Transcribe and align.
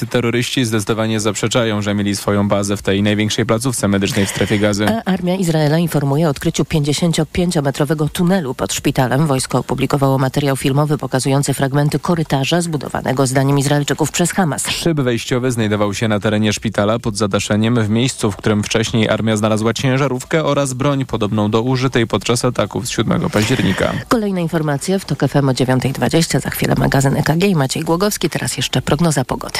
izraelscy 0.00 0.06
terroryści 0.06 0.64
zdecydowanie 0.64 1.20
zaprzeczają, 1.20 1.82
że 1.82 1.94
mieli 1.94 2.16
swoją 2.16 2.48
bazę 2.48 2.76
w 2.76 2.82
tej 2.82 3.02
największej 3.02 3.46
placówce 3.46 3.88
medycznej 3.88 4.26
w 4.26 4.30
strefie 4.30 4.58
gazy. 4.58 4.86
A 4.88 5.04
armia 5.04 5.36
Izraela 5.36 5.78
informuje 5.78 6.26
o 6.26 6.30
odkryciu 6.30 6.62
55-metrowego 6.62 8.08
tunelu 8.08 8.54
pod 8.54 8.72
szpitalem. 8.72 9.26
Wojsko 9.26 9.58
opublikowało 9.58 10.18
materiał 10.18 10.56
filmowy 10.56 10.98
pokazujący 10.98 11.54
fragmenty 11.54 11.98
korytarza 11.98 12.60
zbudowanego 12.60 13.26
zdaniem 13.26 13.58
Izraelczyków 13.58 14.10
przez 14.10 14.32
Hamas. 14.32 14.68
Szyb 14.68 15.00
wejściowy 15.00 15.52
znajdował 15.52 15.94
się 15.94 16.08
na 16.08 16.20
terenie 16.20 16.52
szpitala 16.52 16.98
pod 16.98 17.16
zadaszeniem 17.16 17.84
w 17.84 17.88
miejscu, 17.88 18.30
w 18.30 18.36
którym 18.36 18.62
wcześniej 18.62 19.08
armia 19.08 19.36
znalazła 19.36 19.74
ciężarówkę 19.74 20.44
oraz 20.44 20.74
broń 20.74 21.04
podobną 21.04 21.50
do 21.50 21.62
użytej 21.62 22.06
podczas 22.06 22.44
ataków 22.44 22.86
z 22.86 22.90
7 22.90 23.30
października. 23.30 23.92
Kolejna 24.08 24.40
informacja 24.40 24.98
w 24.98 25.04
TOK 25.04 25.18
FM 25.28 25.48
o 25.48 25.52
9.20. 25.52 26.40
Za 26.40 26.50
chwilę 26.50 26.74
magazyn 26.78 27.16
EKG 27.16 27.44
i 27.44 27.54
Maciej 27.54 27.82
Głogowski. 27.82 28.30
Teraz 28.30 28.56
jeszcze 28.56 28.82
prognoza 28.82 29.24
pogody. 29.24 29.58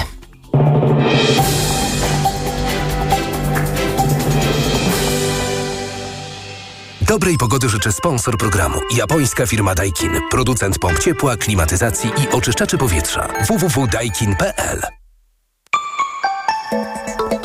Dobrej 7.10 7.38
pogody 7.38 7.68
życzę 7.68 7.92
sponsor 7.92 8.38
programu. 8.38 8.80
Japońska 8.96 9.46
firma 9.46 9.74
Daikin. 9.74 10.10
Producent 10.30 10.78
pomp 10.78 10.98
ciepła, 10.98 11.36
klimatyzacji 11.36 12.10
i 12.10 12.28
oczyszczaczy 12.28 12.78
powietrza. 12.78 13.28
www.daikin.pl 13.48 14.99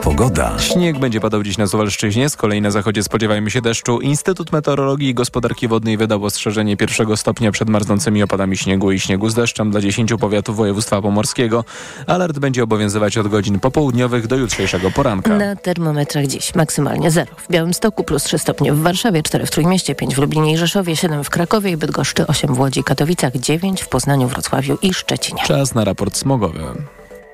Pogoda. 0.06 0.60
Śnieg 0.60 1.00
będzie 1.00 1.22
padał 1.22 1.44
dziś 1.44 1.58
na 1.58 1.68
Suwalszczyźnie, 1.68 2.30
z 2.30 2.36
kolei 2.36 2.62
na 2.62 2.72
zachodzie 2.72 3.04
spodziewajmy 3.04 3.52
się 3.52 3.62
deszczu. 3.62 4.00
Instytut 4.00 4.52
Meteorologii 4.52 5.10
i 5.10 5.14
Gospodarki 5.14 5.68
Wodnej 5.68 5.98
wydał 5.98 6.26
ostrzeżenie 6.26 6.78
pierwszego 6.78 7.18
stopnia 7.18 7.52
przed 7.52 7.70
marznącymi 7.70 8.24
opadami 8.24 8.58
śniegu 8.58 8.92
i 8.92 9.00
śniegu 9.00 9.30
z 9.30 9.34
deszczem 9.34 9.72
dla 9.72 9.82
10 9.82 10.14
powiatów 10.20 10.58
województwa 10.58 11.02
pomorskiego. 11.02 11.64
Alert 12.08 12.40
będzie 12.40 12.64
obowiązywać 12.64 13.18
od 13.18 13.28
godzin 13.28 13.60
popołudniowych 13.60 14.28
do 14.28 14.36
jutrzejszego 14.36 14.92
poranka. 14.92 15.38
Na 15.38 15.56
termometrach 15.56 16.28
dziś 16.28 16.56
maksymalnie 16.56 17.12
0. 17.12 17.32
W 17.38 17.52
Białymstoku 17.52 18.04
plus 18.04 18.24
3 18.24 18.40
stopnie 18.40 18.74
w 18.74 18.82
Warszawie, 18.82 19.24
4 19.24 19.46
w 19.46 19.52
Trójmieście, 19.52 19.96
5 19.96 20.16
w 20.16 20.18
Lublinie 20.18 20.54
i 20.54 20.58
Rzeszowie, 20.58 20.96
7 20.96 21.24
w 21.24 21.30
Krakowie 21.30 21.72
i 21.72 21.78
Bydgoszczy, 21.78 22.28
8 22.28 22.54
w 22.54 22.60
Łodzi 22.60 22.80
i 22.80 22.84
Katowicach, 22.84 23.36
9 23.36 23.82
w 23.82 23.88
Poznaniu, 23.88 24.28
Wrocławiu 24.28 24.78
i 24.82 24.94
Szczecinie. 24.94 25.42
Czas 25.46 25.76
na 25.76 25.84
raport 25.84 26.18
smogowy. 26.18 26.60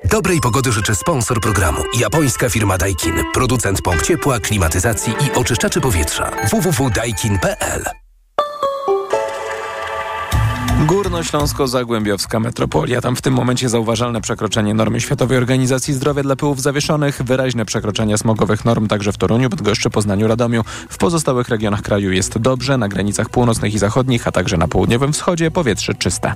Dobrej 0.04 0.40
pogody 0.40 0.72
życzę 0.72 0.94
sponsor 0.94 1.40
programu. 1.40 1.78
Japońska 1.98 2.50
firma 2.50 2.78
Daikin. 2.78 3.14
Producent 3.34 3.82
pomp 3.82 4.02
ciepła, 4.02 4.40
klimatyzacji 4.40 5.12
i 5.12 5.32
oczyszczaczy 5.38 5.80
powietrza. 5.80 6.30
www.daikin.pl 6.50 7.84
Górnośląsko-Zagłębiowska 10.86 12.40
metropolia. 12.40 13.00
Tam 13.00 13.16
w 13.16 13.22
tym 13.22 13.34
momencie 13.34 13.68
zauważalne 13.68 14.20
przekroczenie 14.20 14.74
normy 14.74 15.00
Światowej 15.00 15.38
Organizacji 15.38 15.94
Zdrowia 15.94 16.22
dla 16.22 16.36
pyłów 16.36 16.62
zawieszonych, 16.62 17.22
wyraźne 17.22 17.64
przekroczenia 17.64 18.16
smogowych 18.16 18.64
norm 18.64 18.88
także 18.88 19.12
w 19.12 19.18
Toruniu, 19.18 19.50
Bydgoszczy, 19.50 19.90
Poznaniu, 19.90 20.28
Radomiu. 20.28 20.64
W 20.88 20.98
pozostałych 20.98 21.48
regionach 21.48 21.82
kraju 21.82 22.12
jest 22.12 22.38
dobrze, 22.38 22.78
na 22.78 22.88
granicach 22.88 23.28
północnych 23.28 23.74
i 23.74 23.78
zachodnich, 23.78 24.28
a 24.28 24.32
także 24.32 24.56
na 24.56 24.68
południowym 24.68 25.12
wschodzie 25.12 25.50
powietrze 25.50 25.94
czyste. 25.94 26.34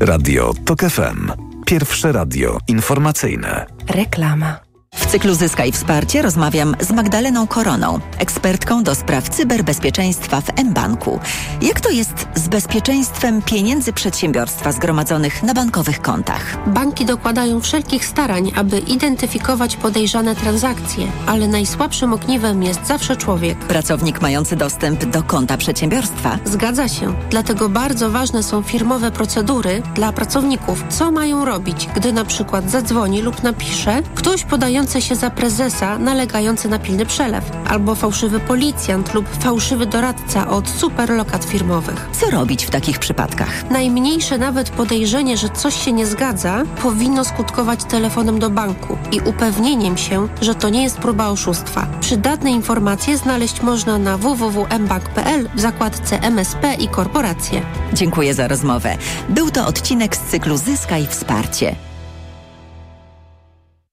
Radio 0.00 0.52
TOK 0.64 0.80
FM. 0.80 1.51
Pierwsze 1.72 2.12
radio 2.12 2.58
informacyjne. 2.68 3.66
Reklama. 3.88 4.71
W 4.94 5.06
cyklu 5.06 5.34
Zyskaj 5.34 5.72
Wsparcie 5.72 6.22
rozmawiam 6.22 6.76
z 6.80 6.90
Magdaleną 6.90 7.46
Koroną, 7.46 8.00
ekspertką 8.18 8.82
do 8.82 8.94
spraw 8.94 9.28
cyberbezpieczeństwa 9.28 10.40
w 10.40 10.64
mBanku. 10.64 11.20
Jak 11.62 11.80
to 11.80 11.90
jest 11.90 12.26
z 12.34 12.48
bezpieczeństwem 12.48 13.42
pieniędzy 13.42 13.92
przedsiębiorstwa 13.92 14.72
zgromadzonych 14.72 15.42
na 15.42 15.54
bankowych 15.54 16.02
kontach? 16.02 16.68
Banki 16.68 17.04
dokładają 17.04 17.60
wszelkich 17.60 18.06
starań, 18.06 18.52
aby 18.56 18.78
identyfikować 18.78 19.76
podejrzane 19.76 20.34
transakcje, 20.36 21.06
ale 21.26 21.48
najsłabszym 21.48 22.12
ogniwem 22.12 22.62
jest 22.62 22.86
zawsze 22.86 23.16
człowiek. 23.16 23.58
Pracownik 23.58 24.20
mający 24.20 24.56
dostęp 24.56 25.04
do 25.04 25.22
konta 25.22 25.56
przedsiębiorstwa. 25.56 26.38
Zgadza 26.44 26.88
się. 26.88 27.14
Dlatego 27.30 27.68
bardzo 27.68 28.10
ważne 28.10 28.42
są 28.42 28.62
firmowe 28.62 29.10
procedury 29.10 29.82
dla 29.94 30.12
pracowników. 30.12 30.84
Co 30.88 31.10
mają 31.10 31.44
robić, 31.44 31.88
gdy 31.96 32.12
na 32.12 32.24
przykład 32.24 32.70
zadzwoni 32.70 33.22
lub 33.22 33.42
napisze 33.42 34.02
ktoś 34.14 34.44
podający 34.44 34.81
się 34.90 35.14
za 35.14 35.30
prezesa 35.30 35.98
nalegający 35.98 36.68
na 36.68 36.78
pilny 36.78 37.06
przelew, 37.06 37.44
albo 37.68 37.94
fałszywy 37.94 38.40
policjant 38.40 39.14
lub 39.14 39.28
fałszywy 39.28 39.86
doradca 39.86 40.48
od 40.48 40.68
superlokat 40.68 41.44
firmowych. 41.44 42.08
Co 42.12 42.30
robić 42.30 42.66
w 42.66 42.70
takich 42.70 42.98
przypadkach? 42.98 43.70
Najmniejsze 43.70 44.38
nawet 44.38 44.70
podejrzenie, 44.70 45.36
że 45.36 45.48
coś 45.48 45.84
się 45.84 45.92
nie 45.92 46.06
zgadza, 46.06 46.62
powinno 46.82 47.24
skutkować 47.24 47.84
telefonem 47.84 48.38
do 48.38 48.50
banku 48.50 48.98
i 49.12 49.20
upewnieniem 49.20 49.96
się, 49.96 50.28
że 50.40 50.54
to 50.54 50.68
nie 50.68 50.82
jest 50.82 50.98
próba 50.98 51.28
oszustwa. 51.28 51.86
Przydatne 52.00 52.50
informacje 52.50 53.16
znaleźć 53.16 53.62
można 53.62 53.98
na 53.98 54.18
www.mbank.pl 54.18 55.48
w 55.54 55.60
zakładce 55.60 56.20
MSP 56.22 56.74
i 56.74 56.88
korporacje. 56.88 57.62
Dziękuję 57.92 58.34
za 58.34 58.48
rozmowę. 58.48 58.96
Był 59.28 59.50
to 59.50 59.66
odcinek 59.66 60.16
z 60.16 60.20
cyklu 60.20 60.56
Zyskaj 60.56 61.06
Wsparcie. 61.06 61.91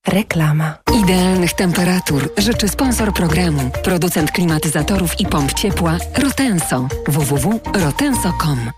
Reklama. 0.10 0.78
Idealnych 1.04 1.54
temperatur 1.54 2.30
życzy 2.38 2.68
sponsor 2.68 3.14
programu, 3.14 3.72
producent 3.84 4.32
klimatyzatorów 4.32 5.20
i 5.20 5.26
pomp 5.26 5.54
ciepła 5.54 5.98
Rotenso. 6.18 6.88
www.rotenso.com. 7.08 8.72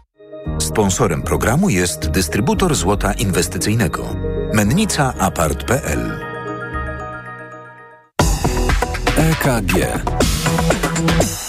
Sponsorem 0.59 1.21
programu 1.21 1.69
jest 1.69 2.09
dystrybutor 2.09 2.75
złota 2.75 3.13
inwestycyjnego. 3.13 4.15
Mennica 4.53 5.13
Apart.pl 5.19 6.19
EKG 9.17 9.73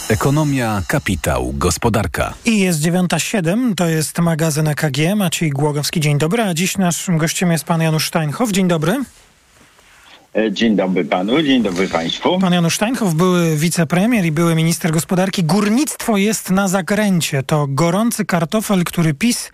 Ekonomia, 0.09 0.83
kapitał, 0.89 1.53
gospodarka. 1.57 2.35
I 2.45 2.61
jest 2.61 2.81
9.07, 2.81 3.75
to 3.75 3.87
jest 3.87 4.19
magazyn 4.19 4.69
EKG. 4.69 5.17
Maciej 5.17 5.51
Głogowski, 5.51 6.01
dzień 6.01 6.19
dobry. 6.19 6.43
A 6.43 6.55
dziś 6.55 6.79
naszym 6.79 7.19
gościem 7.19 7.53
jest 7.53 7.65
pan 7.65 7.81
Janusz 7.81 8.09
Steinhoff. 8.09 8.53
Dzień 8.53 8.69
dobry. 8.69 9.03
Dzień 10.51 10.77
dobry 10.77 11.05
panu, 11.05 11.43
dzień 11.43 11.63
dobry 11.63 11.89
państwu. 11.89 12.39
Pan 12.39 12.53
Janusz 12.53 12.75
Steinhoff, 12.77 13.15
były 13.15 13.57
wicepremier 13.57 14.25
i 14.25 14.33
były 14.33 14.55
minister 14.55 14.91
gospodarki. 14.91 15.45
Górnictwo 15.45 16.17
jest 16.17 16.51
na 16.51 16.69
zakręcie. 16.69 17.43
To 17.43 17.67
gorący 17.69 18.25
kartofel, 18.25 18.85
który 18.85 19.15
PiS 19.15 19.51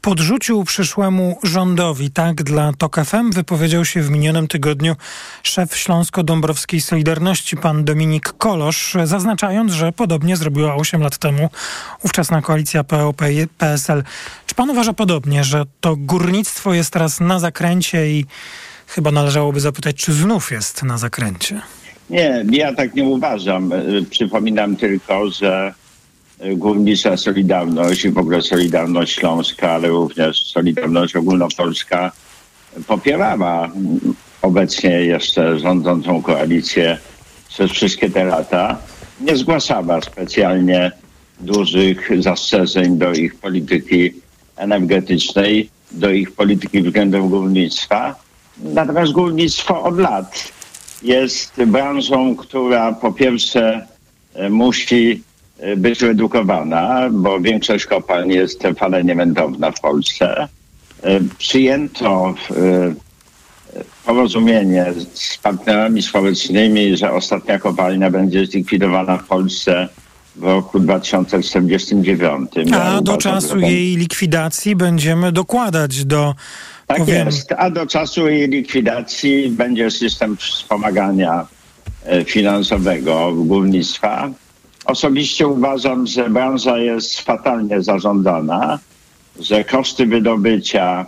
podrzucił 0.00 0.64
przyszłemu 0.64 1.38
rządowi. 1.42 2.10
Tak 2.10 2.42
dla 2.42 2.72
TOK 2.72 2.96
FM 3.04 3.32
wypowiedział 3.32 3.84
się 3.84 4.02
w 4.02 4.10
minionym 4.10 4.48
tygodniu 4.48 4.96
szef 5.42 5.76
Śląsko-Dąbrowskiej 5.76 6.80
Solidarności, 6.80 7.56
pan 7.56 7.84
Dominik 7.84 8.34
Kolosz, 8.38 8.96
zaznaczając, 9.04 9.72
że 9.72 9.92
podobnie 9.92 10.36
zrobiła 10.36 10.74
8 10.74 11.02
lat 11.02 11.18
temu 11.18 11.50
ówczesna 12.02 12.42
koalicja 12.42 12.84
PO-PSL. 12.84 14.04
Czy 14.46 14.54
pan 14.54 14.70
uważa 14.70 14.92
podobnie, 14.92 15.44
że 15.44 15.64
to 15.80 15.96
górnictwo 15.96 16.74
jest 16.74 16.92
teraz 16.92 17.20
na 17.20 17.38
zakręcie 17.38 18.10
i 18.10 18.26
Chyba 18.94 19.10
należałoby 19.10 19.60
zapytać, 19.60 19.96
czy 19.96 20.12
znów 20.12 20.50
jest 20.50 20.82
na 20.82 20.98
zakręcie. 20.98 21.60
Nie, 22.10 22.44
ja 22.50 22.74
tak 22.74 22.94
nie 22.94 23.04
uważam. 23.04 23.72
Przypominam 24.10 24.76
tylko, 24.76 25.30
że 25.30 25.74
Górnicza 26.56 27.16
Solidarność 27.16 28.04
i 28.04 28.10
w 28.10 28.18
ogóle 28.18 28.42
Solidarność 28.42 29.14
Śląska, 29.14 29.70
ale 29.70 29.88
również 29.88 30.44
Solidarność 30.44 31.16
Ogólnopolska 31.16 32.12
popierała 32.86 33.70
obecnie 34.42 34.90
jeszcze 34.90 35.58
rządzącą 35.58 36.22
koalicję 36.22 36.98
przez 37.48 37.70
wszystkie 37.70 38.10
te 38.10 38.24
lata. 38.24 38.78
Nie 39.20 39.36
zgłaszała 39.36 40.00
specjalnie 40.00 40.92
dużych 41.40 42.10
zastrzeżeń 42.18 42.98
do 42.98 43.12
ich 43.12 43.34
polityki 43.34 44.12
energetycznej, 44.56 45.70
do 45.92 46.10
ich 46.10 46.32
polityki 46.32 46.82
względem 46.82 47.28
górnictwa 47.28 48.22
Natomiast 48.62 49.12
górnictwo 49.12 49.82
od 49.82 49.98
lat 49.98 50.52
jest 51.02 51.64
branżą, 51.66 52.36
która 52.36 52.92
po 52.92 53.12
pierwsze 53.12 53.86
musi 54.50 55.22
być 55.76 56.02
redukowana, 56.02 57.08
bo 57.10 57.40
większość 57.40 57.86
kopalń 57.86 58.32
jest 58.32 58.62
falenie 58.78 59.14
wędrowna 59.14 59.70
w 59.70 59.80
Polsce. 59.80 60.48
Przyjęto 61.38 62.34
porozumienie 64.06 64.86
z 65.14 65.38
partnerami 65.38 66.02
społecznymi, 66.02 66.96
że 66.96 67.12
ostatnia 67.12 67.58
kopalnia 67.58 68.10
będzie 68.10 68.46
zlikwidowana 68.46 69.18
w 69.18 69.24
Polsce 69.24 69.88
w 70.36 70.42
roku 70.42 70.80
2049. 70.80 72.50
A 72.74 73.00
do 73.00 73.16
czasu 73.16 73.58
jej 73.58 73.96
likwidacji 73.96 74.76
będziemy 74.76 75.32
dokładać 75.32 76.04
do 76.04 76.34
tak 76.86 76.98
powiem... 76.98 77.26
jest, 77.26 77.52
a 77.52 77.70
do 77.70 77.86
czasu 77.86 78.28
jej 78.28 78.48
likwidacji 78.48 79.48
będzie 79.48 79.90
system 79.90 80.36
wspomagania 80.36 81.46
finansowego 82.24 83.32
górnictwa. 83.32 84.30
Osobiście 84.84 85.46
uważam, 85.46 86.06
że 86.06 86.30
branża 86.30 86.78
jest 86.78 87.20
fatalnie 87.20 87.82
zarządzana, 87.82 88.78
że 89.40 89.64
koszty 89.64 90.06
wydobycia 90.06 91.06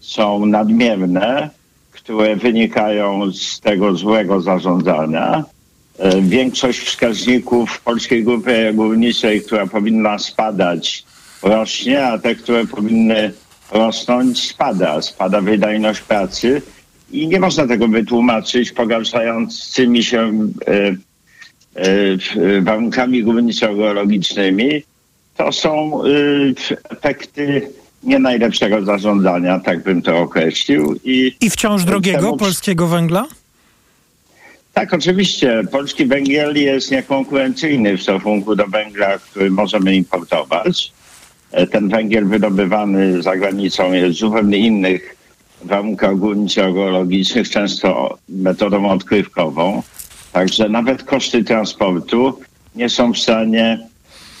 są 0.00 0.46
nadmierne, 0.46 1.50
które 1.92 2.36
wynikają 2.36 3.32
z 3.32 3.60
tego 3.60 3.94
złego 3.94 4.40
zarządzania. 4.40 5.44
E, 5.98 6.22
większość 6.22 6.80
wskaźników 6.80 7.80
Polskiej 7.80 8.24
Grupy 8.24 8.72
Górniczej, 8.74 9.42
która 9.42 9.66
powinna 9.66 10.18
spadać, 10.18 11.04
rośnie, 11.42 12.06
a 12.06 12.18
te, 12.18 12.34
które 12.34 12.66
powinny 12.66 13.32
rosnąć, 13.70 14.48
spada. 14.48 15.02
Spada 15.02 15.40
wydajność 15.40 16.00
pracy 16.00 16.62
i 17.12 17.28
nie 17.28 17.40
można 17.40 17.66
tego 17.66 17.88
wytłumaczyć 17.88 18.72
pogarszającymi 18.72 20.02
się 20.02 20.32
e, 20.66 20.96
e, 21.74 22.60
warunkami 22.62 23.24
górniczo-geologicznymi. 23.24 24.82
To 25.36 25.52
są 25.52 26.02
efekty 26.90 27.70
nie 28.02 28.18
najlepszego 28.18 28.84
zarządzania, 28.84 29.60
tak 29.60 29.82
bym 29.82 30.02
to 30.02 30.18
określił. 30.18 31.00
I, 31.04 31.36
I 31.40 31.50
wciąż 31.50 31.84
drogiego 31.84 32.18
temu... 32.18 32.36
polskiego 32.36 32.86
węgla? 32.86 33.26
Tak, 34.74 34.94
oczywiście. 34.94 35.62
Polski 35.72 36.06
węgiel 36.06 36.56
jest 36.56 36.90
niekonkurencyjny 36.90 37.96
w 37.96 38.02
stosunku 38.02 38.56
do 38.56 38.66
węgla, 38.66 39.18
który 39.18 39.50
możemy 39.50 39.94
importować. 39.94 40.92
E, 41.52 41.66
ten 41.66 41.88
węgiel 41.88 42.26
wydobywany 42.26 43.22
za 43.22 43.36
granicą 43.36 43.92
jest 43.92 44.18
zupełnie 44.18 44.58
innych 44.58 45.16
warunkach 45.62 46.16
górniczo-geologicznych, 46.16 47.50
często 47.50 48.18
metodą 48.28 48.88
odkrywkową. 48.90 49.82
Także 50.32 50.68
nawet 50.68 51.02
koszty 51.02 51.44
transportu 51.44 52.40
nie 52.74 52.88
są 52.88 53.12
w 53.12 53.18
stanie 53.18 53.88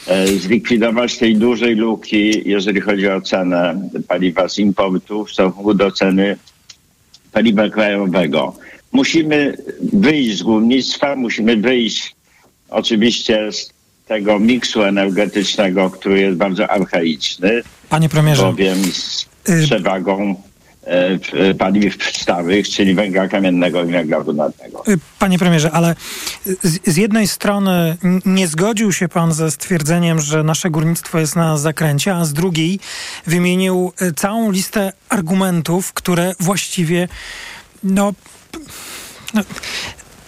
e, 0.06 0.26
zlikwidować 0.26 1.18
tej 1.18 1.36
dużej 1.36 1.74
luki, 1.74 2.48
jeżeli 2.48 2.80
chodzi 2.80 3.08
o 3.08 3.20
cenę 3.20 3.88
paliwa 4.08 4.48
z 4.48 4.58
importu 4.58 5.24
w 5.24 5.32
stosunku 5.32 5.74
do 5.74 5.90
ceny 5.90 6.36
paliwa 7.32 7.68
krajowego. 7.68 8.54
Musimy 8.92 9.56
wyjść 9.92 10.38
z 10.38 10.42
górnictwa, 10.42 11.16
musimy 11.16 11.56
wyjść 11.56 12.14
oczywiście 12.70 13.52
z 13.52 13.72
tego 14.10 14.38
miksu 14.38 14.82
energetycznego, 14.82 15.90
który 15.90 16.20
jest 16.20 16.36
bardzo 16.36 16.70
archaiczny. 16.70 17.62
Panie 17.88 18.08
premierze. 18.08 18.42
Bowiem 18.42 18.84
z 18.84 19.26
y- 19.48 19.62
przewagą 19.62 20.42
e, 20.84 21.54
paliw 21.54 22.04
stałych, 22.12 22.68
czyli 22.68 22.94
węgla 22.94 23.28
kamiennego 23.28 23.84
i 23.84 23.92
węgla 23.92 24.20
brunatnego. 24.20 24.84
Y, 24.88 24.98
panie 25.18 25.38
premierze, 25.38 25.70
ale 25.70 25.94
z, 26.44 26.92
z, 26.92 26.96
jednej 26.96 27.28
strony 27.28 27.96
nie 28.24 28.48
zgodził 28.48 28.92
się 28.92 29.08
pan 29.08 29.32
ze 29.32 29.50
stwierdzeniem, 29.50 30.20
że 30.20 30.42
nasze 30.42 30.70
górnictwo 30.70 31.18
jest 31.18 31.36
na 31.36 31.58
zakręcie, 31.58 32.14
a 32.14 32.24
z 32.24 32.32
drugiej 32.32 32.78
wymienił 33.26 33.92
y, 34.02 34.12
całą 34.12 34.50
listę 34.50 34.92
argumentów, 35.08 35.92
które 35.92 36.34
właściwie 36.40 37.08
no 37.82 38.12
no, 39.34 39.42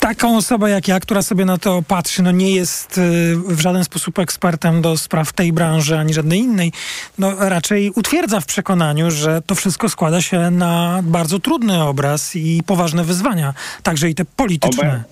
taką 0.03 0.37
osobę 0.37 0.71
jak 0.71 0.89
ja, 0.89 1.01
która 1.01 1.23
sobie 1.23 1.45
na 1.45 1.59
to 1.59 1.83
patrzy, 1.89 2.23
no 2.23 2.31
nie 2.31 2.55
jest 2.55 2.99
y, 2.99 3.37
w 3.37 3.61
żaden 3.61 3.85
sposób 3.85 4.19
ekspertem 4.19 4.83
do 4.83 4.97
spraw 4.97 5.33
tej 5.33 5.53
branży 5.53 5.99
ani 5.99 6.15
żadnej 6.15 6.39
innej, 6.39 6.73
no 7.19 7.33
raczej 7.39 7.91
utwierdza 7.91 8.41
w 8.41 8.47
przekonaniu, 8.47 9.11
że 9.11 9.43
to 9.47 9.55
wszystko 9.55 9.89
składa 9.89 10.23
się 10.23 10.51
na 10.51 11.01
bardzo 11.03 11.39
trudny 11.39 11.83
obraz 11.83 12.37
i 12.37 12.63
poważne 12.67 13.05
wyzwania, 13.05 13.55
także 13.83 14.11
i 14.11 14.15
te 14.15 14.25
polityczne. 14.25 15.05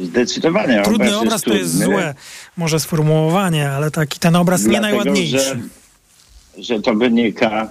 Zdecydowanie. 0.00 0.82
Trudny 0.82 1.06
obraz, 1.06 1.22
obraz 1.22 1.42
to 1.42 1.54
jest 1.54 1.78
złe, 1.78 2.14
może 2.56 2.80
sformułowanie, 2.80 3.70
ale 3.70 3.90
taki 3.90 4.18
ten 4.18 4.36
obraz 4.36 4.62
Dlatego, 4.62 4.86
nie 4.86 4.92
najładniejszy. 4.92 5.38
Że, 5.38 5.56
że 6.62 6.80
to 6.80 6.94
wynika 6.94 7.68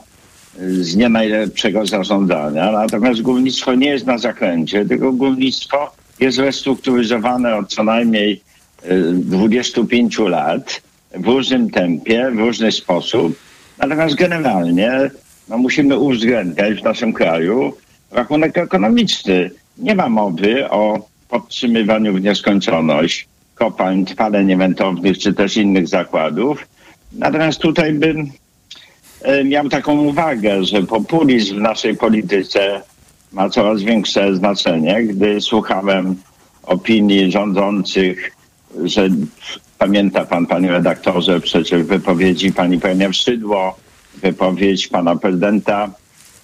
z 0.60 0.96
nie 0.96 1.10
najlepszego 1.10 1.86
zarządzania. 1.86 2.72
Natomiast 2.72 3.22
górnictwo 3.22 3.76
nie 3.76 3.90
jest 3.90 4.06
na 4.06 4.18
zakręcie, 4.18 4.86
tylko 4.86 5.12
górnictwo 5.12 5.92
jest 6.20 6.38
restrukturyzowane 6.38 7.56
od 7.56 7.74
co 7.74 7.84
najmniej 7.84 8.42
25 9.14 10.20
e, 10.20 10.24
lat 10.24 10.82
w 11.12 11.28
różnym 11.28 11.70
tempie, 11.70 12.32
w 12.36 12.40
różny 12.40 12.72
sposób. 12.72 13.40
Natomiast 13.78 14.16
generalnie 14.16 15.12
no, 15.50 15.58
musimy 15.58 16.00
uwzględniać 16.00 16.80
w 16.80 16.84
naszym 16.84 17.14
kraju 17.14 17.74
rachunek 18.12 18.58
ekonomiczny. 18.58 19.52
Nie 19.78 19.96
ma 19.96 20.10
mowy 20.10 20.70
o 20.70 21.08
podtrzymywaniu 21.30 22.14
w 22.14 22.22
nieskończoność 22.22 23.28
kopalń, 23.56 24.06
trwale 24.06 24.58
wędrownych 24.58 25.18
czy 25.18 25.34
też 25.34 25.58
innych 25.58 25.88
zakładów. 25.88 26.68
Natomiast 27.14 27.60
tutaj 27.60 27.94
bym 27.94 28.32
E, 29.22 29.44
miał 29.44 29.70
taką 29.70 30.02
uwagę, 30.02 30.64
że 30.64 30.84
populizm 30.84 31.56
w 31.56 31.62
naszej 31.62 31.98
polityce 31.98 32.82
ma 33.32 33.50
coraz 33.50 33.82
większe 33.82 34.36
znaczenie. 34.36 35.04
Gdy 35.04 35.42
słuchałem 35.42 36.16
opinii 36.64 37.32
rządzących, 37.32 38.32
że 38.84 39.10
pamięta 39.78 40.26
pan, 40.26 40.46
panie 40.46 40.72
redaktorze, 40.72 41.40
przecież 41.42 41.84
wypowiedzi 41.84 42.54
pani 42.54 42.80
premier 42.80 43.16
Szydło, 43.16 43.78
wypowiedź 44.22 44.88
pana 44.88 45.16
prezydenta 45.16 45.90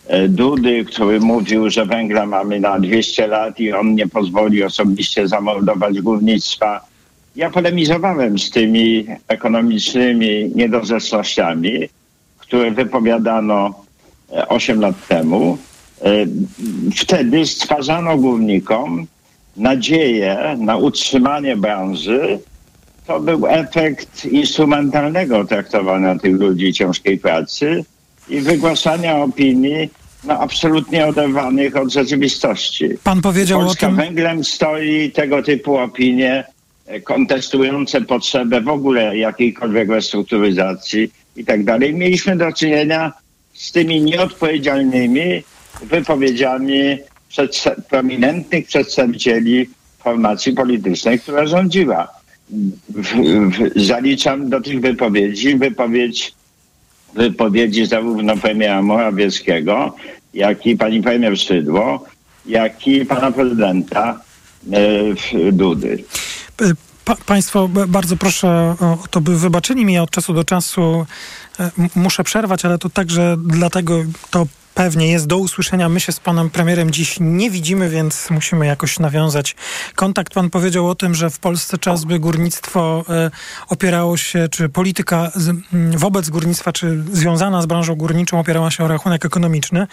e, 0.08 0.28
Dudy, 0.28 0.86
który 0.86 1.20
mówił, 1.20 1.70
że 1.70 1.86
węgla 1.86 2.26
mamy 2.26 2.60
na 2.60 2.80
200 2.80 3.28
lat 3.28 3.60
i 3.60 3.74
on 3.74 3.96
nie 3.96 4.08
pozwoli 4.08 4.64
osobiście 4.64 5.28
zamordować 5.28 6.02
górnictwa. 6.02 6.86
Ja 7.36 7.50
polemizowałem 7.50 8.40
z 8.40 8.50
tymi 8.50 9.06
ekonomicznymi 9.28 10.52
niedorzecznościami 10.56 11.90
które 12.54 12.72
wypowiadano 12.72 13.74
8 14.48 14.78
e, 14.78 14.82
lat 14.82 15.08
temu. 15.08 15.58
E, 16.04 16.26
wtedy 16.96 17.46
stwarzano 17.46 18.18
górnikom 18.18 19.08
nadzieję 19.58 20.58
na 20.60 20.78
utrzymanie 20.78 21.58
branży. 21.58 22.40
To 23.08 23.20
był 23.20 23.48
efekt 23.48 24.26
instrumentalnego 24.26 25.46
traktowania 25.46 26.20
tych 26.20 26.36
ludzi 26.36 26.74
ciężkiej 26.74 27.18
pracy 27.18 27.86
i 28.30 28.42
wygłaszania 28.42 29.18
opinii 29.18 29.90
no, 30.24 30.40
absolutnie 30.40 31.08
oderwanych 31.08 31.76
od 31.76 31.94
rzeczywistości. 31.94 32.90
Pan 33.04 33.22
powiedział 33.22 33.60
Polska 33.60 33.88
o 33.88 33.90
tym... 33.90 33.98
węglem 33.98 34.44
stoi 34.44 35.12
tego 35.12 35.44
typu 35.44 35.78
opinie 35.78 36.44
e, 36.86 37.02
kontestujące 37.02 38.02
potrzebę 38.02 38.62
w 38.62 38.68
ogóle 38.68 39.18
jakiejkolwiek 39.18 39.90
restrukturyzacji 39.90 41.12
i 41.36 41.46
tak 41.46 41.64
dalej. 41.64 41.94
Mieliśmy 41.94 42.38
do 42.38 42.54
czynienia 42.54 43.14
z 43.54 43.72
tymi 43.72 44.02
nieodpowiedzialnymi 44.02 45.44
wypowiedziami 45.82 46.98
przedsta- 47.30 47.82
prominentnych 47.90 48.68
przedstawicieli 48.68 49.70
formacji 50.00 50.54
politycznej, 50.54 51.20
która 51.20 51.48
rządziła. 51.48 52.08
W, 52.90 53.08
w, 53.50 53.84
zaliczam 53.86 54.50
do 54.50 54.62
tych 54.62 54.82
wypowiedzi 54.82 55.56
wypowiedź, 55.58 56.34
wypowiedzi 57.16 57.86
zarówno 57.86 58.38
premiera 58.38 58.82
Morawieckiego, 58.82 59.96
jak 60.34 60.66
i 60.66 60.78
pani 60.78 61.02
premier 61.02 61.40
Szydło, 61.40 62.06
jak 62.46 62.88
i 62.88 63.06
pana 63.06 63.32
prezydenta 63.32 64.22
e, 64.72 65.52
Dudy. 65.52 66.04
Pa, 67.06 67.16
państwo, 67.16 67.68
bardzo 67.88 68.18
proszę 68.18 68.76
o 68.80 68.98
to, 69.12 69.22
by 69.22 69.40
wybaczyli 69.40 69.86
mi, 69.86 69.94
ja 69.94 70.04
od 70.04 70.12
czasu 70.12 70.34
do 70.34 70.44
czasu 70.44 71.06
e, 71.60 71.72
muszę 71.96 72.24
przerwać, 72.24 72.66
ale 72.66 72.78
to 72.78 72.90
także 72.90 73.36
dlatego 73.46 74.04
to 74.32 74.48
Pewnie 74.74 75.12
jest 75.12 75.28
do 75.28 75.38
usłyszenia. 75.38 75.90
My 75.90 76.00
się 76.00 76.12
z 76.12 76.20
panem 76.20 76.50
premierem 76.50 76.92
dziś 76.92 77.18
nie 77.20 77.52
widzimy, 77.52 77.90
więc 77.90 78.30
musimy 78.30 78.66
jakoś 78.66 79.00
nawiązać 79.00 79.56
kontakt. 79.96 80.34
Pan 80.34 80.50
powiedział 80.50 80.90
o 80.90 80.96
tym, 80.96 81.16
że 81.16 81.30
w 81.30 81.40
Polsce 81.40 81.78
czas 81.78 82.06
by 82.06 82.20
górnictwo 82.20 83.06
e, 83.10 83.32
opierało 83.68 84.18
się, 84.18 84.48
czy 84.52 84.70
polityka 84.70 85.32
wobec 85.98 86.30
górnictwa, 86.30 86.72
czy 86.72 87.04
związana 87.12 87.62
z 87.62 87.66
branżą 87.66 87.96
górniczą 87.96 88.40
opierała 88.40 88.72
się 88.72 88.84
o 88.84 88.88
rachunek 88.88 89.26
ekonomiczny. 89.26 89.88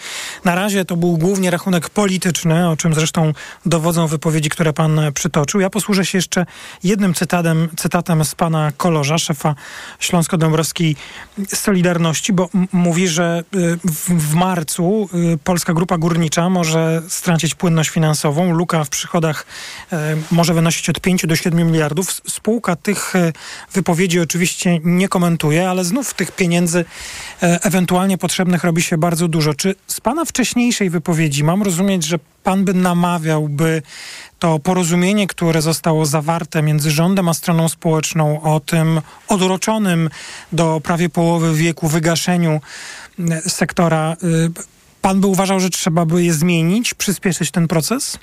Na 0.45 0.55
razie 0.55 0.85
to 0.85 0.97
był 0.97 1.17
głównie 1.17 1.51
rachunek 1.51 1.89
polityczny, 1.89 2.69
o 2.69 2.77
czym 2.77 2.93
zresztą 2.93 3.33
dowodzą 3.65 4.07
wypowiedzi, 4.07 4.49
które 4.49 4.73
pan 4.73 5.01
przytoczył. 5.13 5.61
Ja 5.61 5.69
posłużę 5.69 6.05
się 6.05 6.17
jeszcze 6.17 6.45
jednym 6.83 7.13
cytatem, 7.13 7.69
cytatem 7.77 8.25
z 8.25 8.35
pana 8.35 8.71
Kolorza, 8.77 9.17
szefa 9.17 9.55
Śląsko-Dąbrowskiej 9.99 10.95
Solidarności, 11.47 12.33
bo 12.33 12.49
mówi, 12.71 13.07
że 13.07 13.43
w, 13.83 14.09
w 14.09 14.33
marcu 14.33 14.70
marcu 14.71 15.09
y, 15.33 15.37
Polska 15.37 15.73
Grupa 15.73 15.97
Górnicza 15.97 16.49
może 16.49 17.01
stracić 17.09 17.55
płynność 17.55 17.89
finansową. 17.89 18.51
Luka 18.51 18.83
w 18.83 18.89
przychodach 18.89 19.45
y, 19.93 19.95
może 20.31 20.53
wynosić 20.53 20.89
od 20.89 20.99
5 20.99 21.25
do 21.25 21.35
7 21.35 21.67
miliardów. 21.67 22.11
Spółka 22.11 22.75
tych 22.75 23.15
y, 23.15 23.33
wypowiedzi 23.73 24.19
oczywiście 24.19 24.79
nie 24.83 25.07
komentuje, 25.07 25.69
ale 25.69 25.83
znów 25.83 26.13
tych 26.13 26.31
pieniędzy 26.31 26.85
ewentualnie 27.41 28.17
potrzebnych 28.17 28.63
robi 28.63 28.81
się 28.81 28.97
bardzo 28.97 29.27
dużo. 29.27 29.53
Czy 29.53 29.75
z 29.87 30.01
Pana 30.01 30.25
wcześniejszej 30.25 30.89
wypowiedzi 30.89 31.43
mam 31.43 31.63
rozumieć, 31.63 32.05
że 32.05 32.19
Pan 32.43 32.65
by 32.65 32.73
namawiał, 32.73 33.49
by 33.49 33.81
to 34.39 34.59
porozumienie, 34.59 35.27
które 35.27 35.61
zostało 35.61 36.05
zawarte 36.05 36.61
między 36.61 36.91
rządem 36.91 37.29
a 37.29 37.33
stroną 37.33 37.69
społeczną 37.69 38.41
o 38.41 38.59
tym 38.59 39.01
odroczonym 39.27 40.09
do 40.51 40.81
prawie 40.83 41.09
połowy 41.09 41.55
wieku 41.55 41.87
wygaszeniu 41.87 42.61
sektora 43.47 44.17
y, 44.23 44.51
Pan 45.01 45.21
by 45.21 45.27
uważał, 45.27 45.59
że 45.59 45.69
trzeba 45.69 46.05
by 46.05 46.23
je 46.23 46.33
zmienić, 46.33 46.93
przyspieszyć 46.93 47.51
ten 47.51 47.67
proces? 47.67 48.19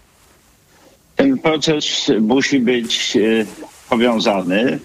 Ten 1.16 1.38
proces 1.38 2.10
musi 2.20 2.60
być 2.60 3.16
e, 3.16 3.20
powiązany 3.90 4.78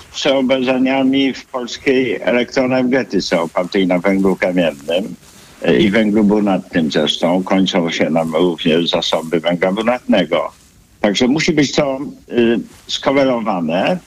z 0.00 0.14
przeobrażeniami 0.14 1.34
w 1.34 1.46
polskiej 1.46 2.20
elektroenergetyce 2.22 3.40
opartej 3.40 3.86
na 3.86 3.98
węglu 3.98 4.36
kamiennym 4.36 5.14
e, 5.62 5.78
i 5.78 5.90
węglu 5.90 6.24
brunatnym 6.24 6.90
zresztą. 6.92 7.42
Kończą 7.42 7.90
się 7.90 8.10
nam 8.10 8.36
również 8.36 8.90
zasoby 8.90 9.40
węgla 9.40 9.72
brunatnego. 9.72 10.52
Także 11.00 11.28
musi 11.28 11.52
być 11.52 11.72
to 11.72 11.98
y, 12.32 12.60
skorelowane. 12.86 13.98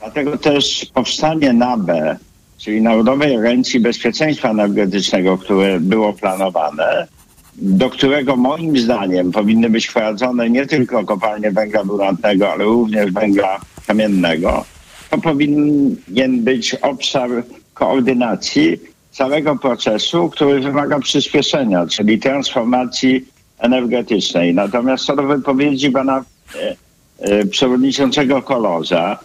Dlatego 0.00 0.38
też 0.38 0.86
powstanie 0.94 1.52
NABE, 1.52 2.16
czyli 2.62 2.82
Narodowej 2.82 3.36
Agencji 3.36 3.80
Bezpieczeństwa 3.80 4.50
Energetycznego, 4.50 5.38
które 5.38 5.80
było 5.80 6.12
planowane, 6.12 7.08
do 7.54 7.90
którego 7.90 8.36
moim 8.36 8.78
zdaniem 8.78 9.32
powinny 9.32 9.70
być 9.70 9.86
wprowadzone 9.86 10.50
nie 10.50 10.66
tylko 10.66 11.04
kopalnie 11.04 11.50
węgla 11.50 11.84
brunatnego, 11.84 12.52
ale 12.52 12.64
również 12.64 13.12
węgla 13.12 13.60
kamiennego, 13.86 14.64
to 15.10 15.18
powinien 15.18 16.44
być 16.44 16.74
obszar 16.74 17.30
koordynacji 17.74 18.80
całego 19.10 19.56
procesu, 19.56 20.30
który 20.30 20.60
wymaga 20.60 20.98
przyspieszenia, 20.98 21.86
czyli 21.86 22.18
transformacji 22.18 23.24
energetycznej. 23.58 24.54
Natomiast 24.54 25.04
co 25.04 25.16
do 25.16 25.22
wypowiedzi 25.22 25.90
pana 25.90 26.24
e, 26.54 26.76
e, 27.18 27.46
przewodniczącego 27.46 28.42
Kolorza, 28.42 29.18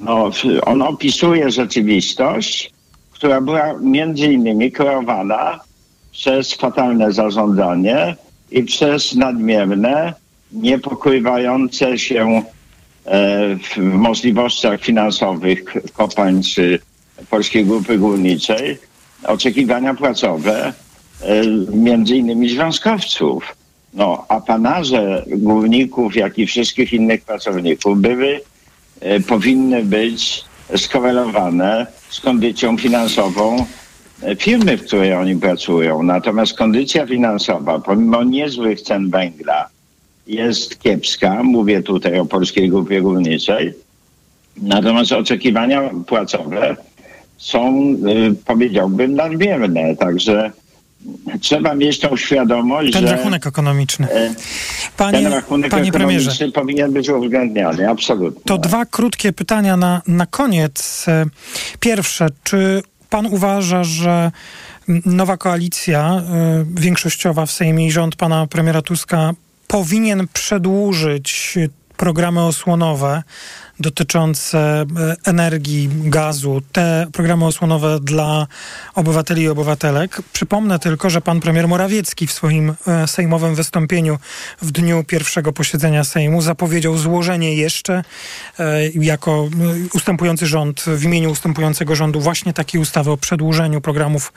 no, 0.00 0.30
on 0.66 0.82
opisuje 0.82 1.50
rzeczywistość, 1.50 2.71
która 3.22 3.40
była 3.40 3.74
między 3.80 4.26
innymi 4.26 4.72
kreowana 4.72 5.60
przez 6.12 6.54
fatalne 6.54 7.12
zarządzanie 7.12 8.16
i 8.50 8.62
przez 8.62 9.14
nadmierne, 9.14 10.14
niepokrywające 10.52 11.98
się 11.98 12.42
e, 13.04 13.56
w 13.56 13.76
możliwościach 13.78 14.80
finansowych 14.80 15.64
kopalń 15.92 16.42
czy 16.42 16.78
Polskiej 17.30 17.66
Grupy 17.66 17.98
Górniczej 17.98 18.78
oczekiwania 19.24 19.94
płacowe 19.94 20.72
między 21.72 22.16
innymi 22.16 22.48
związkowców. 22.48 23.56
No, 23.94 24.24
apanarze 24.28 25.24
górników, 25.28 26.16
jak 26.16 26.38
i 26.38 26.46
wszystkich 26.46 26.92
innych 26.92 27.24
pracowników 27.24 28.00
były, 28.00 28.40
e, 29.00 29.20
powinny 29.20 29.84
być 29.84 30.44
skorelowane 30.76 31.86
z 32.10 32.20
kondycją 32.20 32.76
finansową 32.76 33.66
e, 34.22 34.36
firmy, 34.36 34.76
w 34.76 34.86
której 34.86 35.14
oni 35.14 35.36
pracują. 35.36 36.02
Natomiast 36.02 36.54
kondycja 36.54 37.06
finansowa, 37.06 37.78
pomimo 37.78 38.24
niezłych 38.24 38.82
cen 38.82 39.10
węgla, 39.10 39.68
jest 40.26 40.82
kiepska. 40.82 41.42
Mówię 41.42 41.82
tutaj 41.82 42.18
o 42.18 42.24
Polskiej 42.24 42.68
Grupie 42.68 43.00
Górniczej. 43.00 43.74
Natomiast 44.56 45.12
oczekiwania 45.12 45.90
płacowe 46.06 46.76
są, 47.36 47.60
e, 47.68 48.34
powiedziałbym, 48.46 49.14
nadmierne. 49.14 49.96
Także 49.96 50.50
trzeba 51.40 51.74
mieć 51.74 52.00
tą 52.00 52.16
świadomość, 52.16 52.92
ten 52.92 53.06
że... 53.06 53.16
rachunek 53.16 53.46
ekonomiczny. 53.46 54.08
e, 54.10 54.34
Panie, 54.96 55.22
ten 55.22 55.32
rachunek 55.32 55.70
panie 55.70 55.92
premierze, 55.92 56.30
ekonomiczny 56.30 56.52
powinien 56.52 56.92
być 56.92 57.08
uwzględniany, 57.08 57.88
absolutnie. 57.90 58.42
to 58.44 58.58
dwa 58.58 58.84
krótkie 58.86 59.32
pytania 59.32 59.76
na, 59.76 60.02
na 60.06 60.26
koniec. 60.26 61.04
E, 61.08 61.26
Pierwsze, 61.80 62.26
czy 62.44 62.82
pan 63.10 63.26
uważa, 63.26 63.84
że 63.84 64.30
nowa 65.06 65.36
koalicja 65.36 66.14
e, 66.14 66.64
większościowa 66.74 67.46
w 67.46 67.50
Sejmie 67.50 67.86
i 67.86 67.90
rząd 67.90 68.16
pana 68.16 68.46
premiera 68.46 68.82
Tuska 68.82 69.32
powinien 69.66 70.26
przedłużyć 70.32 71.58
programy 71.96 72.44
osłonowe 72.44 73.22
dotyczące 73.82 74.58
e, 74.58 74.84
energii, 75.24 75.88
gazu, 75.92 76.62
te 76.72 77.06
programy 77.12 77.44
osłonowe 77.44 78.00
dla 78.00 78.46
obywateli 78.94 79.42
i 79.42 79.48
obywatelek. 79.48 80.22
Przypomnę 80.32 80.78
tylko, 80.78 81.10
że 81.10 81.20
pan 81.20 81.40
premier 81.40 81.68
Morawiecki 81.68 82.26
w 82.26 82.32
swoim 82.32 82.74
e, 82.86 83.06
sejmowym 83.06 83.54
wystąpieniu 83.54 84.18
w 84.62 84.70
dniu 84.70 85.04
pierwszego 85.04 85.52
posiedzenia 85.52 86.04
Sejmu 86.04 86.42
zapowiedział 86.42 86.98
złożenie 86.98 87.54
jeszcze 87.54 88.04
e, 88.58 88.88
jako 88.88 89.48
ustępujący 89.94 90.46
rząd, 90.46 90.80
w 90.86 91.04
imieniu 91.04 91.30
ustępującego 91.30 91.96
rządu 91.96 92.20
właśnie 92.20 92.52
takiej 92.52 92.80
ustawy 92.80 93.10
o 93.10 93.16
przedłużeniu 93.16 93.80
programów 93.80 94.32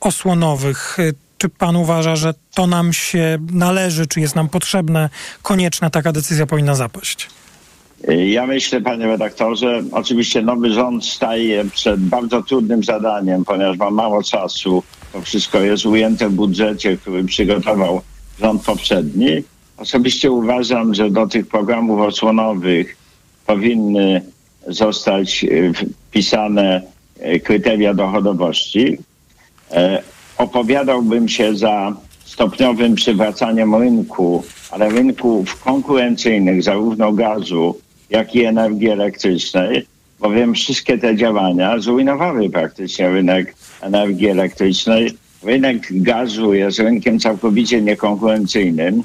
osłonowych. 0.00 0.96
Czy 1.38 1.48
pan 1.48 1.76
uważa, 1.76 2.16
że 2.16 2.34
to 2.54 2.66
nam 2.66 2.92
się 2.92 3.38
należy, 3.52 4.06
czy 4.06 4.20
jest 4.20 4.34
nam 4.34 4.48
potrzebne, 4.48 5.10
konieczna 5.42 5.90
taka 5.90 6.12
decyzja 6.12 6.46
powinna 6.46 6.74
zapaść? 6.74 7.28
Ja 8.26 8.46
myślę, 8.46 8.80
panie 8.80 9.06
redaktorze, 9.06 9.82
oczywiście 9.92 10.42
nowy 10.42 10.72
rząd 10.72 11.04
staje 11.04 11.64
przed 11.64 12.00
bardzo 12.00 12.42
trudnym 12.42 12.84
zadaniem, 12.84 13.44
ponieważ 13.44 13.78
ma 13.78 13.90
mało 13.90 14.22
czasu. 14.22 14.82
To 15.12 15.20
wszystko 15.20 15.60
jest 15.60 15.86
ujęte 15.86 16.28
w 16.28 16.32
budżecie, 16.32 16.96
który 16.96 17.24
przygotował 17.24 18.00
rząd 18.40 18.62
poprzedni. 18.62 19.28
Osobiście 19.76 20.30
uważam, 20.30 20.94
że 20.94 21.10
do 21.10 21.26
tych 21.26 21.48
programów 21.48 22.00
osłonowych 22.00 22.96
powinny 23.46 24.22
zostać 24.68 25.44
e, 25.44 25.72
wpisane 26.08 26.82
e, 27.18 27.40
kryteria 27.40 27.94
dochodowości. 27.94 28.98
E, 29.72 30.02
Opowiadałbym 30.38 31.28
się 31.28 31.56
za 31.56 31.96
stopniowym 32.24 32.94
przywracaniem 32.94 33.74
rynku, 33.74 34.44
ale 34.70 34.88
rynków 34.88 35.60
konkurencyjnych, 35.60 36.62
zarówno 36.62 37.12
gazu, 37.12 37.78
jak 38.10 38.34
i 38.34 38.44
energii 38.44 38.88
elektrycznej, 38.88 39.86
bowiem 40.20 40.54
wszystkie 40.54 40.98
te 40.98 41.16
działania 41.16 41.78
zrujnowały 41.78 42.50
praktycznie 42.50 43.08
rynek 43.08 43.54
energii 43.80 44.28
elektrycznej. 44.28 45.10
Rynek 45.42 45.86
gazu 45.90 46.54
jest 46.54 46.78
rynkiem 46.78 47.18
całkowicie 47.18 47.82
niekonkurencyjnym. 47.82 49.02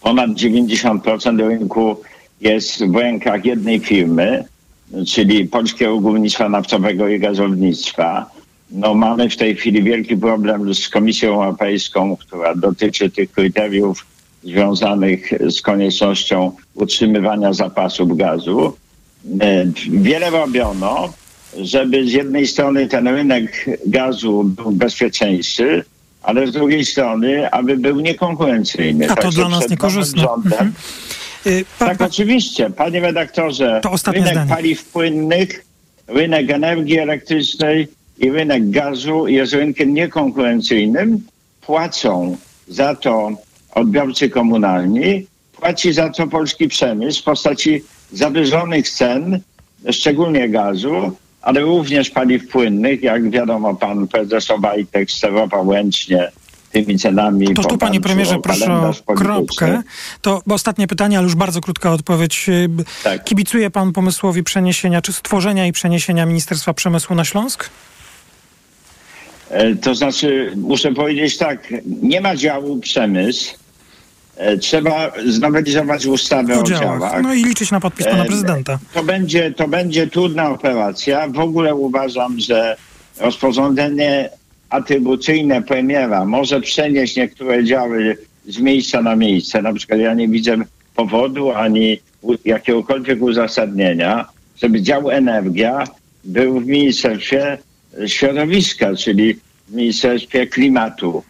Ponad 0.00 0.30
90% 0.30 1.48
rynku 1.48 1.96
jest 2.40 2.84
w 2.84 2.96
rękach 2.96 3.44
jednej 3.44 3.80
firmy, 3.80 4.44
czyli 5.06 5.44
Polskiego 5.48 6.00
Górnictwa 6.00 6.48
Naftowego 6.48 7.08
i 7.08 7.20
Gazownictwa. 7.20 8.30
No, 8.70 8.94
mamy 8.94 9.30
w 9.30 9.36
tej 9.36 9.56
chwili 9.56 9.82
wielki 9.82 10.16
problem 10.16 10.74
z 10.74 10.88
Komisją 10.88 11.34
Europejską, 11.34 12.16
która 12.16 12.54
dotyczy 12.54 13.10
tych 13.10 13.32
kryteriów 13.32 14.06
związanych 14.44 15.30
z 15.50 15.60
koniecznością 15.62 16.52
utrzymywania 16.74 17.52
zapasów 17.52 18.16
gazu. 18.16 18.76
E, 19.40 19.64
Wiele 19.90 20.30
robiono, 20.30 21.12
żeby 21.60 22.06
z 22.08 22.12
jednej 22.12 22.46
strony 22.46 22.86
ten 22.88 23.08
rynek 23.08 23.64
gazu 23.86 24.44
był 24.44 24.70
bezpieczniejszy, 24.72 25.84
ale 26.22 26.46
z 26.46 26.52
drugiej 26.52 26.84
strony, 26.84 27.50
aby 27.50 27.76
był 27.76 28.00
niekonkurencyjny. 28.00 29.04
A 29.10 29.14
to 29.16 29.22
Także 29.22 29.40
dla 29.40 29.48
nas 29.48 29.70
niekorzystne. 29.70 30.22
rządem- 30.22 30.52
Mhm. 30.52 30.72
Y, 31.46 31.64
pa- 31.78 31.86
tak, 31.86 31.98
pa- 31.98 32.06
oczywiście. 32.06 32.70
Panie 32.70 33.00
redaktorze, 33.00 33.80
rynek 34.06 34.30
zdanie. 34.32 34.50
paliw 34.50 34.84
płynnych, 34.84 35.64
rynek 36.06 36.50
energii 36.50 36.98
elektrycznej 36.98 37.88
i 38.18 38.30
rynek 38.30 38.70
gazu 38.70 39.28
jest 39.28 39.52
rynkiem 39.52 39.94
niekonkurencyjnym. 39.94 41.20
Płacą 41.60 42.36
za 42.68 42.94
to 42.94 43.30
odbiorcy 43.74 44.30
komunalni, 44.30 45.26
płaci 45.52 45.92
za 45.92 46.10
to 46.10 46.26
polski 46.26 46.68
przemysł 46.68 47.20
w 47.20 47.24
postaci 47.24 47.82
zawyżonych 48.12 48.90
cen, 48.90 49.40
szczególnie 49.90 50.48
gazu, 50.48 51.12
ale 51.42 51.60
również 51.60 52.10
paliw 52.10 52.48
płynnych. 52.48 53.02
Jak 53.02 53.30
wiadomo, 53.30 53.74
pan 53.74 54.08
prezes 54.08 54.50
Obajtek 54.50 55.10
sterował 55.10 55.72
ręcznie 55.72 56.30
tymi 56.72 56.98
cenami. 56.98 57.54
To 57.54 57.62
tu, 57.64 57.78
panie 57.78 58.00
premierze, 58.00 58.38
proszę 58.42 58.92
o 59.06 59.14
kropkę. 59.14 59.82
To 60.22 60.42
ostatnie 60.50 60.86
pytanie, 60.86 61.18
ale 61.18 61.24
już 61.24 61.34
bardzo 61.34 61.60
krótka 61.60 61.92
odpowiedź. 61.92 62.46
Tak. 63.04 63.24
Kibicuje 63.24 63.70
pan 63.70 63.92
pomysłowi 63.92 64.42
przeniesienia, 64.42 65.02
czy 65.02 65.12
stworzenia 65.12 65.66
i 65.66 65.72
przeniesienia 65.72 66.26
Ministerstwa 66.26 66.74
Przemysłu 66.74 67.16
na 67.16 67.24
Śląsk? 67.24 67.70
E, 69.50 69.74
To 69.74 69.94
znaczy, 69.94 70.52
muszę 70.56 70.92
powiedzieć 70.92 71.38
tak, 71.38 71.74
nie 72.02 72.20
ma 72.20 72.36
działu 72.36 72.76
przemysł. 72.80 73.54
E, 74.36 74.56
Trzeba 74.56 75.12
znowelizować 75.26 76.06
ustawę 76.06 76.58
O 76.58 76.60
o, 76.60 76.64
działach. 76.64 77.22
No 77.22 77.34
i 77.34 77.44
liczyć 77.44 77.70
na 77.70 77.80
podpis 77.80 78.06
pana 78.06 78.24
E, 78.24 78.26
prezydenta. 78.26 78.78
To 78.94 79.02
będzie, 79.02 79.52
to 79.52 79.68
będzie 79.68 80.06
trudna 80.06 80.50
operacja. 80.50 81.28
W 81.28 81.38
ogóle 81.38 81.74
uważam, 81.74 82.40
że 82.40 82.76
rozporządzenie 83.20 84.30
atrybucyjne 84.70 85.62
premiera 85.62 86.24
może 86.24 86.60
przenieść 86.60 87.16
niektóre 87.16 87.64
działy 87.64 88.16
z 88.48 88.58
miejsca 88.58 89.02
na 89.02 89.16
miejsce. 89.16 89.62
Na 89.62 89.72
przykład 89.72 90.00
ja 90.00 90.14
nie 90.14 90.28
widzę 90.28 90.56
powodu 90.94 91.52
ani 91.52 91.98
jakiegokolwiek 92.44 93.22
uzasadnienia, 93.22 94.26
żeby 94.56 94.82
dział 94.82 95.10
energia 95.10 95.84
był 96.24 96.60
w 96.60 96.66
Ministerstwie 96.66 97.58
Środowiska, 98.06 98.96
czyli 98.96 99.34
w 99.68 99.74
Ministerstwie 99.74 100.46
Klimatu. 100.46 101.22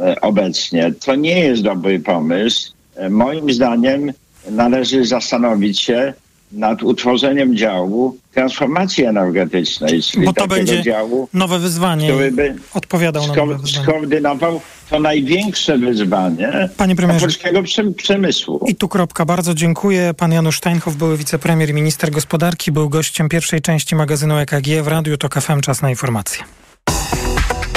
E, 0.00 0.20
obecnie. 0.20 0.92
To 1.04 1.14
nie 1.14 1.40
jest 1.40 1.62
dobry 1.62 2.00
pomysł. 2.00 2.72
E, 2.96 3.10
moim 3.10 3.52
zdaniem 3.52 4.12
należy 4.50 5.04
zastanowić 5.04 5.80
się 5.80 6.14
nad 6.52 6.82
utworzeniem 6.82 7.56
działu 7.56 8.16
transformacji 8.34 9.04
energetycznej, 9.04 10.02
czyli 10.02 10.26
Bo 10.26 10.32
to 10.32 10.46
będzie 10.46 10.82
działu, 10.82 11.28
nowe 11.34 11.58
wyzwanie. 11.58 12.08
który 12.08 12.32
by 12.32 12.54
Odpowiadał 12.74 13.26
na 13.26 13.34
nowe 13.34 13.54
sko- 13.54 13.60
wyzwanie. 13.62 13.84
skoordynował 13.86 14.60
to 14.90 15.00
największe 15.00 15.78
wyzwanie 15.78 16.68
Panie 16.76 16.96
premierze. 16.96 17.20
polskiego 17.20 17.62
przem- 17.62 17.94
przemysłu. 17.94 18.60
I 18.68 18.74
tu 18.74 18.88
kropka. 18.88 19.24
Bardzo 19.24 19.54
dziękuję. 19.54 20.14
Pan 20.16 20.32
Janusz 20.32 20.58
Steinhoff, 20.58 20.96
były 20.96 21.16
wicepremier 21.16 21.70
i 21.70 21.72
minister 21.74 22.10
gospodarki, 22.10 22.72
był 22.72 22.88
gościem 22.88 23.28
pierwszej 23.28 23.60
części 23.60 23.94
magazynu 23.96 24.36
EKG 24.38 24.82
w 24.82 24.88
Radiu 24.88 25.16
TOK 25.16 25.34
FM. 25.40 25.60
Czas 25.60 25.82
na 25.82 25.90
informacje. 25.90 26.44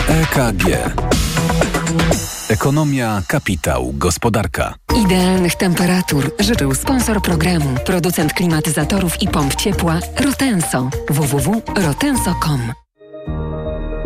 EKG. 0.07 0.63
Ekonomia, 2.49 3.21
kapitał, 3.27 3.93
gospodarka. 3.93 4.73
Idealnych 5.05 5.55
temperatur 5.55 6.31
życzył 6.39 6.75
sponsor 6.75 7.21
programu, 7.21 7.69
producent 7.85 8.33
klimatyzatorów 8.33 9.21
i 9.21 9.27
pomp 9.27 9.55
ciepła 9.55 9.99
Rotenso. 10.19 10.89
www.rotenso.com 11.09 12.73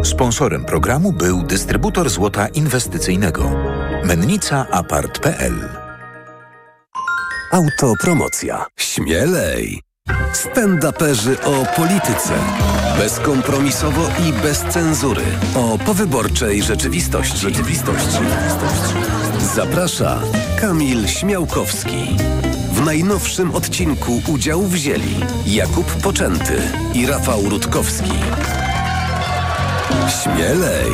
Sponsorem 0.04 0.66
programu 0.66 1.14
był 1.14 1.44
dystrybutor 1.44 2.10
złota 2.10 2.48
inwestycyjnego. 2.48 3.52
Mennica 4.04 4.66
Apart.pl 4.72 5.70
Autopromocja. 7.52 8.66
Śmielej. 8.80 9.87
Stand-uperzy 10.34 11.38
o 11.44 11.66
polityce. 11.76 12.34
Bezkompromisowo 12.98 14.02
i 14.30 14.34
bez 14.34 14.60
cenzury. 14.60 15.24
O 15.56 15.78
powyborczej 15.78 16.64
rzeczywistości. 16.64 17.38
Rzeczywistości. 17.38 18.20
Zaprasza 19.56 20.20
Kamil 20.62 21.08
Śmiałkowski. 21.08 22.18
W 22.74 22.86
najnowszym 22.86 23.56
odcinku 23.56 24.22
udział 24.28 24.64
wzięli 24.64 25.16
Jakub 25.46 25.86
Poczęty 25.86 26.62
i 26.94 27.06
Rafał 27.06 27.50
Rutkowski. 27.50 28.12
Śmielej! 30.24 30.92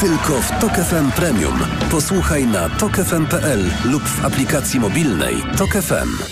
Tylko 0.00 0.40
w 0.40 0.60
Tok 0.60 0.72
FM 0.72 1.10
Premium. 1.10 1.58
Posłuchaj 1.90 2.46
na 2.46 2.68
tokefm.pl 2.68 3.70
lub 3.84 4.02
w 4.02 4.24
aplikacji 4.24 4.80
mobilnej 4.80 5.34
Tok 5.56 5.70
FM. 5.72 6.31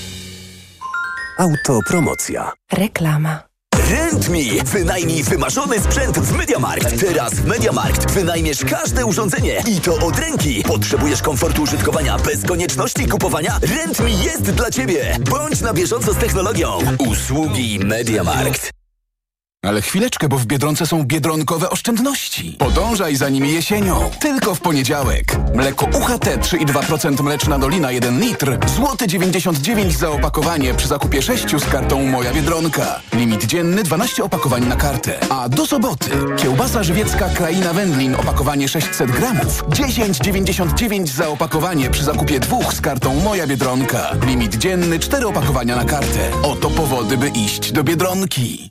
Autopromocja. 1.41 2.53
Reklama. 2.73 3.43
RentMe. 3.91 4.65
Wynajmij 4.65 5.23
wymarzony 5.23 5.81
sprzęt 5.81 6.19
w 6.19 6.33
MediaMarkt. 6.37 7.01
Teraz 7.01 7.35
w 7.35 7.47
MediaMarkt 7.47 8.11
wynajmiesz 8.11 8.65
każde 8.65 9.07
urządzenie 9.07 9.63
i 9.67 9.81
to 9.81 9.95
od 9.95 10.19
ręki. 10.19 10.63
Potrzebujesz 10.67 11.23
komfortu 11.23 11.63
użytkowania 11.63 12.19
bez 12.19 12.45
konieczności 12.45 13.07
kupowania? 13.07 13.59
RentMe 13.63 14.11
jest 14.11 14.51
dla 14.51 14.71
Ciebie. 14.71 15.17
Bądź 15.31 15.61
na 15.61 15.73
bieżąco 15.73 16.13
z 16.13 16.17
technologią. 16.17 16.79
Usługi 16.99 17.79
MediaMarkt. 17.85 18.80
Ale 19.67 19.83
chwileczkę, 19.83 20.29
bo 20.29 20.39
w 20.39 20.47
Biedronce 20.47 20.87
są 20.87 21.05
biedronkowe 21.05 21.71
oszczędności. 21.71 22.57
Podążaj 22.59 23.17
za 23.17 23.29
nimi 23.29 23.53
jesienią. 23.53 24.11
Tylko 24.21 24.55
w 24.55 24.61
poniedziałek. 24.61 25.37
Mleko 25.55 25.87
UHT 25.87 26.25
3,2% 26.25 27.23
mleczna 27.23 27.59
dolina 27.59 27.93
1 27.93 28.21
litr. 28.21 28.59
Złoty 28.77 29.07
99 29.07 29.97
za 29.97 30.11
opakowanie 30.11 30.75
przy 30.75 30.89
zakupie 30.89 31.23
6 31.23 31.57
z 31.57 31.65
kartą 31.65 32.07
Moja 32.07 32.33
Biedronka. 32.33 33.01
Limit 33.13 33.45
dzienny 33.45 33.83
12 33.83 34.25
opakowań 34.25 34.67
na 34.67 34.77
kartę. 34.77 35.19
A 35.31 35.49
do 35.49 35.67
soboty 35.67 36.11
kiełbasa 36.37 36.83
żywiecka 36.83 37.29
Kraina 37.29 37.73
Wędlin 37.73 38.15
opakowanie 38.15 38.69
600 38.69 39.11
gramów. 39.11 39.65
10,99 39.65 41.07
za 41.07 41.29
opakowanie 41.29 41.91
przy 41.91 42.05
zakupie 42.05 42.41
dwóch 42.41 42.75
z 42.75 42.81
kartą 42.81 43.15
Moja 43.15 43.47
Biedronka. 43.47 44.17
Limit 44.27 44.55
dzienny 44.55 44.99
4 44.99 45.27
opakowania 45.27 45.77
na 45.77 45.85
kartę. 45.85 46.31
Oto 46.43 46.71
powody, 46.71 47.17
by 47.17 47.29
iść 47.29 47.73
do 47.73 47.85
Biedronki. 47.85 48.71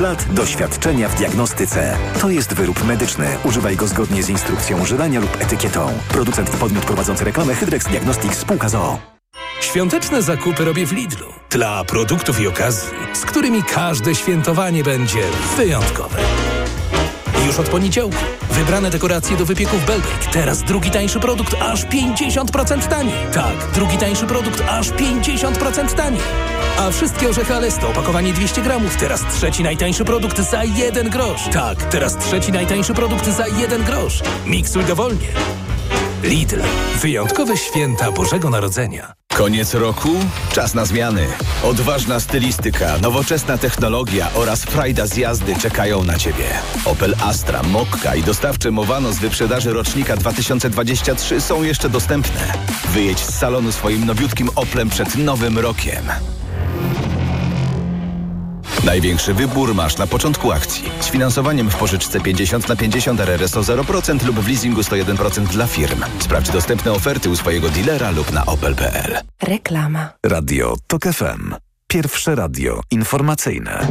lat 0.00 0.24
doświadczenia 0.32 1.08
w 1.08 1.14
diagnostyce. 1.14 1.96
To 2.20 2.30
jest 2.30 2.54
wyrób 2.54 2.84
medyczny. 2.84 3.26
Używaj 3.44 3.76
go 3.76 3.86
zgodnie 3.86 4.22
z 4.22 4.28
instrukcją 4.28 4.80
używania 4.80 5.20
lub 5.20 5.42
etykietą. 5.42 5.92
Producent 6.08 6.54
i 6.54 6.56
podmiot 6.56 6.84
prowadzący 6.84 7.24
reklamę 7.24 7.54
Hydrex 7.54 7.86
Diagnostics 7.86 8.38
Spółka 8.38 8.68
ZOO. 8.68 8.98
Świąteczne 9.60 10.22
zakupy 10.22 10.64
robię 10.64 10.86
w 10.86 10.92
Lidlu. 10.92 11.26
Dla 11.50 11.84
produktów 11.84 12.40
i 12.40 12.48
okazji, 12.48 12.90
z 13.12 13.20
którymi 13.20 13.62
każde 13.62 14.14
świętowanie 14.14 14.82
będzie 14.82 15.22
wyjątkowe. 15.56 16.18
Już 17.46 17.58
od 17.58 17.68
poniedziałku 17.68 18.16
wybrane 18.50 18.90
dekoracje 18.90 19.36
do 19.36 19.44
wypieków 19.44 19.86
Belbek. 19.86 20.26
Teraz 20.32 20.62
drugi 20.62 20.90
tańszy 20.90 21.20
produkt 21.20 21.54
aż 21.60 21.84
50% 21.86 22.88
taniej. 22.88 23.14
Tak, 23.34 23.70
drugi 23.74 23.98
tańszy 23.98 24.26
produkt 24.26 24.62
aż 24.68 24.90
50% 24.90 25.94
taniej. 25.94 26.22
A 26.80 26.90
wszystkie 26.90 27.28
orzechy 27.28 27.54
Alesto, 27.54 27.88
opakowanie 27.88 28.32
200 28.32 28.62
gramów. 28.62 28.96
Teraz 28.96 29.20
trzeci 29.34 29.62
najtańszy 29.62 30.04
produkt 30.04 30.38
za 30.38 30.64
1 30.64 31.10
grosz. 31.10 31.48
Tak, 31.52 31.84
teraz 31.84 32.16
trzeci 32.16 32.52
najtańszy 32.52 32.94
produkt 32.94 33.26
za 33.26 33.46
1 33.46 33.84
grosz. 33.84 34.22
Miksuj 34.46 34.84
dowolnie. 34.84 35.26
Lidl. 36.22 36.60
Wyjątkowe 37.00 37.56
święta 37.56 38.12
Bożego 38.12 38.50
Narodzenia. 38.50 39.12
Koniec 39.34 39.74
roku? 39.74 40.08
Czas 40.52 40.74
na 40.74 40.84
zmiany. 40.84 41.26
Odważna 41.62 42.20
stylistyka, 42.20 42.98
nowoczesna 42.98 43.58
technologia 43.58 44.28
oraz 44.34 44.64
frajda 44.64 45.06
z 45.06 45.16
jazdy 45.16 45.56
czekają 45.56 46.04
na 46.04 46.18
Ciebie. 46.18 46.44
Opel 46.84 47.14
Astra, 47.24 47.62
Mokka 47.62 48.14
i 48.14 48.22
dostawcze 48.22 48.70
Movano 48.70 49.12
z 49.12 49.18
wyprzedaży 49.18 49.72
rocznika 49.72 50.16
2023 50.16 51.40
są 51.40 51.62
jeszcze 51.62 51.88
dostępne. 51.90 52.52
Wyjedź 52.88 53.18
z 53.18 53.38
salonu 53.38 53.72
swoim 53.72 54.06
nowiutkim 54.06 54.50
Oplem 54.56 54.90
przed 54.90 55.16
nowym 55.16 55.58
rokiem. 55.58 56.02
Największy 58.84 59.34
wybór 59.34 59.74
masz 59.74 59.98
na 59.98 60.06
początku 60.06 60.52
akcji. 60.52 60.90
Z 61.00 61.08
finansowaniem 61.08 61.70
w 61.70 61.76
pożyczce 61.76 62.20
50 62.20 62.68
na 62.68 62.76
50 62.76 63.20
RRSO 63.20 63.60
0% 63.60 64.26
lub 64.26 64.40
w 64.40 64.48
leasingu 64.48 64.80
101% 64.80 65.46
dla 65.46 65.66
firm. 65.66 66.04
Sprawdź 66.18 66.50
dostępne 66.50 66.92
oferty 66.92 67.30
u 67.30 67.36
swojego 67.36 67.68
dealera 67.68 68.10
lub 68.10 68.32
na 68.32 68.46
opel.pl. 68.46 69.18
Reklama. 69.42 70.08
Radio 70.26 70.76
TOK 70.86 71.02
FM. 71.02 71.54
Pierwsze 71.86 72.34
radio 72.34 72.80
informacyjne. 72.90 73.86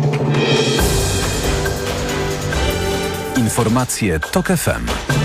Informacje 3.38 4.20
TOK 4.20 4.48
FM. 4.48 5.19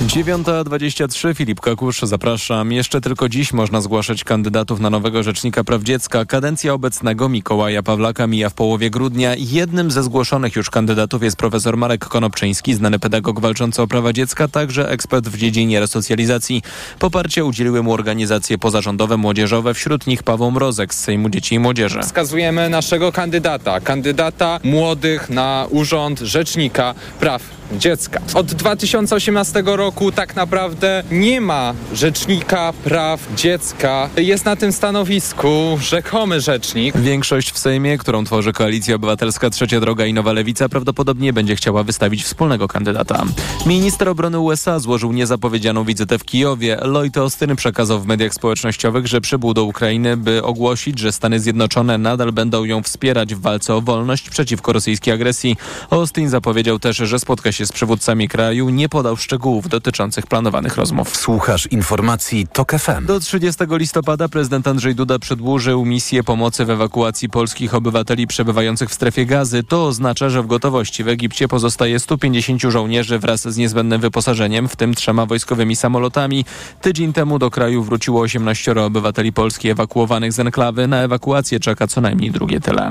9.23 0.00 1.34
Filip 1.34 1.60
Kakusz, 1.60 2.00
zapraszam. 2.02 2.72
Jeszcze 2.72 3.00
tylko 3.00 3.28
dziś 3.28 3.52
można 3.52 3.80
zgłaszać 3.80 4.24
kandydatów 4.24 4.80
na 4.80 4.90
nowego 4.90 5.22
Rzecznika 5.22 5.64
Praw 5.64 5.82
Dziecka. 5.82 6.24
Kadencja 6.24 6.72
obecnego 6.72 7.28
Mikołaja 7.28 7.82
Pawlaka 7.82 8.26
mija 8.26 8.50
w 8.50 8.54
połowie 8.54 8.90
grudnia. 8.90 9.34
Jednym 9.38 9.90
ze 9.90 10.02
zgłoszonych 10.02 10.56
już 10.56 10.70
kandydatów 10.70 11.22
jest 11.22 11.36
profesor 11.36 11.76
Marek 11.76 12.04
Konopczyński, 12.04 12.74
znany 12.74 12.98
pedagog 12.98 13.40
walczący 13.40 13.82
o 13.82 13.86
prawa 13.86 14.12
dziecka, 14.12 14.48
także 14.48 14.90
ekspert 14.90 15.28
w 15.28 15.36
dziedzinie 15.36 15.80
resocjalizacji. 15.80 16.62
Poparcie 16.98 17.44
udzieliły 17.44 17.82
mu 17.82 17.92
organizacje 17.92 18.58
pozarządowe, 18.58 19.16
młodzieżowe, 19.16 19.74
wśród 19.74 20.06
nich 20.06 20.22
Paweł 20.22 20.50
Mrozek 20.50 20.94
z 20.94 21.00
Sejmu 21.00 21.28
Dzieci 21.28 21.54
i 21.54 21.58
Młodzieży. 21.58 22.00
Wskazujemy 22.02 22.68
naszego 22.68 23.12
kandydata, 23.12 23.80
kandydata 23.80 24.60
młodych 24.64 25.30
na 25.30 25.66
urząd 25.70 26.20
Rzecznika 26.20 26.94
Praw 27.20 27.63
Dziecka. 27.72 28.20
Od 28.34 28.46
2018 28.46 29.62
roku 29.66 30.12
tak 30.12 30.36
naprawdę 30.36 31.02
nie 31.10 31.40
ma 31.40 31.74
Rzecznika 31.92 32.72
Praw 32.84 33.28
Dziecka. 33.36 34.08
Jest 34.16 34.44
na 34.44 34.56
tym 34.56 34.72
stanowisku 34.72 35.78
rzekomy 35.80 36.40
rzecznik. 36.40 36.96
Większość 36.96 37.52
w 37.52 37.58
Sejmie, 37.58 37.98
którą 37.98 38.24
tworzy 38.24 38.52
Koalicja 38.52 38.94
Obywatelska 38.94 39.50
Trzecia 39.50 39.80
Droga 39.80 40.06
i 40.06 40.14
Nowa 40.14 40.32
Lewica, 40.32 40.68
prawdopodobnie 40.68 41.32
będzie 41.32 41.56
chciała 41.56 41.82
wystawić 41.82 42.24
wspólnego 42.24 42.68
kandydata. 42.68 43.24
Minister 43.66 44.08
obrony 44.08 44.38
USA 44.38 44.78
złożył 44.78 45.12
niezapowiedzianą 45.12 45.84
wizytę 45.84 46.18
w 46.18 46.24
Kijowie. 46.24 46.78
Lloyd 46.82 47.18
Austin 47.18 47.56
przekazał 47.56 48.00
w 48.00 48.06
mediach 48.06 48.34
społecznościowych, 48.34 49.06
że 49.06 49.20
przybył 49.20 49.54
do 49.54 49.64
Ukrainy, 49.64 50.16
by 50.16 50.42
ogłosić, 50.42 50.98
że 50.98 51.12
Stany 51.12 51.40
Zjednoczone 51.40 51.98
nadal 51.98 52.32
będą 52.32 52.64
ją 52.64 52.82
wspierać 52.82 53.34
w 53.34 53.40
walce 53.40 53.74
o 53.74 53.80
wolność 53.80 54.30
przeciwko 54.30 54.72
rosyjskiej 54.72 55.14
agresji. 55.14 55.56
Austin 55.90 56.28
zapowiedział 56.28 56.78
też, 56.78 56.96
że 56.96 57.18
spotka 57.18 57.52
się 57.52 57.53
z 57.62 57.72
przywódcami 57.72 58.28
kraju, 58.28 58.70
nie 58.70 58.88
podał 58.88 59.16
szczegółów 59.16 59.68
dotyczących 59.68 60.26
planowanych 60.26 60.76
rozmów. 60.76 61.16
Słuchasz 61.16 61.66
informacji 61.66 62.46
TOK 62.52 62.72
FM. 62.72 63.06
Do 63.06 63.20
30 63.20 63.64
listopada 63.70 64.28
prezydent 64.28 64.68
Andrzej 64.68 64.94
Duda 64.94 65.18
przedłużył 65.18 65.84
misję 65.84 66.24
pomocy 66.24 66.64
w 66.64 66.70
ewakuacji 66.70 67.28
polskich 67.28 67.74
obywateli 67.74 68.26
przebywających 68.26 68.90
w 68.90 68.94
strefie 68.94 69.26
gazy. 69.26 69.62
To 69.62 69.86
oznacza, 69.86 70.30
że 70.30 70.42
w 70.42 70.46
gotowości 70.46 71.04
w 71.04 71.08
Egipcie 71.08 71.48
pozostaje 71.48 72.00
150 72.00 72.62
żołnierzy 72.62 73.18
wraz 73.18 73.48
z 73.48 73.56
niezbędnym 73.56 74.00
wyposażeniem, 74.00 74.68
w 74.68 74.76
tym 74.76 74.94
trzema 74.94 75.26
wojskowymi 75.26 75.76
samolotami. 75.76 76.44
Tydzień 76.80 77.12
temu 77.12 77.38
do 77.38 77.50
kraju 77.50 77.82
wróciło 77.82 78.20
18 78.20 78.72
obywateli 78.72 79.32
Polski 79.32 79.68
ewakuowanych 79.68 80.32
z 80.32 80.40
enklawy. 80.40 80.86
Na 80.86 81.02
ewakuację 81.02 81.60
czeka 81.60 81.86
co 81.86 82.00
najmniej 82.00 82.30
drugie 82.30 82.60
tyle. 82.60 82.90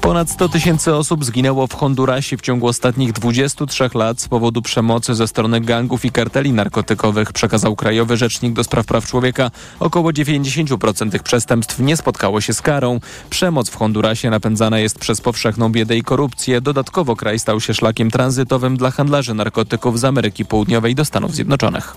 Ponad 0.00 0.30
100 0.30 0.48
tysięcy 0.48 0.94
osób 0.94 1.24
zginęło 1.24 1.66
w 1.66 1.74
Hondurasie 1.74 2.36
w 2.36 2.40
ciągu 2.40 2.66
ostatnich 2.66 3.12
23 3.12 3.81
lat 3.94 4.20
z 4.20 4.28
powodu 4.28 4.62
przemocy 4.62 5.14
ze 5.14 5.28
strony 5.28 5.60
gangów 5.60 6.04
i 6.04 6.10
karteli 6.10 6.52
narkotykowych, 6.52 7.32
przekazał 7.32 7.76
Krajowy 7.76 8.16
Rzecznik 8.16 8.52
do 8.52 8.64
Spraw 8.64 8.86
Praw 8.86 9.06
Człowieka. 9.06 9.50
Około 9.80 10.10
90% 10.10 11.10
tych 11.10 11.22
przestępstw 11.22 11.78
nie 11.78 11.96
spotkało 11.96 12.40
się 12.40 12.52
z 12.52 12.62
karą. 12.62 13.00
Przemoc 13.30 13.70
w 13.70 13.76
Hondurasie 13.76 14.30
napędzana 14.30 14.78
jest 14.78 14.98
przez 14.98 15.20
powszechną 15.20 15.68
biedę 15.72 15.96
i 15.96 16.02
korupcję. 16.02 16.60
Dodatkowo 16.60 17.16
kraj 17.16 17.38
stał 17.38 17.60
się 17.60 17.74
szlakiem 17.74 18.10
tranzytowym 18.10 18.76
dla 18.76 18.90
handlarzy 18.90 19.34
narkotyków 19.34 20.00
z 20.00 20.04
Ameryki 20.04 20.44
Południowej 20.44 20.94
do 20.94 21.04
Stanów 21.04 21.34
Zjednoczonych. 21.34 21.96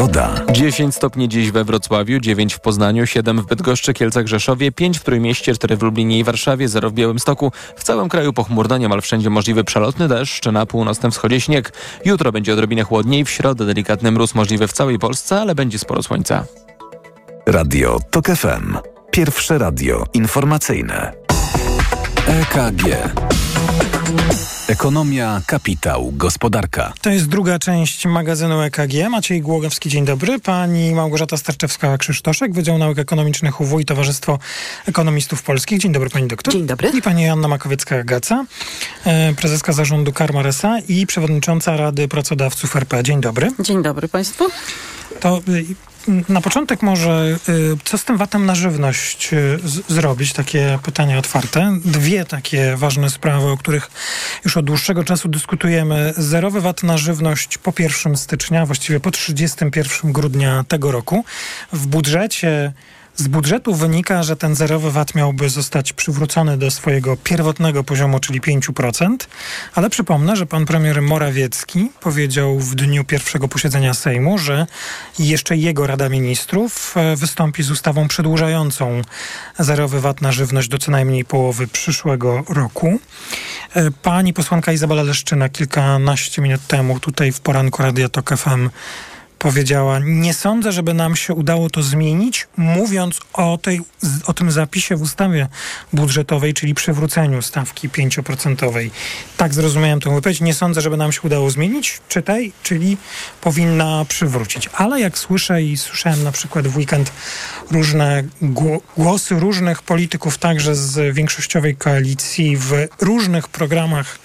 Pogoda. 0.00 0.40
10 0.52 0.94
stopni 0.94 1.28
dziś 1.28 1.50
we 1.50 1.64
Wrocławiu, 1.64 2.20
9 2.20 2.54
w 2.54 2.60
Poznaniu, 2.60 3.06
7 3.06 3.40
w 3.40 3.46
Bydgoszczy, 3.46 3.94
Kielcach, 3.94 4.26
Rzeszowie, 4.26 4.72
5 4.72 4.98
w 4.98 5.02
Trójmieście, 5.04 5.54
4 5.54 5.76
w 5.76 5.82
Lublinie 5.82 6.18
i 6.18 6.24
Warszawie, 6.24 6.68
0 6.68 6.90
w 6.90 6.92
Białymstoku. 6.92 7.52
W 7.76 7.84
całym 7.84 8.08
kraju 8.08 8.32
pochmurno, 8.32 8.78
niemal 8.78 9.00
wszędzie 9.00 9.30
możliwy 9.30 9.64
przelotny 9.64 10.08
deszcz, 10.08 10.46
na 10.46 10.66
północnym 10.66 11.12
wschodzie 11.12 11.40
śnieg. 11.40 11.72
Jutro 12.04 12.32
będzie 12.32 12.52
odrobinę 12.52 12.82
chłodniej, 12.82 13.24
w 13.24 13.30
środę 13.30 13.66
delikatny 13.66 14.10
mróz 14.10 14.34
możliwy 14.34 14.68
w 14.68 14.72
całej 14.72 14.98
Polsce, 14.98 15.40
ale 15.40 15.54
będzie 15.54 15.78
sporo 15.78 16.02
słońca. 16.02 16.44
Radio 17.46 17.98
TOK 18.10 18.26
FM. 18.26 18.76
Pierwsze 19.10 19.58
radio 19.58 20.04
informacyjne. 20.14 21.12
EKG. 22.26 22.84
Ekonomia, 24.70 25.42
kapitał, 25.46 26.12
gospodarka. 26.16 26.92
To 27.00 27.10
jest 27.10 27.28
druga 27.28 27.58
część 27.58 28.06
magazynu 28.06 28.60
EKG. 28.60 29.10
Maciej 29.10 29.40
Głogowski, 29.40 29.88
dzień 29.88 30.04
dobry. 30.04 30.38
Pani 30.38 30.94
Małgorzata 30.94 31.36
Starczewska-Krzysztoszek, 31.36 32.52
Wydział 32.52 32.78
Nauk 32.78 32.98
Ekonomicznych 32.98 33.60
UW 33.60 33.80
i 33.80 33.84
Towarzystwo 33.84 34.38
Ekonomistów 34.86 35.42
Polskich. 35.42 35.78
Dzień 35.78 35.92
dobry 35.92 36.10
pani 36.10 36.28
doktor. 36.28 36.54
Dzień 36.54 36.66
dobry. 36.66 36.88
I 36.88 37.02
pani 37.02 37.22
Joanna 37.22 37.48
Makowiecka-Gaca, 37.48 38.44
e, 39.04 39.34
prezeska 39.34 39.72
zarządu 39.72 40.12
Karma 40.12 40.40
S.A. 40.40 40.78
i 40.88 41.06
przewodnicząca 41.06 41.76
Rady 41.76 42.08
Pracodawców 42.08 42.76
RP. 42.76 43.02
Dzień 43.02 43.20
dobry. 43.20 43.50
Dzień 43.60 43.82
dobry 43.82 44.08
państwu. 44.08 44.44
To 45.20 45.42
y, 45.48 45.64
na 46.28 46.40
początek 46.40 46.82
może, 46.82 47.36
y, 47.48 47.76
co 47.84 47.98
z 47.98 48.04
tym 48.04 48.16
VAT-em 48.16 48.46
na 48.46 48.54
żywność 48.54 49.32
y, 49.32 49.58
z- 49.64 49.92
zrobić? 49.92 50.32
Takie 50.32 50.78
pytania 50.82 51.18
otwarte. 51.18 51.78
Dwie 51.84 52.24
takie 52.24 52.76
ważne 52.76 53.10
sprawy, 53.10 53.46
o 53.46 53.56
których 53.56 53.90
już 54.44 54.56
od 54.56 54.64
dłuższego 54.64 55.04
czasu 55.04 55.28
dyskutujemy. 55.28 56.14
Zerowy 56.16 56.60
VAT 56.60 56.82
na 56.82 56.98
żywność 56.98 57.58
po 57.58 57.72
1 57.78 58.16
stycznia, 58.16 58.66
właściwie 58.66 59.00
po 59.00 59.10
31 59.10 60.12
grudnia 60.12 60.64
tego 60.68 60.92
roku. 60.92 61.24
W 61.72 61.86
budżecie 61.86 62.72
z 63.20 63.28
budżetu 63.28 63.74
wynika, 63.74 64.22
że 64.22 64.36
ten 64.36 64.54
zerowy 64.54 64.90
VAT 64.90 65.14
miałby 65.14 65.48
zostać 65.48 65.92
przywrócony 65.92 66.56
do 66.56 66.70
swojego 66.70 67.16
pierwotnego 67.16 67.84
poziomu, 67.84 68.20
czyli 68.20 68.40
5%, 68.40 69.16
ale 69.74 69.90
przypomnę, 69.90 70.36
że 70.36 70.46
pan 70.46 70.66
premier 70.66 71.02
Morawiecki 71.02 71.90
powiedział 72.00 72.58
w 72.58 72.74
dniu 72.74 73.04
pierwszego 73.04 73.48
posiedzenia 73.48 73.94
Sejmu, 73.94 74.38
że 74.38 74.66
jeszcze 75.18 75.56
jego 75.56 75.86
Rada 75.86 76.08
Ministrów 76.08 76.94
e, 76.96 77.16
wystąpi 77.16 77.62
z 77.62 77.70
ustawą 77.70 78.08
przedłużającą 78.08 79.02
zerowy 79.58 80.00
VAT 80.00 80.20
na 80.20 80.32
żywność 80.32 80.68
do 80.68 80.78
co 80.78 80.90
najmniej 80.90 81.24
połowy 81.24 81.66
przyszłego 81.66 82.44
roku. 82.48 82.98
E, 83.74 83.90
Pani 83.90 84.32
posłanka 84.32 84.72
Izabela 84.72 85.02
Leszczyna 85.02 85.48
kilkanaście 85.48 86.42
minut 86.42 86.66
temu 86.66 87.00
tutaj 87.00 87.32
w 87.32 87.40
poranku 87.40 87.82
Radia 87.82 88.08
Tok 88.08 88.36
FM 88.36 88.70
powiedziała, 89.40 89.98
nie 90.04 90.34
sądzę, 90.34 90.72
żeby 90.72 90.94
nam 90.94 91.16
się 91.16 91.34
udało 91.34 91.70
to 91.70 91.82
zmienić, 91.82 92.48
mówiąc 92.56 93.20
o, 93.32 93.58
tej, 93.58 93.80
o 94.26 94.34
tym 94.34 94.50
zapisie 94.50 94.96
w 94.96 95.02
ustawie 95.02 95.48
budżetowej, 95.92 96.54
czyli 96.54 96.74
przywróceniu 96.74 97.42
stawki 97.42 97.88
5%. 97.88 98.90
Tak 99.36 99.54
zrozumiałem 99.54 100.00
tę 100.00 100.14
wypowiedź. 100.14 100.40
Nie 100.40 100.54
sądzę, 100.54 100.80
żeby 100.80 100.96
nam 100.96 101.12
się 101.12 101.20
udało 101.22 101.50
zmienić, 101.50 102.00
czytaj, 102.08 102.52
czyli 102.62 102.96
powinna 103.40 104.04
przywrócić. 104.08 104.70
Ale 104.72 105.00
jak 105.00 105.18
słyszę 105.18 105.62
i 105.62 105.76
słyszałem 105.76 106.22
na 106.22 106.32
przykład 106.32 106.68
w 106.68 106.76
weekend 106.76 107.12
różne 107.70 108.24
gło- 108.42 108.80
głosy 108.96 109.34
różnych 109.34 109.82
polityków, 109.82 110.38
także 110.38 110.74
z 110.74 111.14
większościowej 111.14 111.76
koalicji 111.76 112.56
w 112.56 112.72
różnych 113.00 113.48
programach 113.48 114.18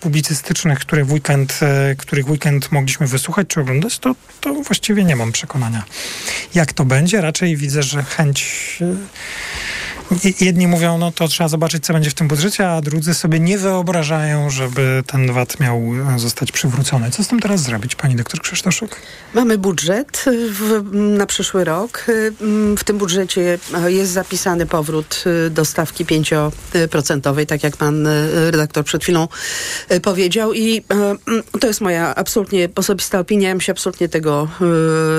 publicystycznych, 0.00 0.78
które 0.78 1.04
weekend, 1.04 1.58
e, 1.62 1.94
których 1.98 2.28
weekend 2.28 2.72
mogliśmy 2.72 3.06
wysłuchać 3.06 3.46
czy 3.48 3.60
oglądać, 3.60 3.98
to, 3.98 4.14
to 4.40 4.54
właściwie 4.54 5.04
nie 5.04 5.16
mam 5.16 5.32
przekonania, 5.32 5.84
jak 6.54 6.72
to 6.72 6.84
będzie. 6.84 7.20
Raczej 7.20 7.56
widzę, 7.56 7.82
że 7.82 8.02
chęć. 8.02 8.78
E, 10.10 10.44
Jedni 10.44 10.66
mówią, 10.66 10.98
no 10.98 11.12
to 11.12 11.28
trzeba 11.28 11.48
zobaczyć, 11.48 11.84
co 11.84 11.92
będzie 11.92 12.10
w 12.10 12.14
tym 12.14 12.28
budżecie, 12.28 12.70
a 12.70 12.80
drudzy 12.80 13.14
sobie 13.14 13.40
nie 13.40 13.58
wyobrażają, 13.58 14.50
żeby 14.50 15.02
ten 15.06 15.32
VAT 15.32 15.60
miał 15.60 15.82
e, 16.14 16.18
zostać 16.18 16.52
przywrócony. 16.52 17.10
Co 17.10 17.24
z 17.24 17.28
tym 17.28 17.40
teraz 17.40 17.62
zrobić, 17.62 17.94
pani 17.94 18.16
doktor 18.16 18.40
Krzysztoszek? 18.40 18.96
Mamy 19.34 19.58
budżet 19.58 20.24
w, 20.50 20.82
na 20.92 21.26
przyszły 21.26 21.64
rok. 21.64 22.04
Mm, 22.40 22.76
W 22.76 22.84
tym 22.84 22.98
budżecie 22.98 23.58
e, 23.74 23.92
jest 23.92 24.12
zapisany 24.12 24.66
powrót 24.66 25.24
do 25.50 25.64
stawki 25.64 26.04
5%, 26.04 27.46
tak 27.46 27.62
jak 27.62 27.76
pan 27.76 28.08
redaktor 28.50 28.84
przed 28.84 29.02
chwilą 29.02 29.28
powiedział. 30.02 30.52
I 30.52 30.78
e, 30.78 31.58
to 31.60 31.66
jest 31.66 31.80
moja 31.80 32.14
absolutnie 32.14 32.68
osobista 32.74 33.18
opinia. 33.18 33.48
Ja 33.48 33.54
bym 33.54 33.60
się 33.60 33.72
absolutnie 33.72 34.08
tego 34.08 34.48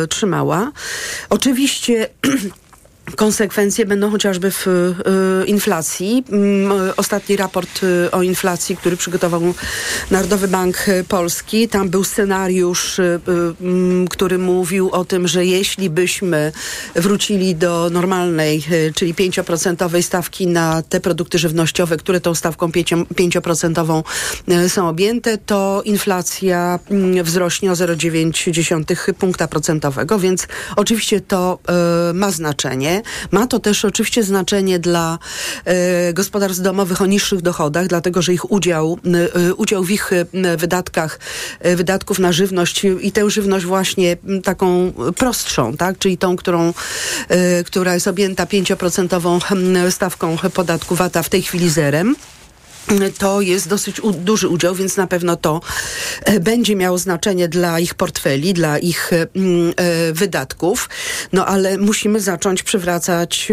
trzymała. 0.09 0.71
Oczywiście 1.29 2.09
Konsekwencje 3.15 3.85
będą 3.85 4.11
chociażby 4.11 4.51
w 4.51 4.67
y, 4.67 5.45
inflacji. 5.45 6.23
Mm, 6.31 6.71
Ostatni 6.97 7.35
raport 7.35 7.83
y, 7.83 8.11
o 8.11 8.21
inflacji, 8.21 8.77
który 8.77 8.97
przygotował 8.97 9.41
Narodowy 10.11 10.47
Bank 10.47 10.87
y, 10.87 11.03
Polski, 11.03 11.67
tam 11.67 11.89
był 11.89 12.03
scenariusz, 12.03 12.97
mm, 13.61 14.07
który 14.07 14.37
mówił 14.37 14.89
o 14.91 15.05
tym, 15.05 15.27
że 15.27 15.45
jeśli 15.45 15.89
byśmy 15.89 16.51
wrócili 16.95 17.55
do 17.55 17.89
normalnej, 17.89 18.63
czyli 18.95 19.13
5% 19.13 20.01
stawki 20.01 20.47
na 20.47 20.81
te 20.81 20.99
produkty 20.99 21.39
żywnościowe, 21.39 21.97
które 21.97 22.21
tą 22.21 22.35
stawką 22.35 22.71
5%, 22.71 23.05
5% 23.15 24.03
y, 24.51 24.69
są 24.69 24.89
objęte, 24.89 25.37
to 25.37 25.81
inflacja 25.85 26.79
mm, 26.89 27.23
wzrośnie 27.23 27.71
o 27.71 27.73
0,9 27.73 29.13
punkta 29.13 29.47
procentowego, 29.47 30.19
więc 30.19 30.47
oczywiście 30.75 31.21
to 31.21 31.59
ma 32.13 32.31
znaczenie. 32.31 32.96
Ma 33.31 33.47
to 33.47 33.59
też 33.59 33.85
oczywiście 33.85 34.23
znaczenie 34.23 34.79
dla 34.79 35.19
y, 36.09 36.13
gospodarstw 36.13 36.61
domowych 36.61 37.01
o 37.01 37.05
niższych 37.05 37.41
dochodach, 37.41 37.87
dlatego 37.87 38.21
że 38.21 38.33
ich 38.33 38.51
udział, 38.51 38.99
y, 39.49 39.55
udział 39.55 39.83
w 39.83 39.91
ich 39.91 40.11
wydatkach, 40.57 41.19
y, 41.65 41.75
wydatków 41.75 42.19
na 42.19 42.31
żywność 42.31 42.85
i 43.01 43.11
tę 43.11 43.29
żywność 43.29 43.65
właśnie 43.65 44.17
taką 44.43 44.93
prostszą, 45.17 45.77
tak, 45.77 45.97
czyli 45.97 46.17
tą, 46.17 46.35
którą, 46.35 46.73
która 47.65 47.93
jest 47.93 48.07
objęta 48.07 48.45
5% 48.45 49.51
mm, 49.51 49.91
stawką 49.91 50.37
podatku 50.53 50.95
VAT-a 50.95 51.23
w 51.23 51.29
tej 51.29 51.41
chwili 51.41 51.69
zerem 51.69 52.15
to 53.17 53.41
jest 53.41 53.67
dosyć 53.67 53.99
u, 53.99 54.11
duży 54.11 54.47
udział, 54.47 54.75
więc 54.75 54.97
na 54.97 55.07
pewno 55.07 55.35
to 55.35 55.61
e, 56.25 56.39
będzie 56.39 56.75
miało 56.75 56.97
znaczenie 56.97 57.47
dla 57.47 57.79
ich 57.79 57.93
portfeli, 57.93 58.53
dla 58.53 58.77
ich 58.77 59.13
e, 59.13 59.27
mm, 59.35 59.73
e, 59.75 60.13
wydatków. 60.13 60.89
No 61.33 61.45
ale 61.45 61.77
musimy 61.77 62.19
zacząć 62.19 62.63
przywracać, 62.63 63.51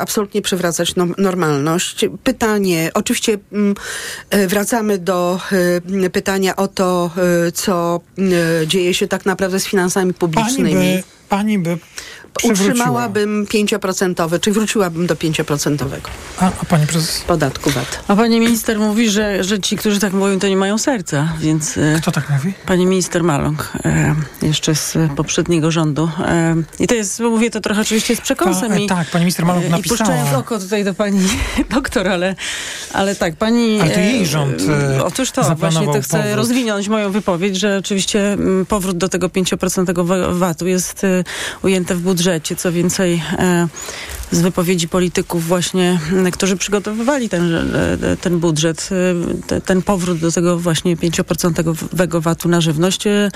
absolutnie 0.00 0.42
przywracać 0.42 0.94
no, 0.96 1.06
normalność. 1.18 2.04
Pytanie, 2.24 2.90
oczywiście 2.94 3.38
wracamy 4.48 4.98
do 4.98 5.40
pytania 6.12 6.56
o 6.56 6.68
to, 6.68 7.10
co 7.54 8.00
dzieje 8.66 8.94
się 8.94 9.08
tak 9.08 9.26
naprawdę 9.26 9.60
z 9.60 9.66
finansami 9.66 10.14
Pani 10.14 10.18
publicznymi. 10.18 10.74
by, 10.74 11.02
pani 11.28 11.58
by? 11.58 11.78
Utrzymałabym 12.44 13.46
5%, 13.46 14.40
czy 14.40 14.52
wróciłabym 14.52 15.06
do 15.06 15.14
5%. 15.14 15.76
A, 16.40 16.46
a 16.46 16.64
pani 16.68 16.86
prezes? 16.86 17.20
Podatku 17.20 17.70
VAT. 17.70 18.04
A 18.08 18.16
pani 18.16 18.40
minister 18.40 18.78
mówi, 18.78 19.10
że, 19.10 19.44
że 19.44 19.60
ci, 19.60 19.76
którzy 19.76 20.00
tak 20.00 20.12
mówią, 20.12 20.38
to 20.38 20.48
nie 20.48 20.56
mają 20.56 20.78
serca, 20.78 21.28
więc... 21.40 21.78
e, 21.78 21.98
Kto 22.02 22.12
tak 22.12 22.30
mówi? 22.30 22.52
Pani 22.66 22.86
minister 22.86 23.24
Maląg, 23.24 23.72
e, 23.84 24.14
jeszcze 24.42 24.74
z 24.74 24.96
poprzedniego 25.16 25.70
rządu. 25.70 26.10
E, 26.24 26.54
I 26.80 26.86
to 26.86 26.94
jest, 26.94 27.20
mówię 27.20 27.50
to 27.50 27.60
trochę 27.60 27.80
oczywiście 27.80 28.16
z 28.16 28.20
przekąsem. 28.20 28.80
I, 28.80 28.86
tak, 28.86 29.10
pani 29.10 29.24
minister 29.24 29.46
Maląg 29.46 29.68
napisała. 29.68 29.96
I 29.96 29.98
puszczając 29.98 30.34
oko 30.34 30.58
tutaj 30.58 30.84
do 30.84 30.94
pani 30.94 31.20
doktor, 31.74 32.08
ale, 32.08 32.34
ale 32.92 33.14
tak, 33.16 33.36
pani... 33.36 33.80
Ale 33.80 33.90
to 33.90 34.00
jej 34.00 34.26
rząd, 34.26 34.62
e, 34.68 35.04
Otóż 35.04 35.30
to, 35.30 35.54
właśnie 35.54 35.86
to 35.86 36.00
chcę 36.02 36.16
powrót. 36.18 36.36
rozwinąć 36.36 36.88
moją 36.88 37.10
wypowiedź, 37.10 37.56
że 37.56 37.78
oczywiście 37.78 38.32
mm, 38.32 38.66
powrót 38.66 38.98
do 38.98 39.08
tego 39.08 39.28
5% 39.28 40.38
VAT-u 40.38 40.66
jest 40.66 41.04
e, 41.04 41.24
ujęte 41.62 41.94
w 41.94 42.00
budżecie. 42.00 42.21
Co 42.56 42.72
więcej, 42.72 43.22
e, 43.38 43.68
z 44.32 44.40
wypowiedzi 44.40 44.88
polityków 44.88 45.46
właśnie, 45.46 46.00
którzy 46.32 46.56
przygotowywali 46.56 47.28
ten, 47.28 47.54
e, 47.54 48.16
ten 48.16 48.38
budżet, 48.38 48.88
e, 48.92 49.46
te- 49.46 49.60
ten 49.60 49.82
powrót 49.82 50.18
do 50.18 50.32
tego 50.32 50.58
właśnie 50.58 50.96
5% 50.96 51.74
VAT-u 52.20 52.48
na 52.48 52.60
żywność 52.60 53.06
e, 53.06 53.30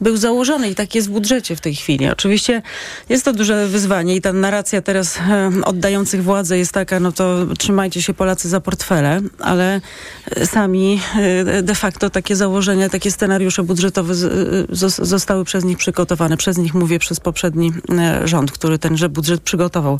był 0.00 0.16
założony 0.16 0.70
i 0.70 0.74
tak 0.74 0.94
jest 0.94 1.08
w 1.08 1.10
budżecie 1.10 1.56
w 1.56 1.60
tej 1.60 1.74
chwili. 1.74 2.08
Oczywiście 2.08 2.62
jest 3.08 3.24
to 3.24 3.32
duże 3.32 3.68
wyzwanie 3.68 4.16
i 4.16 4.20
ta 4.20 4.32
narracja 4.32 4.82
teraz 4.82 5.18
e, 5.18 5.50
oddających 5.64 6.24
władzę 6.24 6.58
jest 6.58 6.72
taka, 6.72 7.00
no 7.00 7.12
to 7.12 7.46
trzymajcie 7.58 8.02
się 8.02 8.14
Polacy 8.14 8.48
za 8.48 8.60
portfele, 8.60 9.20
ale 9.38 9.80
e, 10.30 10.46
sami 10.46 11.00
e, 11.16 11.62
de 11.62 11.74
facto 11.74 12.10
takie 12.10 12.36
założenia, 12.36 12.88
takie 12.88 13.10
scenariusze 13.10 13.62
budżetowe 13.62 14.14
e, 14.14 14.76
zostały 15.06 15.44
przez 15.44 15.64
nich 15.64 15.78
przygotowane. 15.78 16.36
Przez 16.36 16.58
nich 16.58 16.74
mówię, 16.74 16.98
przez 16.98 17.20
poprzedni 17.20 17.72
e, 17.98 18.28
rząd, 18.32 18.52
który 18.52 18.78
tenże 18.78 19.08
budżet 19.08 19.40
przygotował. 19.40 19.98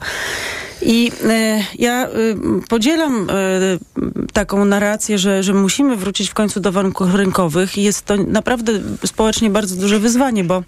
I 0.83 1.13
e, 1.25 1.65
ja 1.79 2.07
e, 2.07 2.11
podzielam 2.69 3.27
e, 3.31 3.35
taką 4.33 4.65
narrację, 4.65 5.19
że, 5.19 5.43
że 5.43 5.55
musimy 5.55 5.97
wrócić 5.97 6.31
w 6.31 6.35
końcu 6.35 6.61
do 6.61 6.73
warunków 6.73 7.15
rynkowych 7.15 7.79
i 7.79 7.83
jest 7.83 8.05
to 8.05 8.17
naprawdę 8.17 8.73
społecznie 9.07 9.51
bardzo 9.51 9.77
duże 9.77 9.99
wyzwanie, 9.99 10.45
bo 10.45 10.63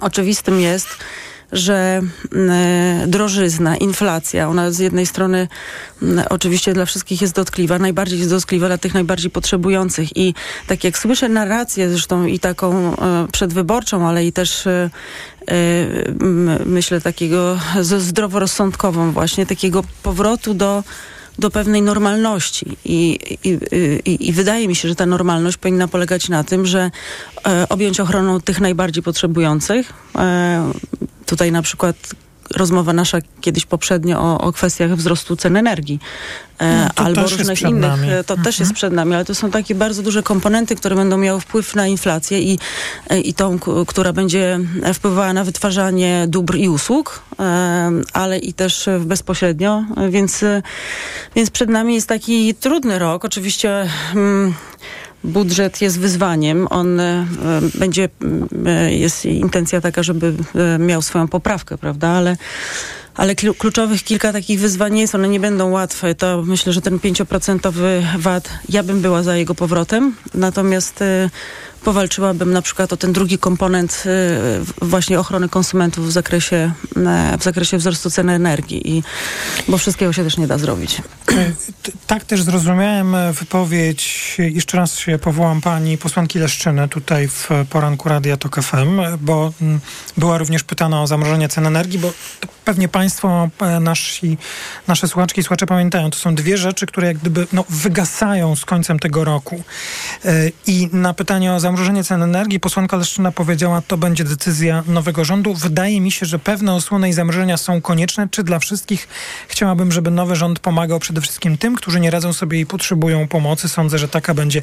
oczywistym 0.00 0.60
jest, 0.60 0.88
że 1.52 2.00
e, 2.34 3.04
drożyzna, 3.06 3.76
inflacja, 3.76 4.48
ona 4.48 4.70
z 4.70 4.78
jednej 4.78 5.06
strony 5.06 5.48
m, 6.02 6.22
oczywiście 6.30 6.72
dla 6.72 6.86
wszystkich 6.86 7.20
jest 7.20 7.34
dotkliwa, 7.34 7.78
najbardziej 7.78 8.18
jest 8.18 8.30
dotkliwa 8.30 8.66
dla 8.66 8.78
tych 8.78 8.94
najbardziej 8.94 9.30
potrzebujących. 9.30 10.16
I 10.16 10.34
tak 10.66 10.84
jak 10.84 10.98
słyszę 10.98 11.28
narrację 11.28 11.90
zresztą 11.90 12.26
i 12.26 12.38
taką 12.38 12.96
e, 12.96 13.26
przedwyborczą, 13.32 14.08
ale 14.08 14.24
i 14.24 14.32
też 14.32 14.66
e, 14.66 14.90
myślę 16.66 17.00
takiego 17.00 17.58
zdroworozsądkową 17.80 19.12
właśnie, 19.12 19.46
takiego 19.46 19.84
powrotu 20.02 20.54
do 20.54 20.84
do 21.38 21.50
pewnej 21.50 21.82
normalności 21.82 22.76
I, 22.84 23.18
i, 23.44 23.58
i, 24.10 24.28
i 24.28 24.32
wydaje 24.32 24.68
mi 24.68 24.74
się, 24.74 24.88
że 24.88 24.94
ta 24.94 25.06
normalność 25.06 25.56
powinna 25.56 25.88
polegać 25.88 26.28
na 26.28 26.44
tym, 26.44 26.66
że 26.66 26.90
e, 27.46 27.66
objąć 27.68 28.00
ochroną 28.00 28.40
tych 28.40 28.60
najbardziej 28.60 29.02
potrzebujących. 29.02 29.92
E, 30.16 30.72
tutaj 31.26 31.52
na 31.52 31.62
przykład 31.62 31.96
rozmowa 32.50 32.92
nasza 32.92 33.18
kiedyś 33.40 33.66
poprzednio 33.66 34.20
o, 34.20 34.38
o 34.40 34.52
kwestiach 34.52 34.96
wzrostu 34.96 35.36
cen 35.36 35.56
energii. 35.56 36.00
E, 36.58 36.76
No, 36.76 37.04
albo 37.04 37.22
różnych 37.22 37.62
innych. 37.62 37.80
nami. 37.90 38.10
e, 38.10 38.24
To 38.24 38.36
też 38.36 38.58
jest 38.60 38.72
przed 38.72 38.92
nami, 38.92 39.14
ale 39.14 39.24
to 39.24 39.34
są 39.34 39.50
takie 39.50 39.74
bardzo 39.74 40.02
duże 40.02 40.22
komponenty, 40.22 40.76
które 40.76 40.96
będą 40.96 41.16
miały 41.18 41.40
wpływ 41.40 41.74
na 41.74 41.86
inflację 41.86 42.40
i, 42.40 42.58
e, 43.10 43.20
i 43.20 43.34
tą, 43.34 43.58
która 43.86 44.12
będzie 44.12 44.60
wpływała 44.94 45.32
na 45.32 45.44
wytwarzanie 45.44 46.24
dóbr 46.28 46.56
i 46.56 46.68
usług, 46.68 47.22
ale 48.12 48.38
i 48.38 48.52
też 48.52 48.88
bezpośrednio, 49.00 49.84
więc, 50.10 50.44
więc 51.36 51.50
przed 51.50 51.70
nami 51.70 51.94
jest 51.94 52.08
taki 52.08 52.54
trudny 52.54 52.98
rok. 52.98 53.24
Oczywiście 53.24 53.88
mm, 54.14 54.54
budżet 55.24 55.80
jest 55.80 56.00
wyzwaniem. 56.00 56.66
On 56.70 57.00
e, 57.00 57.26
będzie, 57.74 58.08
e, 58.66 58.94
jest 58.94 59.24
intencja 59.24 59.80
taka, 59.80 60.02
żeby 60.02 60.34
e, 60.54 60.78
miał 60.78 61.02
swoją 61.02 61.28
poprawkę, 61.28 61.78
prawda, 61.78 62.08
ale 62.08 62.36
ale 63.14 63.34
klu- 63.34 63.56
kluczowych 63.56 64.02
kilka 64.02 64.32
takich 64.32 64.60
wyzwań 64.60 64.98
jest, 64.98 65.14
one 65.14 65.28
nie 65.28 65.40
będą 65.40 65.70
łatwe. 65.70 66.14
To 66.14 66.42
myślę, 66.46 66.72
że 66.72 66.80
ten 66.80 66.98
5% 66.98 67.72
VAT, 68.18 68.50
ja 68.68 68.82
bym 68.82 69.00
była 69.00 69.22
za 69.22 69.36
jego 69.36 69.54
powrotem, 69.54 70.14
natomiast 70.34 71.04
powalczyłabym 71.84 72.52
na 72.52 72.62
przykład 72.62 72.92
o 72.92 72.96
ten 72.96 73.12
drugi 73.12 73.38
komponent 73.38 74.02
w- 74.04 74.72
właśnie 74.82 75.20
ochrony 75.20 75.48
konsumentów 75.48 76.08
w 76.08 76.12
zakresie, 76.12 76.72
e, 76.96 77.38
w 77.38 77.42
zakresie 77.42 77.78
wzrostu 77.78 78.10
ceny 78.10 78.32
energii, 78.32 78.96
i, 78.96 79.02
bo 79.68 79.78
wszystkiego 79.78 80.12
się 80.12 80.24
też 80.24 80.36
nie 80.36 80.46
da 80.46 80.58
zrobić. 80.58 81.02
Tak 82.06 82.24
też 82.24 82.42
zrozumiałem 82.42 83.14
e, 83.14 83.32
wypowiedź, 83.32 84.36
jeszcze 84.38 84.76
raz 84.78 84.98
się 84.98 85.18
powołam 85.18 85.60
pani 85.60 85.98
posłanki 85.98 86.38
Leszczyny 86.38 86.88
tutaj 86.88 87.28
w 87.28 87.48
poranku 87.70 88.08
Radia 88.08 88.36
Tok 88.36 88.62
FM, 88.62 89.00
bo 89.20 89.52
mm, 89.62 89.80
była 90.16 90.38
również 90.38 90.64
pytana 90.64 91.02
o 91.02 91.06
zamrożenie 91.06 91.48
cen 91.48 91.66
energii, 91.66 91.98
bo 91.98 92.12
pewnie 92.64 92.88
państwo, 92.88 93.48
e, 93.60 93.80
nasi, 93.80 94.38
nasze 94.88 95.08
słuchaczki 95.08 95.40
i 95.40 95.44
słuchacze 95.44 95.66
pamiętają, 95.66 96.10
to 96.10 96.18
są 96.18 96.34
dwie 96.34 96.58
rzeczy, 96.58 96.86
które 96.86 97.06
jak 97.06 97.18
gdyby 97.18 97.46
no, 97.52 97.64
wygasają 97.68 98.56
z 98.56 98.64
końcem 98.64 98.98
tego 98.98 99.24
roku. 99.24 99.62
I 100.66 100.88
na 100.92 101.14
pytanie 101.14 101.52
o 101.52 101.60
zamrożenie 101.60 101.71
cen 102.04 102.22
energii 102.22 102.60
posłanka 102.60 102.96
Leszczyna 102.96 103.32
powiedziała, 103.32 103.82
to 103.82 103.96
będzie 103.96 104.24
decyzja 104.24 104.84
nowego 104.86 105.24
rządu. 105.24 105.54
Wydaje 105.54 106.00
mi 106.00 106.10
się, 106.10 106.26
że 106.26 106.38
pewne 106.38 106.74
osłony 106.74 107.08
i 107.08 107.12
zamrożenia 107.12 107.56
są 107.56 107.80
konieczne. 107.80 108.28
Czy 108.30 108.42
dla 108.42 108.58
wszystkich 108.58 109.08
chciałabym, 109.48 109.92
żeby 109.92 110.10
nowy 110.10 110.36
rząd 110.36 110.58
pomagał 110.58 110.98
przede 110.98 111.20
wszystkim 111.20 111.58
tym, 111.58 111.76
którzy 111.76 112.00
nie 112.00 112.10
radzą 112.10 112.32
sobie 112.32 112.60
i 112.60 112.66
potrzebują 112.66 113.28
pomocy. 113.28 113.68
Sądzę, 113.68 113.98
że 113.98 114.08
taka 114.08 114.34
będzie 114.34 114.62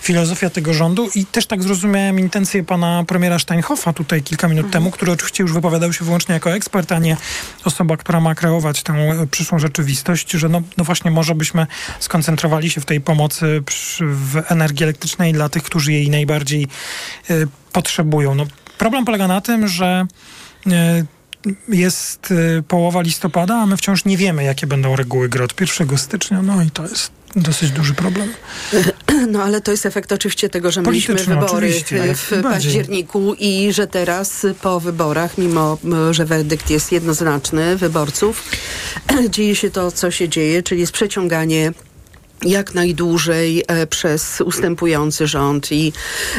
filozofia 0.00 0.50
tego 0.50 0.74
rządu 0.74 1.08
i 1.14 1.26
też 1.26 1.46
tak 1.46 1.62
zrozumiałem 1.62 2.18
intencje 2.20 2.64
pana 2.64 3.04
premiera 3.06 3.38
Steinhoffa 3.38 3.92
tutaj 3.92 4.22
kilka 4.22 4.48
minut 4.48 4.70
temu, 4.70 4.90
który 4.90 5.12
oczywiście 5.12 5.42
już 5.42 5.52
wypowiadał 5.52 5.92
się 5.92 6.04
wyłącznie 6.04 6.32
jako 6.32 6.50
ekspert, 6.50 6.92
a 6.92 6.98
nie 6.98 7.16
osoba, 7.64 7.96
która 7.96 8.20
ma 8.20 8.34
kreować 8.34 8.82
tę 8.82 8.92
e, 8.92 9.26
przyszłą 9.26 9.58
rzeczywistość, 9.58 10.30
że 10.30 10.48
no, 10.48 10.62
no 10.76 10.84
właśnie 10.84 11.10
może 11.10 11.34
byśmy 11.34 11.66
skoncentrowali 12.00 12.70
się 12.70 12.80
w 12.80 12.84
tej 12.84 13.00
pomocy 13.00 13.62
przy, 13.66 14.06
w 14.06 14.42
energii 14.48 14.84
elektrycznej 14.84 15.32
dla 15.32 15.48
tych, 15.48 15.62
którzy 15.62 15.92
jej 15.92 16.10
najbardziej 16.10 16.49
e, 16.58 17.34
potrzebują. 17.72 18.34
No, 18.34 18.46
problem 18.78 19.04
polega 19.04 19.28
na 19.28 19.40
tym, 19.40 19.68
że 19.68 20.06
e, 20.66 21.04
jest 21.68 22.34
e, 22.58 22.62
połowa 22.62 23.00
listopada, 23.00 23.54
a 23.54 23.66
my 23.66 23.76
wciąż 23.76 24.04
nie 24.04 24.16
wiemy, 24.16 24.44
jakie 24.44 24.66
będą 24.66 24.96
reguły 24.96 25.28
gry 25.28 25.44
od 25.44 25.60
1 25.60 25.98
stycznia, 25.98 26.42
no 26.42 26.62
i 26.62 26.70
to 26.70 26.82
jest 26.82 27.12
dosyć 27.36 27.70
duży 27.70 27.94
problem. 27.94 28.32
No 29.28 29.42
ale 29.42 29.60
to 29.60 29.70
jest 29.70 29.86
efekt 29.86 30.12
oczywiście 30.12 30.48
tego, 30.48 30.70
że 30.70 30.82
mieliśmy 30.82 31.14
wybory 31.14 31.72
w 31.72 31.90
najbardziej. 31.90 32.42
październiku 32.42 33.34
i 33.38 33.72
że 33.72 33.86
teraz 33.86 34.46
po 34.62 34.80
wyborach, 34.80 35.38
mimo 35.38 35.78
że 36.10 36.24
werdykt 36.24 36.70
jest 36.70 36.92
jednoznaczny 36.92 37.76
wyborców, 37.76 38.50
dzieje 39.30 39.56
się 39.56 39.70
to, 39.70 39.92
co 39.92 40.10
się 40.10 40.28
dzieje, 40.28 40.62
czyli 40.62 40.80
jest 40.80 40.92
przeciąganie 40.92 41.72
jak 42.42 42.74
najdłużej 42.74 43.64
e, 43.68 43.86
przez 43.86 44.40
ustępujący 44.40 45.26
rząd 45.26 45.72
i 45.72 45.92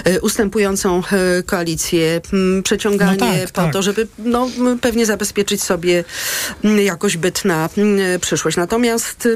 e, 0.03 0.21
ustępującą 0.21 1.01
e, 1.11 1.43
koalicję, 1.43 2.21
m, 2.33 2.63
przeciąganie 2.63 3.17
No 3.19 3.25
tak, 3.25 3.51
po 3.51 3.61
tak. 3.61 3.73
to, 3.73 3.81
żeby 3.81 4.07
no, 4.17 4.49
pewnie 4.81 5.05
zabezpieczyć 5.05 5.63
sobie 5.63 6.03
jakoś 6.83 7.17
byt 7.17 7.45
na 7.45 7.69
przyszłość. 8.21 8.57
Natomiast 8.57 9.27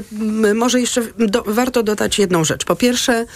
może 0.54 0.80
jeszcze 0.80 1.02
do, 1.18 1.42
warto 1.46 1.82
dodać 1.82 2.18
jedną 2.18 2.44
rzecz. 2.44 2.64
Po 2.64 2.76
pierwsze, 2.76 3.26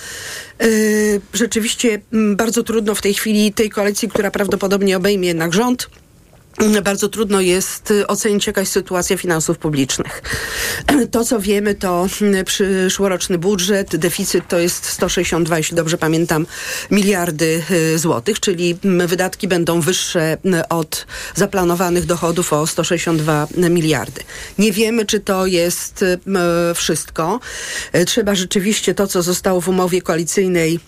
rzeczywiście 1.33 2.01
bardzo 2.13 2.63
trudno 2.63 2.95
w 2.95 3.03
tej 3.03 3.15
chwili 3.15 3.53
tej 3.53 3.71
koalicji, 3.71 4.09
która 4.09 4.31
prawdopodobnie 4.31 4.97
obejmie 4.97 5.29
jednak 5.29 5.53
rząd, 5.53 5.89
bardzo 6.83 7.09
trudno 7.09 7.41
jest 7.41 7.91
y, 7.91 8.07
ocenić 8.07 8.47
jakaś 8.47 8.69
sytuacja 8.69 9.17
finansów 9.17 9.59
publicznych. 9.59 10.23
To, 11.11 11.25
co 11.25 11.41
wiemy, 11.41 11.75
to 11.75 12.07
m, 12.23 12.45
przyszłoroczny 12.45 13.39
budżet, 13.39 13.97
deficyt 13.97 14.49
to 14.49 14.59
jest 14.59 14.85
162, 14.85 15.59
jeśli 15.59 15.77
dobrze 15.77 15.99
pamiętam, 15.99 16.47
miliardy 16.91 17.63
y, 17.71 17.99
złotych, 17.99 18.41
czyli 18.41 18.79
m, 18.85 19.07
wydatki 19.07 19.49
będą 19.49 19.81
wyższe 19.81 20.39
m, 20.45 20.63
od 20.69 21.07
zaplanowanych 21.35 22.07
dochodów 22.07 22.53
o 22.53 22.67
162 22.67 23.47
miliardy. 23.71 24.21
Nie 24.59 24.73
wiemy, 24.73 25.07
czy 25.07 25.21
to 25.21 25.47
jest 25.47 26.03
y, 26.03 26.19
wszystko. 26.75 27.41
Trzeba 28.07 28.35
rzeczywiście 28.35 28.95
to, 28.95 29.07
co 29.07 29.23
zostało 29.23 29.61
w 29.61 29.69
umowie 29.69 30.03
koalicyjnej 30.03 30.81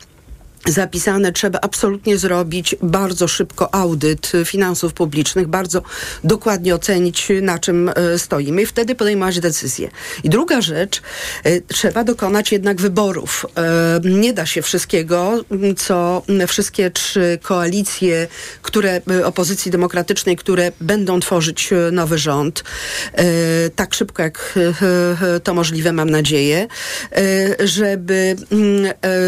zapisane, 0.67 1.33
trzeba 1.33 1.59
absolutnie 1.63 2.19
zrobić 2.19 2.77
bardzo 2.83 3.29
szybko 3.29 3.75
audyt 3.75 4.33
finansów 4.45 4.93
publicznych, 4.93 5.47
bardzo 5.47 5.83
dokładnie 6.25 6.75
ocenić, 6.75 7.29
na 7.43 7.59
czym 7.59 7.89
e, 7.89 8.19
stoimy 8.19 8.63
i 8.63 8.67
wtedy 8.67 8.95
podejmować 8.95 9.41
decyzje. 9.41 9.91
I 10.25 10.29
druga 10.29 10.61
rzecz, 10.61 11.03
e, 11.45 11.61
trzeba 11.61 12.05
dokonać 12.05 12.53
jednak 12.53 12.81
wyborów. 12.81 13.47
E, 13.57 14.01
nie 14.05 14.33
da 14.33 14.47
się 14.47 14.63
wszystkiego, 14.63 15.45
co 15.77 16.23
wszystkie 16.49 16.91
trzy 16.91 17.39
koalicje, 17.43 18.29
które 18.63 19.01
opozycji 19.25 19.71
demokratycznej, 19.71 20.37
które 20.37 20.73
będą 20.81 21.21
tworzyć 21.21 21.71
nowy 21.93 22.19
rząd, 22.19 22.65
tak 23.77 23.95
szybko 23.95 24.23
jak 24.23 24.59
to 25.45 25.55
możliwe, 25.55 25.93
mam 25.93 26.11
nadzieję, 26.11 26.67
żeby 27.65 28.37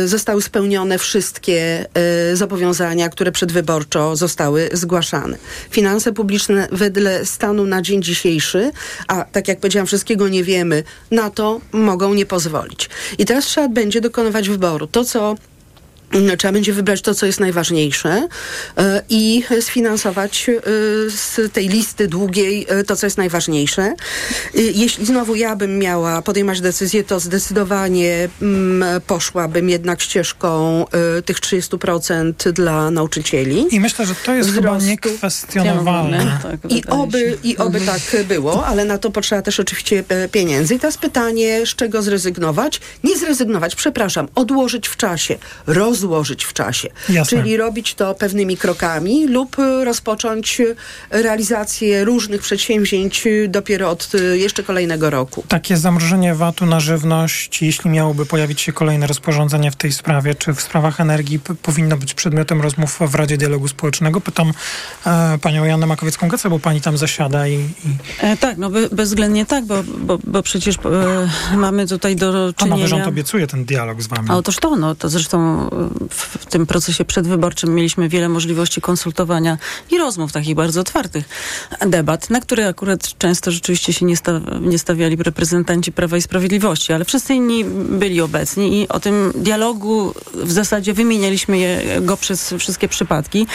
zostały 0.06 0.42
spełnione 0.42 0.98
wszystkie 0.98 1.23
wszystkie 1.24 1.86
y, 2.32 2.36
zobowiązania, 2.36 3.08
które 3.08 3.32
przedwyborczo 3.32 4.16
zostały 4.16 4.68
zgłaszane. 4.72 5.38
Finanse 5.70 6.12
publiczne 6.12 6.68
wedle 6.72 7.26
stanu 7.26 7.64
na 7.66 7.82
dzień 7.82 8.02
dzisiejszy, 8.02 8.70
a 9.08 9.24
tak 9.24 9.48
jak 9.48 9.60
powiedziałam, 9.60 9.86
wszystkiego 9.86 10.28
nie 10.28 10.44
wiemy, 10.44 10.82
na 11.10 11.30
to 11.30 11.60
mogą 11.72 12.14
nie 12.14 12.26
pozwolić. 12.26 12.90
I 13.18 13.24
teraz 13.24 13.44
trzeba 13.44 13.68
będzie 13.68 14.00
dokonywać 14.00 14.48
wyboru. 14.48 14.86
To, 14.86 15.04
co 15.04 15.34
trzeba 16.38 16.52
będzie 16.52 16.72
wybrać 16.72 17.02
to, 17.02 17.14
co 17.14 17.26
jest 17.26 17.40
najważniejsze 17.40 18.28
e, 18.78 19.02
i 19.08 19.44
sfinansować 19.60 20.48
e, 20.48 20.60
z 21.10 21.52
tej 21.52 21.68
listy 21.68 22.08
długiej 22.08 22.66
e, 22.68 22.84
to, 22.84 22.96
co 22.96 23.06
jest 23.06 23.18
najważniejsze. 23.18 23.94
Jeśli 24.54 25.06
znowu 25.06 25.34
ja 25.34 25.56
bym 25.56 25.78
miała 25.78 26.22
podejmować 26.22 26.60
decyzję, 26.60 27.04
to 27.04 27.20
zdecydowanie 27.20 28.28
mm, 28.42 29.00
poszłabym 29.00 29.68
jednak 29.68 30.00
ścieżką 30.00 30.84
tych 31.24 31.40
30% 31.40 32.52
dla 32.52 32.90
nauczycieli. 32.90 33.66
I 33.70 33.80
myślę, 33.80 34.06
że 34.06 34.14
to 34.14 34.34
jest 34.34 34.50
Wzrostu. 34.50 34.70
chyba 34.70 34.90
niekwestionowalne. 34.90 36.38
Tak, 36.42 36.72
I 36.72 36.86
oby, 36.86 37.38
I 37.42 37.56
oby 37.56 37.78
mhm. 37.78 38.00
tak 38.00 38.24
było, 38.26 38.66
ale 38.66 38.84
na 38.84 38.98
to 38.98 39.10
potrzeba 39.10 39.42
też 39.42 39.60
oczywiście 39.60 40.04
pieniędzy. 40.32 40.74
I 40.74 40.78
teraz 40.78 40.98
pytanie, 40.98 41.66
z 41.66 41.74
czego 41.74 42.02
zrezygnować? 42.02 42.80
Nie 43.04 43.18
zrezygnować, 43.18 43.76
przepraszam, 43.76 44.28
odłożyć 44.34 44.88
w 44.88 44.96
czasie, 44.96 45.38
rozłożyć 46.04 46.34
złożyć 46.34 46.44
w 46.44 46.52
czasie. 46.52 46.88
Jasne. 47.08 47.38
Czyli 47.38 47.56
robić 47.56 47.94
to 47.94 48.14
pewnymi 48.14 48.56
krokami 48.56 49.26
lub 49.26 49.58
y, 49.58 49.84
rozpocząć 49.84 50.60
y, 50.60 50.76
realizację 51.10 52.04
różnych 52.04 52.40
przedsięwzięć 52.40 53.26
y, 53.26 53.48
dopiero 53.48 53.90
od 53.90 54.12
jeszcze 54.34 54.62
kolejnego 54.62 55.10
roku. 55.10 55.44
Takie 55.48 55.76
zamrożenie 55.76 56.34
VAT-u 56.34 56.66
na 56.66 56.80
żywność, 56.80 57.62
jeśli 57.62 57.90
miałoby 57.90 58.26
pojawić 58.26 58.60
się 58.60 58.72
kolejne 58.72 59.06
rozporządzenie 59.06 59.70
w 59.70 59.76
tej 59.76 59.92
sprawie, 59.92 60.34
czy 60.34 60.54
w 60.54 60.60
sprawach 60.60 61.00
energii 61.00 61.40
powinno 61.62 61.96
być 61.96 62.14
przedmiotem 62.14 62.60
rozmów 62.60 62.98
w 63.00 63.14
Radzie 63.14 63.36
Dialogu 63.36 63.68
Społecznego? 63.68 64.20
Pytam 64.20 64.52
e, 65.06 65.38
panią 65.38 65.64
Janę 65.64 65.86
Makowiecką-Gacę, 65.86 66.50
bo 66.50 66.58
pani 66.58 66.80
tam 66.80 66.96
zasiada 66.96 67.48
i... 67.48 67.54
i... 67.54 67.96
E, 68.20 68.36
tak, 68.36 68.58
no 68.58 68.70
be, 68.70 68.88
bezwzględnie 68.88 69.46
tak, 69.46 69.64
bo, 69.64 69.82
bo, 69.82 70.18
bo 70.24 70.42
przecież 70.42 70.76
e, 70.76 71.56
mamy 71.56 71.86
tutaj 71.86 72.16
do 72.16 72.52
czynienia... 72.56 72.74
A 72.74 72.78
nowy 72.78 72.88
rząd 72.88 73.06
obiecuje 73.06 73.46
ten 73.46 73.64
dialog 73.64 74.02
z 74.02 74.06
wami. 74.06 74.28
A 74.30 74.36
otóż 74.36 74.56
to, 74.56 74.76
no 74.76 74.94
to 74.94 75.08
zresztą 75.08 75.70
w 76.10 76.46
tym 76.46 76.66
procesie 76.66 77.04
przedwyborczym 77.04 77.74
mieliśmy 77.74 78.08
wiele 78.08 78.28
możliwości 78.28 78.80
konsultowania 78.80 79.58
i 79.90 79.98
rozmów 79.98 80.32
takich 80.32 80.54
bardzo 80.54 80.80
otwartych, 80.80 81.24
debat, 81.86 82.30
na 82.30 82.40
które 82.40 82.68
akurat 82.68 83.18
często 83.18 83.50
rzeczywiście 83.50 83.92
się 83.92 84.06
nie, 84.06 84.14
nie 84.60 84.78
stawiali 84.78 85.16
reprezentanci 85.16 85.92
Prawa 85.92 86.16
i 86.16 86.22
Sprawiedliwości, 86.22 86.92
ale 86.92 87.04
wszyscy 87.04 87.34
inni 87.34 87.64
byli 87.88 88.20
obecni 88.20 88.80
i 88.80 88.88
o 88.88 89.00
tym 89.00 89.32
dialogu 89.34 90.14
w 90.34 90.52
zasadzie 90.52 90.94
wymienialiśmy 90.94 91.58
je, 91.58 91.82
go 92.00 92.16
przez 92.16 92.54
wszystkie 92.58 92.88
przypadki 92.88 93.46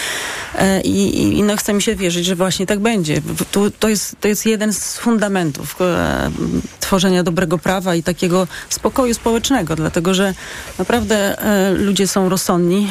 e, 0.55 0.81
i, 0.81 1.37
i 1.37 1.43
no 1.43 1.55
chce 1.55 1.73
mi 1.73 1.81
się 1.81 1.95
wierzyć, 1.95 2.25
że 2.25 2.35
właśnie 2.35 2.65
tak 2.65 2.79
będzie. 2.79 3.21
Tu, 3.51 3.71
to, 3.71 3.89
jest, 3.89 4.15
to 4.19 4.27
jest 4.27 4.45
jeden 4.45 4.73
z 4.73 4.97
fundamentów 4.97 5.75
e, 5.81 6.31
tworzenia 6.79 7.23
dobrego 7.23 7.57
prawa 7.57 7.95
i 7.95 8.03
takiego 8.03 8.47
spokoju 8.69 9.13
społecznego, 9.13 9.75
dlatego 9.75 10.13
że 10.13 10.33
naprawdę 10.79 11.41
e, 11.41 11.73
ludzie 11.73 12.07
są 12.07 12.18
rozsądni 12.27 12.88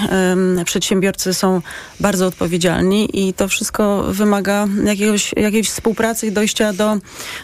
przedsiębiorcy 0.64 1.34
są 1.34 1.62
bardzo 2.00 2.26
odpowiedzialni 2.26 3.28
i 3.28 3.34
to 3.34 3.48
wszystko 3.48 4.02
wymaga 4.08 4.66
jakiegoś, 4.84 5.34
jakiejś 5.36 5.68
współpracy 5.68 6.26
i 6.26 6.32
dojścia 6.32 6.72
do, 6.72 6.96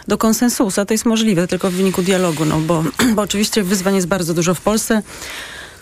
do 0.07 0.17
konsensusu. 0.17 0.81
A 0.81 0.85
to 0.85 0.93
jest 0.93 1.05
możliwe 1.05 1.47
tylko 1.47 1.71
w 1.71 1.73
wyniku 1.73 2.01
dialogu, 2.01 2.45
no 2.45 2.59
bo, 2.59 2.83
bo 3.15 3.21
oczywiście 3.21 3.63
wyzwań 3.63 3.95
jest 3.95 4.07
bardzo 4.07 4.33
dużo 4.33 4.53
w 4.53 4.61
Polsce 4.61 5.01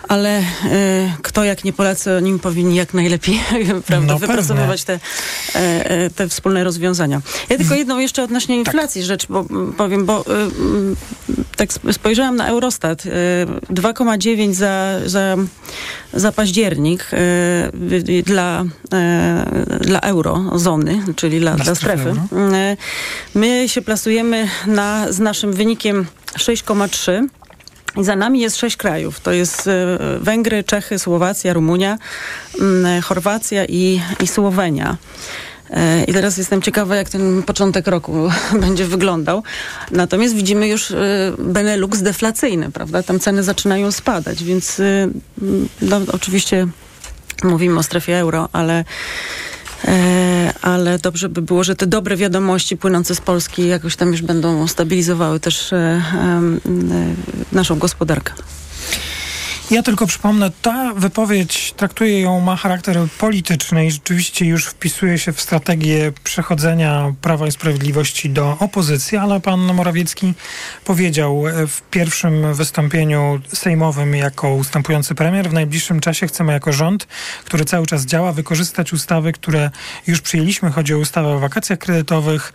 ale 0.08 0.40
y, 0.40 0.44
kto 1.22 1.44
jak 1.44 1.64
nie 1.64 1.74
Polacy, 1.74 2.10
nim 2.22 2.40
powinni 2.40 2.76
jak 2.76 2.94
najlepiej 2.94 3.40
prawda, 3.88 4.14
no, 4.14 4.20
wypracowywać 4.20 4.84
te, 4.84 4.94
y, 4.96 6.10
te 6.16 6.30
wspólne 6.30 6.64
rozwiązania. 6.64 7.22
Ja 7.50 7.58
tylko 7.58 7.76
jedną 7.76 8.00
jeszcze 8.00 8.24
odnośnie 8.24 8.56
tak. 8.56 8.68
inflacji 8.68 9.02
tak. 9.02 9.08
rzecz 9.08 9.28
bo, 9.28 9.46
powiem, 9.78 10.06
bo 10.06 10.22
y, 10.22 10.26
tak 11.56 11.70
spojrzałam 11.92 12.36
na 12.36 12.48
Eurostat. 12.48 13.04
2,9 13.04 14.54
za, 14.54 15.00
za, 15.06 15.36
za 16.14 16.32
październik 16.32 17.12
dla, 18.26 18.66
dla 19.80 20.00
eurozony, 20.00 21.04
czyli 21.16 21.40
dla, 21.40 21.56
dla 21.56 21.76
strefy. 21.76 22.14
My 23.36 23.64
się 23.68 23.82
plasujemy 23.82 24.48
na, 24.68 25.12
z 25.12 25.20
naszym 25.20 25.54
wynikiem 25.54 26.06
6,3 26.38 27.24
i 27.24 27.43
za 28.02 28.16
nami 28.16 28.40
jest 28.40 28.58
sześć 28.58 28.78
krajów. 28.78 29.20
To 29.20 29.32
jest 29.32 29.68
e, 29.68 29.98
Węgry, 30.20 30.64
Czechy, 30.64 31.00
Słowacja, 31.00 31.54
Rumunia, 31.54 31.98
mm, 32.60 33.02
Chorwacja 33.02 33.66
i, 33.66 34.02
i 34.20 34.28
Słowenia. 34.28 34.98
E, 35.70 36.04
I 36.04 36.14
teraz 36.14 36.38
jestem 36.38 36.62
ciekawa, 36.62 36.96
jak 36.96 37.10
ten 37.10 37.44
początek 37.44 37.88
roku 37.88 38.30
będzie 38.62 38.86
wyglądał. 38.86 39.44
Natomiast 39.92 40.36
widzimy 40.36 40.68
już 40.68 40.92
e, 40.92 40.98
Benelux 41.40 42.02
deflacyjny, 42.02 42.72
prawda? 42.72 43.04
Tam 43.04 43.20
ceny 43.20 43.44
zaczynają 43.44 43.92
spadać, 43.92 44.44
więc 44.44 44.82
no, 45.82 46.02
oczywiście 46.14 46.68
mówimy 47.44 47.80
o 47.80 47.84
strefie 47.84 48.20
euro, 48.20 48.50
ale 48.54 48.84
E, 48.84 48.86
ale 50.62 51.00
dobrze 51.00 51.30
by 51.30 51.42
było, 51.42 51.64
że 51.64 51.76
te 51.76 51.88
dobre 51.88 52.18
wiadomości 52.18 52.78
płynące 52.78 53.16
z 53.16 53.22
Polski 53.22 53.68
jakoś 53.68 53.96
tam 53.96 54.12
już 54.12 54.22
będą 54.22 54.68
stabilizowały 54.68 55.40
też 55.40 55.74
e, 55.74 55.78
e, 55.78 56.42
naszą 57.52 57.80
gospodarkę. 57.80 58.34
Ja 59.74 59.84
tylko 59.84 60.08
przypomnę, 60.08 60.52
ta 60.62 60.94
wypowiedź 60.94 61.74
traktuje 61.78 62.22
ją, 62.22 62.40
ma 62.40 62.56
charakter 62.56 62.98
polityczny 63.20 63.86
i 63.86 63.92
rzeczywiście 63.92 64.46
już 64.46 64.66
wpisuje 64.66 65.18
się 65.18 65.34
w 65.34 65.42
strategię 65.42 66.12
przechodzenia 66.24 67.14
Prawa 67.22 67.48
i 67.48 67.52
Sprawiedliwości 67.52 68.30
do 68.30 68.58
opozycji, 68.60 69.18
ale 69.18 69.40
pan 69.40 69.60
Morawiecki 69.60 70.34
powiedział 70.86 71.44
w 71.68 71.82
pierwszym 71.82 72.54
wystąpieniu 72.54 73.42
sejmowym 73.54 74.16
jako 74.16 74.54
ustępujący 74.54 75.16
premier, 75.16 75.50
w 75.50 75.54
najbliższym 75.54 76.00
czasie 76.00 76.28
chcemy 76.28 76.54
jako 76.54 76.74
rząd, 76.74 77.08
który 77.46 77.66
cały 77.66 77.86
czas 77.86 78.06
działa, 78.06 78.32
wykorzystać 78.32 78.94
ustawy, 78.94 79.32
które 79.32 79.70
już 80.08 80.22
przyjęliśmy. 80.22 80.72
Chodzi 80.72 80.94
o 80.94 80.98
ustawę 80.98 81.28
o 81.30 81.40
wakacjach 81.40 81.80
kredytowych, 81.80 82.54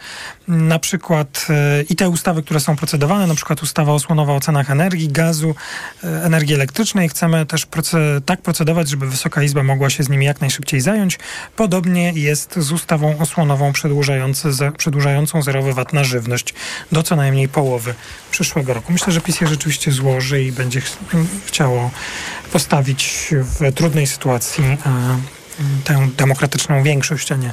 na 0.49 0.79
przykład 0.79 1.47
e, 1.51 1.83
i 1.83 1.97
te 1.97 2.09
ustawy, 2.09 2.43
które 2.43 2.61
są 2.61 2.77
procedowane, 2.77 3.27
na 3.27 3.35
przykład 3.35 3.63
ustawa 3.63 3.93
osłonowa 3.93 4.35
o 4.35 4.41
cenach 4.41 4.71
energii, 4.71 5.09
gazu, 5.09 5.55
e, 6.05 6.25
energii 6.25 6.55
elektrycznej, 6.55 7.08
chcemy 7.09 7.47
też 7.47 7.67
tak 8.27 8.43
procedować, 8.43 8.89
żeby 8.89 9.07
Wysoka 9.07 9.43
Izba 9.43 9.63
mogła 9.63 9.91
się 9.91 10.03
z 10.03 10.09
nimi 10.09 10.27
jak 10.27 10.41
najszybciej 10.41 10.81
zająć. 10.81 11.19
Podobnie 11.57 12.13
jest 12.13 12.59
z 12.59 12.73
ustawą 12.73 13.19
osłonową 13.19 13.73
przedłużającą 14.79 15.43
zerowy 15.43 15.73
VAT 15.73 15.93
na 15.93 16.05
żywność 16.05 16.55
do 16.93 17.03
co 17.03 17.17
najmniej 17.17 17.49
połowy 17.49 17.95
przyszłego 18.31 18.75
roku. 18.75 18.93
Myślę, 18.93 19.13
że 19.13 19.21
PiS 19.21 19.41
je 19.41 19.47
rzeczywiście 19.47 19.93
złoży 19.93 20.43
i 20.43 20.53
będzie 20.53 20.81
ch 20.81 20.97
chciało 21.47 21.91
postawić 22.53 23.29
w 23.31 23.75
trudnej 23.75 24.07
sytuacji 24.07 24.65
tę 25.85 26.09
demokratyczną 26.17 26.83
większość, 26.83 27.33
a 27.33 27.37
nie 27.37 27.53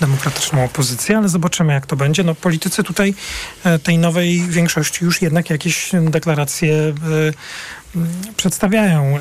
demokratyczną 0.00 0.64
opozycję, 0.64 1.18
ale 1.18 1.28
zobaczymy, 1.28 1.72
jak 1.72 1.86
to 1.86 1.96
będzie. 1.96 2.24
No, 2.24 2.34
politycy 2.34 2.82
tutaj 2.82 3.14
e, 3.64 3.78
tej 3.78 3.98
nowej 3.98 4.42
większości 4.48 5.04
już 5.04 5.22
jednak 5.22 5.50
jakieś 5.50 5.90
deklaracje 6.02 6.74
e, 6.74 6.92
przedstawiają 8.36 9.18
e, 9.18 9.20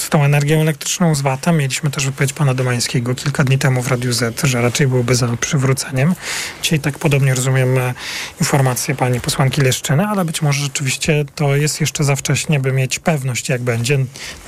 z 0.00 0.08
tą 0.08 0.24
energią 0.24 0.60
elektryczną, 0.60 1.14
z 1.14 1.20
VAT-em. 1.20 1.56
Mieliśmy 1.56 1.90
też 1.90 2.06
wypowiedź 2.06 2.32
pana 2.32 2.54
Domańskiego 2.54 3.14
kilka 3.14 3.44
dni 3.44 3.58
temu 3.58 3.82
w 3.82 3.88
Radiu 3.88 4.12
Z, 4.12 4.42
że 4.42 4.62
raczej 4.62 4.86
byłoby 4.86 5.14
za 5.14 5.36
przywróceniem. 5.36 6.14
Dzisiaj 6.62 6.80
tak 6.80 6.98
podobnie 6.98 7.34
rozumiem 7.34 7.78
e, 7.78 7.94
informacje 8.40 8.94
pani 8.94 9.20
posłanki 9.20 9.60
Leszczyny, 9.60 10.06
ale 10.06 10.24
być 10.24 10.42
może 10.42 10.62
rzeczywiście 10.62 11.24
to 11.34 11.56
jest 11.56 11.80
jeszcze 11.80 12.04
za 12.04 12.16
wcześnie, 12.16 12.60
by 12.60 12.72
mieć 12.72 12.98
pewność, 12.98 13.48
jak 13.48 13.62
będzie. 13.62 13.98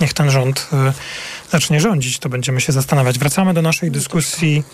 Niech 0.01 0.15
ten 0.15 0.31
rząd 0.31 0.69
e, 0.73 0.93
zacznie 1.51 1.81
rządzić, 1.81 2.19
to 2.19 2.29
będziemy 2.29 2.61
się 2.61 2.73
zastanawiać. 2.73 3.19
Wracamy 3.19 3.55
do 3.55 3.63
naszej 3.63 3.91
dyskusji 3.91 4.65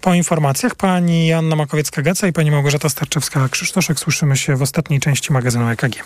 po 0.00 0.14
informacjach. 0.14 0.74
Pani 0.74 1.32
Anna 1.32 1.56
Makowiecka-Gaca 1.56 2.28
i 2.28 2.32
pani 2.32 2.50
Małgorzata 2.50 2.88
Starczewska-Krzysztoszek. 2.88 3.98
Słyszymy 3.98 4.36
się 4.36 4.56
w 4.56 4.62
ostatniej 4.62 5.00
części 5.00 5.32
magazynu 5.32 5.68
EKG. 5.68 6.04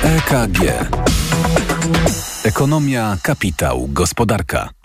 EKG. 0.00 0.60
Ekonomia, 2.44 3.16
kapitał, 3.22 3.88
gospodarka. 3.92 4.79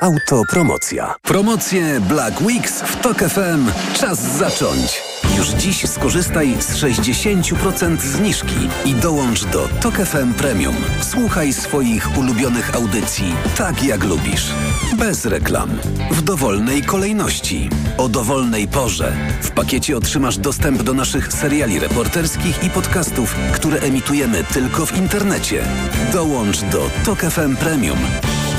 Autopromocja. 0.00 1.14
Promocje 1.22 2.00
Black 2.00 2.40
Weeks 2.40 2.82
w 2.82 2.96
TOK 2.96 3.18
FM. 3.18 3.70
Czas 3.94 4.36
zacząć. 4.38 5.02
Już 5.38 5.48
dziś 5.48 5.88
skorzystaj 5.90 6.56
z 6.60 6.76
60% 6.76 7.98
zniżki 7.98 8.68
i 8.84 8.94
dołącz 8.94 9.44
do 9.44 9.68
TOK 9.80 9.94
FM 9.94 10.34
Premium. 10.34 10.74
Słuchaj 11.00 11.52
swoich 11.52 12.18
ulubionych 12.18 12.76
audycji 12.76 13.34
tak 13.56 13.82
jak 13.82 14.04
lubisz. 14.04 14.50
Bez 14.98 15.26
reklam. 15.26 15.70
W 16.10 16.22
dowolnej 16.22 16.82
kolejności. 16.82 17.70
O 17.98 18.08
dowolnej 18.08 18.68
porze. 18.68 19.12
W 19.42 19.50
pakiecie 19.50 19.96
otrzymasz 19.96 20.38
dostęp 20.38 20.82
do 20.82 20.94
naszych 20.94 21.32
seriali 21.32 21.78
reporterskich 21.78 22.64
i 22.64 22.70
podcastów, 22.70 23.34
które 23.52 23.80
emitujemy 23.80 24.44
tylko 24.44 24.86
w 24.86 24.98
internecie. 24.98 25.64
Dołącz 26.12 26.60
do 26.60 26.90
TOK 27.04 27.20
FM 27.20 27.56
Premium. 27.56 27.98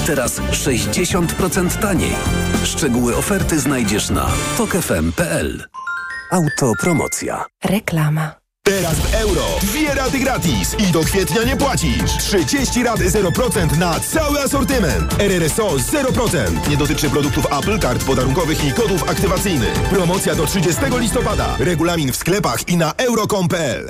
Teraz 0.05 0.39
60% 0.39 1.81
taniej. 1.81 2.15
Szczegóły 2.63 3.15
oferty 3.15 3.59
znajdziesz 3.59 4.09
na 4.09 4.27
tokefm.pl. 4.57 5.63
Autopromocja. 6.31 7.45
Reklama. 7.63 8.41
Teraz 8.63 8.95
w 8.95 9.13
euro. 9.15 9.41
Dwie 9.61 9.93
raty 9.95 10.19
gratis 10.19 10.75
i 10.79 10.91
do 10.91 10.99
kwietnia 11.03 11.43
nie 11.43 11.57
płacisz. 11.57 12.17
30 12.19 12.83
rat 12.83 12.99
0% 12.99 13.77
na 13.77 13.99
cały 13.99 14.39
asortyment. 14.39 15.15
RRSO 15.19 15.67
0%. 15.67 16.69
Nie 16.69 16.77
dotyczy 16.77 17.09
produktów 17.09 17.45
Apple, 17.59 17.79
kart 17.79 18.03
podarunkowych 18.03 18.65
i 18.65 18.71
kodów 18.71 19.09
aktywacyjnych. 19.09 19.73
Promocja 19.73 20.35
do 20.35 20.45
30 20.45 20.81
listopada. 20.99 21.55
Regulamin 21.59 22.11
w 22.11 22.15
sklepach 22.15 22.69
i 22.69 22.77
na 22.77 22.93
euro.com.pl. 22.97 23.89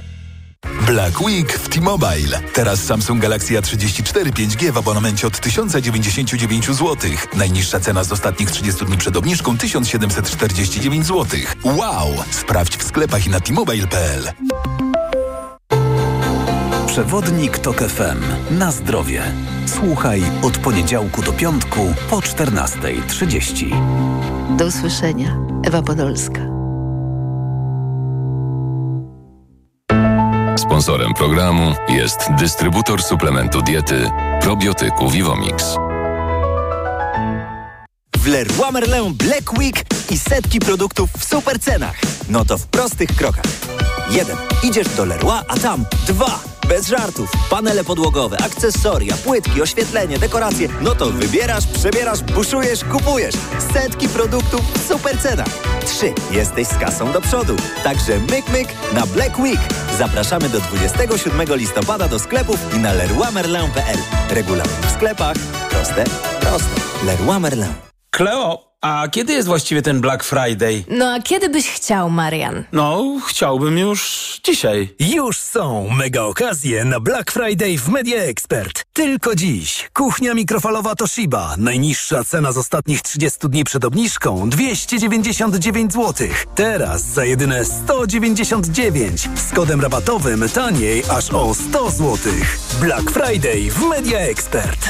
Black 0.91 1.21
Week 1.21 1.53
w 1.53 1.69
T-Mobile. 1.69 2.39
Teraz 2.53 2.83
Samsung 2.83 3.21
Galaxy 3.21 3.53
A34 3.53 4.31
5G 4.31 4.71
w 4.71 4.77
abonamencie 4.77 5.27
od 5.27 5.39
1099 5.39 6.65
zł. 6.65 6.97
Najniższa 7.35 7.79
cena 7.79 8.03
z 8.03 8.11
ostatnich 8.11 8.51
30 8.51 8.85
dni 8.85 8.97
przed 8.97 9.17
obniżką 9.17 9.57
1749 9.57 11.05
zł. 11.05 11.39
Wow! 11.63 12.07
Sprawdź 12.31 12.77
w 12.77 12.83
sklepach 12.83 13.27
i 13.27 13.29
na 13.29 13.39
t-mobile.pl. 13.39 14.31
Przewodnik 16.87 17.59
TOK 17.59 17.77
FM. 17.77 18.57
Na 18.57 18.71
zdrowie. 18.71 19.23
Słuchaj 19.65 20.23
od 20.41 20.57
poniedziałku 20.57 21.21
do 21.21 21.33
piątku 21.33 21.93
po 22.09 22.17
14.30. 22.17 24.57
Do 24.57 24.65
usłyszenia. 24.65 25.37
Ewa 25.65 25.81
Podolska. 25.81 26.50
Sponsorem 30.71 31.13
programu 31.13 31.75
jest 31.89 32.17
dystrybutor 32.37 33.03
suplementu 33.03 33.61
diety 33.61 34.09
probiotyku 34.41 35.09
Vivomix. 35.09 35.75
W 38.17 38.27
Leroy 38.27 38.71
Merlin 38.71 39.13
Black 39.13 39.57
Week 39.57 39.85
i 40.09 40.19
setki 40.19 40.59
produktów 40.59 41.09
w 41.17 41.23
super 41.23 41.59
cenach. 41.59 41.95
No 42.29 42.45
to 42.45 42.57
w 42.57 42.67
prostych 42.67 43.15
krokach. 43.15 43.45
1. 44.11 44.37
Idziesz 44.63 44.87
do 44.89 45.05
Leroy, 45.05 45.39
a 45.47 45.57
tam 45.57 45.85
2. 46.07 46.39
Bez 46.71 46.87
żartów. 46.87 47.29
Panele 47.49 47.83
podłogowe, 47.83 48.37
akcesoria, 48.37 49.17
płytki, 49.17 49.61
oświetlenie, 49.61 50.19
dekoracje. 50.19 50.67
No 50.81 50.95
to 50.95 51.05
wybierasz, 51.05 51.67
przebierasz, 51.67 52.23
buszujesz, 52.23 52.83
kupujesz. 52.83 53.35
Setki 53.73 54.09
produktów 54.09 54.61
w 54.73 54.87
super 54.87 55.19
cenach. 55.19 55.47
3. 55.85 56.13
Jesteś 56.31 56.67
z 56.67 56.77
kasą 56.77 57.11
do 57.11 57.21
przodu. 57.21 57.55
Także 57.83 58.19
myk, 58.19 58.49
myk 58.49 58.67
na 58.93 59.05
Black 59.05 59.39
Week. 59.39 59.59
Zapraszamy 59.97 60.49
do 60.49 60.59
27 60.59 61.57
listopada 61.57 62.07
do 62.07 62.19
sklepów 62.19 62.75
i 62.75 62.79
na 62.79 62.93
leroymerlin.pl. 62.93 63.97
Regulamin 64.29 64.81
w 64.87 64.91
sklepach. 64.91 65.35
Proste, 65.69 66.03
proste. 66.39 66.81
Leroy 67.05 67.39
Merlin. 67.39 67.90
Kleo, 68.13 68.71
a 68.81 69.07
kiedy 69.11 69.33
jest 69.33 69.47
właściwie 69.47 69.81
ten 69.81 70.01
Black 70.01 70.23
Friday? 70.23 70.83
No 70.87 71.13
a 71.13 71.21
kiedy 71.21 71.49
byś 71.49 71.69
chciał, 71.69 72.09
Marian? 72.09 72.63
No, 72.71 73.17
chciałbym 73.27 73.77
już 73.77 74.31
dzisiaj. 74.43 74.95
Już 74.99 75.37
są 75.37 75.89
mega 75.89 76.21
okazje 76.21 76.85
na 76.85 76.99
Black 76.99 77.31
Friday 77.31 77.77
w 77.77 77.89
Media 77.89 78.21
Expert. 78.21 78.85
Tylko 78.93 79.35
dziś. 79.35 79.89
Kuchnia 79.93 80.33
mikrofalowa 80.33 80.95
Toshiba. 80.95 81.55
Najniższa 81.57 82.23
cena 82.23 82.51
z 82.51 82.57
ostatnich 82.57 83.01
30 83.01 83.39
dni 83.49 83.63
przed 83.63 83.85
obniżką 83.85 84.49
299 84.49 85.93
zł. 85.93 86.27
Teraz 86.55 87.01
za 87.01 87.25
jedyne 87.25 87.65
199. 87.65 89.29
Z 89.35 89.53
kodem 89.55 89.81
rabatowym 89.81 90.49
taniej 90.49 91.03
aż 91.09 91.29
o 91.29 91.53
100 91.53 91.89
zł. 91.89 92.17
Black 92.81 93.11
Friday 93.11 93.69
w 93.71 93.85
Media 93.85 94.19
Expert. 94.19 94.89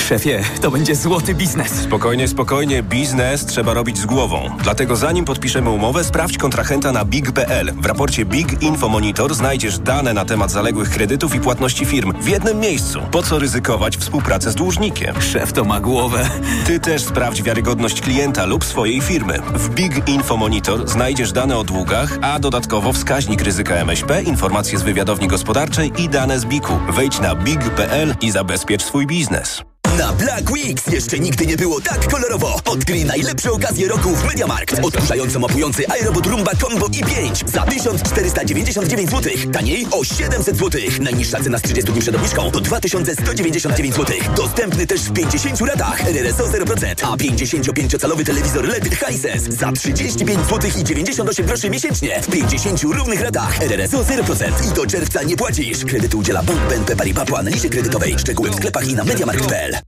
Szefie, 0.00 0.44
to 0.60 0.70
będzie 0.70 0.94
złoty 0.94 1.34
biznes. 1.34 1.72
Spokojnie, 1.72 2.28
spokojnie. 2.28 2.82
Biznes 2.82 3.46
trzeba 3.46 3.74
robić 3.74 3.98
z 3.98 4.06
głową. 4.06 4.50
Dlatego 4.62 4.96
zanim 4.96 5.24
podpiszemy 5.24 5.70
umowę, 5.70 6.04
sprawdź 6.04 6.38
kontrahenta 6.38 6.92
na 6.92 7.04
big.pl. 7.04 7.72
W 7.72 7.86
raporcie 7.86 8.24
Big 8.24 8.62
Info 8.62 8.88
Monitor 8.88 9.34
znajdziesz 9.34 9.78
dane 9.78 10.14
na 10.14 10.24
temat 10.24 10.50
zaległych 10.50 10.90
kredytów 10.90 11.34
i 11.34 11.40
płatności 11.40 11.84
firm 11.84 12.12
w 12.20 12.28
jednym 12.28 12.60
miejscu. 12.60 13.00
Po 13.10 13.22
co 13.22 13.38
ryzykować 13.38 13.96
współpracę 13.96 14.50
z 14.50 14.54
dłużnikiem? 14.54 15.22
Szef 15.22 15.52
to 15.52 15.64
ma 15.64 15.80
głowę. 15.80 16.30
Ty 16.66 16.80
też 16.80 17.02
sprawdź 17.02 17.42
wiarygodność 17.42 18.00
klienta 18.00 18.46
lub 18.46 18.64
swojej 18.64 19.00
firmy. 19.00 19.38
W 19.54 19.68
Big 19.68 20.08
Info 20.08 20.36
Monitor 20.36 20.88
znajdziesz 20.88 21.32
dane 21.32 21.56
o 21.56 21.64
długach, 21.64 22.18
a 22.22 22.38
dodatkowo 22.38 22.92
wskaźnik 22.92 23.42
ryzyka 23.42 23.74
MŚP, 23.74 24.22
informacje 24.22 24.78
z 24.78 24.82
wywiadowni 24.82 25.28
gospodarczej 25.28 25.92
i 25.98 26.08
dane 26.08 26.40
z 26.40 26.44
BIK-u. 26.44 26.92
Wejdź 26.92 27.20
na 27.20 27.34
big.pl 27.34 28.14
i 28.20 28.30
zabezpiecz 28.30 28.82
swój 28.82 29.06
biznes. 29.06 29.62
Na 29.98 30.12
Black 30.12 30.50
Weeks 30.50 30.86
jeszcze 30.86 31.18
nigdy 31.18 31.46
nie 31.46 31.56
było 31.56 31.80
tak 31.80 32.08
kolorowo. 32.08 32.60
Odkryj 32.64 33.04
najlepsze 33.04 33.52
okazje 33.52 33.88
roku 33.88 34.16
w 34.16 34.24
Mediamarkt. 34.24 34.84
Odkurzająco 34.84 35.38
mapujący 35.38 35.84
iRobot 36.00 36.26
Roomba 36.26 36.50
Combo 36.54 36.86
i5 36.86 37.50
za 37.50 37.62
1499 37.62 39.10
zł. 39.10 39.32
Taniej 39.52 39.86
o 39.90 40.04
700 40.04 40.56
zł. 40.56 40.80
Najniższa 41.00 41.40
cena 41.40 41.58
z 41.58 41.62
30 41.62 41.92
dni 41.92 42.00
przed 42.00 42.14
obniżką 42.14 42.50
to 42.50 42.60
2199 42.60 43.94
zł. 43.94 44.16
Dostępny 44.36 44.86
też 44.86 45.00
w 45.00 45.12
50 45.12 45.60
ratach. 45.60 46.08
RRSO 46.08 46.44
0%, 46.44 46.94
a 47.02 47.16
55-calowy 47.16 48.24
telewizor 48.24 48.68
LED 48.68 48.94
Hisense 48.94 49.52
za 49.52 49.72
35 49.72 50.40
zł 50.50 50.70
i 50.80 50.84
98 50.84 51.46
groszy 51.46 51.70
miesięcznie. 51.70 52.22
W 52.22 52.26
50 52.26 52.82
równych 52.82 53.20
ratach. 53.20 53.62
RRSO 53.62 54.04
0% 54.04 54.70
i 54.70 54.74
do 54.74 54.86
czerwca 54.86 55.22
nie 55.22 55.36
płacisz. 55.36 55.84
Kredytu 55.84 56.18
udziela 56.18 56.42
Bank 56.42 56.60
BNP 56.68 56.96
Paribas 56.96 57.28
po 57.28 57.38
analizie 57.38 57.68
kredytowej. 57.68 58.18
Szczegóły 58.18 58.50
w 58.50 58.54
sklepach 58.54 58.88
i 58.88 58.94
na 58.94 59.04
mediamarkt.pl. 59.04 59.87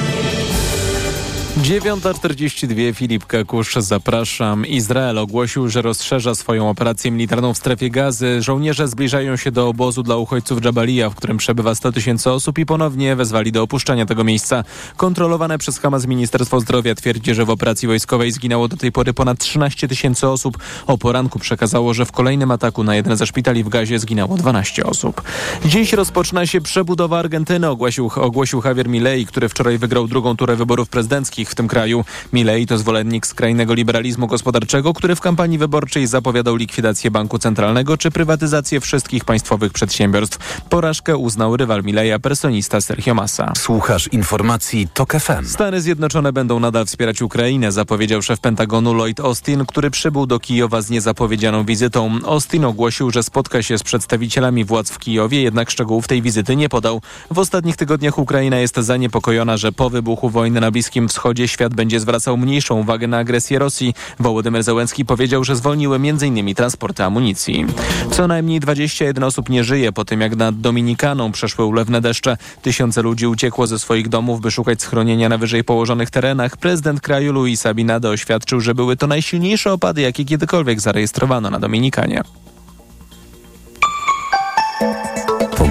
9.42 1.57 2.93
Filip 2.93 3.25
Kakusz, 3.25 3.75
zapraszam. 3.75 4.65
Izrael 4.65 5.17
ogłosił, 5.17 5.69
że 5.69 5.81
rozszerza 5.81 6.35
swoją 6.35 6.69
operację 6.69 7.11
militarną 7.11 7.53
w 7.53 7.57
strefie 7.57 7.89
gazy. 7.89 8.41
Żołnierze 8.41 8.87
zbliżają 8.87 9.35
się 9.35 9.51
do 9.51 9.67
obozu 9.67 10.03
dla 10.03 10.15
uchodźców 10.17 10.65
Jabalia, 10.65 11.09
w 11.09 11.15
którym 11.15 11.37
przebywa 11.37 11.75
100 11.75 11.91
tysięcy 11.91 12.31
osób 12.31 12.57
i 12.59 12.65
ponownie 12.65 13.15
wezwali 13.15 13.51
do 13.51 13.63
opuszczenia 13.63 14.05
tego 14.05 14.23
miejsca. 14.23 14.63
Kontrolowane 14.97 15.57
przez 15.57 15.79
Hamas 15.79 16.07
Ministerstwo 16.07 16.59
Zdrowia 16.59 16.95
twierdzi, 16.95 17.33
że 17.33 17.45
w 17.45 17.49
operacji 17.49 17.87
wojskowej 17.87 18.31
zginęło 18.31 18.67
do 18.67 18.77
tej 18.77 18.91
pory 18.91 19.13
ponad 19.13 19.39
13 19.39 19.87
tysięcy 19.87 20.27
osób. 20.27 20.57
O 20.87 20.97
poranku 20.97 21.39
przekazało, 21.39 21.93
że 21.93 22.05
w 22.05 22.11
kolejnym 22.11 22.51
ataku 22.51 22.83
na 22.83 22.95
jeden 22.95 23.17
ze 23.17 23.27
szpitali 23.27 23.63
w 23.63 23.69
gazie 23.69 23.99
zginęło 23.99 24.37
12 24.37 24.85
osób. 24.85 25.21
Dziś 25.65 25.93
rozpoczyna 25.93 26.45
się 26.45 26.61
przebudowa 26.61 27.19
Argentyny, 27.19 27.69
ogłosił, 27.69 28.11
ogłosił 28.15 28.61
Javier 28.65 28.89
Milei, 28.89 29.25
który 29.25 29.49
wczoraj 29.49 29.77
wygrał 29.77 30.07
drugą 30.07 30.37
turę 30.37 30.55
wyborów 30.55 30.89
prezydenckich. 30.89 31.40
Gospodarkich 31.41 31.49
w 31.49 31.55
tym 31.55 31.67
kraju. 31.67 32.05
Milei 32.33 32.65
to 32.65 32.77
zwolennik 32.77 33.27
skrajnego 33.27 33.73
liberalizmu 33.73 34.27
gospodarczego, 34.27 34.93
który 34.93 35.15
w 35.15 35.21
kampanii 35.21 35.57
wyborczej 35.57 36.07
zapowiadał 36.07 36.55
likwidację 36.55 37.11
banku 37.11 37.39
centralnego 37.39 37.97
czy 37.97 38.11
prywatyzację 38.11 38.79
wszystkich 38.79 39.25
państwowych 39.25 39.73
przedsiębiorstw. 39.73 40.61
Porażkę 40.69 41.17
uznał 41.17 41.57
rywal 41.57 41.83
Mileja, 41.83 42.19
personista 42.19 42.81
Sergio 42.81 43.13
Massa. 43.13 43.53
Słuchasz 43.57 44.07
informacji 44.07 44.87
TOK 44.93 45.13
FM. 45.13 45.45
Stany 45.45 45.81
Zjednoczone 45.81 46.33
będą 46.33 46.59
nadal 46.59 46.85
wspierać 46.85 47.21
Ukrainę, 47.21 47.71
zapowiedział 47.71 48.21
szef 48.21 48.39
Pentagonu 48.39 48.93
Lloyd 48.93 49.19
Austin, 49.19 49.65
który 49.65 49.91
przybył 49.91 50.25
do 50.25 50.39
Kijowa 50.39 50.81
z 50.81 50.89
niezapowiedzianą 50.89 51.65
wizytą. 51.65 52.19
Austin 52.25 52.65
ogłosił, 52.65 53.11
że 53.11 53.23
spotka 53.23 53.63
się 53.63 53.77
z 53.77 53.83
przedstawicielami 53.83 54.65
władz 54.65 54.91
w 54.91 54.99
Kijowie, 54.99 55.41
jednak 55.41 55.71
szczegółów 55.71 56.07
tej 56.07 56.21
wizyty 56.21 56.55
nie 56.55 56.69
podał. 56.69 57.01
W 57.31 57.39
ostatnich 57.39 57.75
tygodniach 57.75 58.17
Ukraina 58.17 58.57
jest 58.57 58.75
zaniepokojona, 58.75 59.57
że 59.57 59.71
po 59.71 59.89
wybuchu 59.89 60.29
wojny 60.29 60.61
na 60.61 60.71
Bliskim 60.71 61.07
Wschodzie 61.07 61.30
świat 61.47 61.73
będzie 61.73 61.99
zwracał 61.99 62.37
mniejszą 62.37 62.79
uwagę 62.79 63.07
na 63.07 63.17
agresję 63.17 63.59
Rosji. 63.59 63.93
Wołodymyr 64.19 64.63
Zełenski 64.63 65.05
powiedział, 65.05 65.43
że 65.43 65.55
zwolniły 65.55 65.95
m.in. 65.95 66.55
transporty 66.55 67.03
amunicji. 67.03 67.65
Co 68.11 68.27
najmniej 68.27 68.59
21 68.59 69.23
osób 69.23 69.49
nie 69.49 69.63
żyje 69.63 69.91
po 69.91 70.05
tym, 70.05 70.21
jak 70.21 70.35
nad 70.35 70.61
Dominikaną 70.61 71.31
przeszły 71.31 71.65
ulewne 71.65 72.01
deszcze. 72.01 72.37
Tysiące 72.61 73.01
ludzi 73.01 73.27
uciekło 73.27 73.67
ze 73.67 73.79
swoich 73.79 74.09
domów, 74.09 74.41
by 74.41 74.51
szukać 74.51 74.81
schronienia 74.81 75.29
na 75.29 75.37
wyżej 75.37 75.63
położonych 75.63 76.09
terenach. 76.09 76.57
Prezydent 76.57 77.01
kraju 77.01 77.33
Luis 77.33 77.65
Abinado 77.65 78.09
oświadczył, 78.09 78.61
że 78.61 78.75
były 78.75 78.97
to 78.97 79.07
najsilniejsze 79.07 79.73
opady, 79.73 80.01
jakie 80.01 80.25
kiedykolwiek 80.25 80.81
zarejestrowano 80.81 81.49
na 81.49 81.59
Dominikanie. 81.59 82.23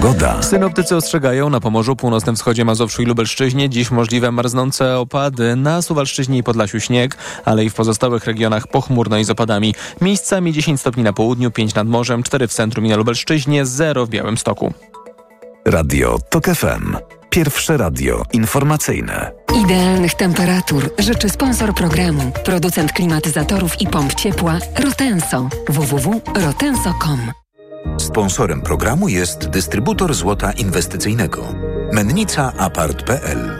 Pogoda. 0.01 0.41
Synoptycy 0.41 0.95
ostrzegają 0.95 1.49
na 1.49 1.59
Pomorzu, 1.59 1.95
północnym 1.95 2.35
wschodzie 2.35 2.65
Mazowszu 2.65 3.01
i 3.01 3.05
Lubelszczyźnie 3.05 3.69
dziś 3.69 3.91
możliwe 3.91 4.31
marznące 4.31 4.99
opady. 4.99 5.55
Na 5.55 5.81
Suwalszczyźnie 5.81 6.37
i 6.37 6.43
Podlasiu 6.43 6.79
śnieg, 6.79 7.17
ale 7.45 7.65
i 7.65 7.69
w 7.69 7.73
pozostałych 7.73 8.25
regionach 8.25 8.67
pochmurno 8.67 9.17
i 9.17 9.23
z 9.23 9.29
opadami. 9.29 9.75
Miejscami 10.01 10.53
10 10.53 10.79
stopni 10.79 11.03
na 11.03 11.13
południu, 11.13 11.51
5 11.51 11.75
nad 11.75 11.87
morzem, 11.87 12.23
4 12.23 12.47
w 12.47 12.53
centrum 12.53 12.85
i 12.85 12.89
na 12.89 12.95
Lubelszczyźnie, 12.95 13.65
0 13.65 14.05
w 14.05 14.09
Białymstoku. 14.09 14.73
Radio 15.65 16.19
TOK 16.29 16.45
FM. 16.45 16.97
Pierwsze 17.29 17.77
radio 17.77 18.23
informacyjne. 18.33 19.31
Idealnych 19.63 20.13
temperatur 20.13 20.89
życzy 20.99 21.29
sponsor 21.29 21.73
programu, 21.73 22.31
producent 22.45 22.91
klimatyzatorów 22.91 23.81
i 23.81 23.87
pomp 23.87 24.13
ciepła 24.13 24.57
Rotenso. 24.83 25.49
www.rotenso.com 25.69 27.40
Sponsorem 27.99 28.61
programu 28.61 29.09
jest 29.09 29.49
dystrybutor 29.49 30.13
złota 30.13 30.51
inwestycyjnego. 30.51 31.55
Mennica 31.93 32.53
Apart.pl 32.57 33.59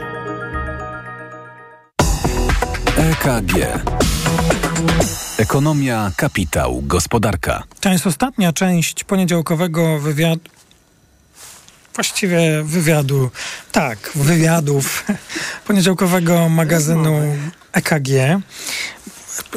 EKG. 2.96 3.52
Ekonomia, 5.38 6.12
kapitał, 6.16 6.82
gospodarka. 6.82 7.62
To 7.80 7.88
jest 7.88 8.06
ostatnia 8.06 8.52
część 8.52 9.04
poniedziałkowego 9.04 9.98
wywiadu. 9.98 10.50
Właściwie 11.94 12.62
wywiadu, 12.64 13.30
tak, 13.72 14.12
wywiadów 14.14 15.04
poniedziałkowego 15.66 16.48
magazynu 16.48 17.20
EKG. 17.72 18.08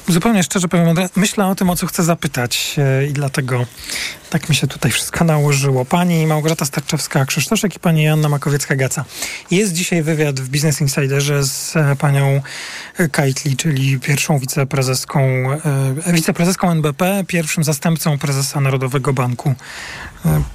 Zupełnie 0.07 0.43
szczerze 0.43 0.67
powiem, 0.67 0.95
myślę 1.15 1.47
o 1.47 1.55
tym, 1.55 1.69
o 1.69 1.76
co 1.76 1.88
chcę 1.88 2.03
zapytać 2.03 2.76
e, 2.78 3.07
i 3.07 3.13
dlatego 3.13 3.65
tak 4.30 4.49
mi 4.49 4.55
się 4.55 4.67
tutaj 4.67 4.91
wszystko 4.91 5.23
nałożyło. 5.23 5.86
Pani 5.86 6.28
Małgorzata 6.28 6.65
Starczewska-Krzysztoszek 6.65 7.76
i 7.76 7.80
pani 7.80 8.03
Janna 8.03 8.30
Makowiecka-Gaca. 8.30 9.03
Jest 9.51 9.73
dzisiaj 9.73 10.03
wywiad 10.03 10.39
w 10.39 10.49
Business 10.49 10.82
Insiderze 10.82 11.43
z 11.43 11.76
e, 11.76 11.95
panią 11.95 12.41
Kajtli, 13.11 13.57
czyli 13.57 13.99
pierwszą 13.99 14.39
wiceprezeską, 14.39 15.21
e, 16.05 16.13
wiceprezeską 16.13 16.71
NBP, 16.71 17.23
pierwszym 17.28 17.63
zastępcą 17.63 18.17
prezesa 18.17 18.61
Narodowego 18.61 19.13
Banku 19.13 19.55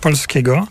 Polskiego. 0.01 0.66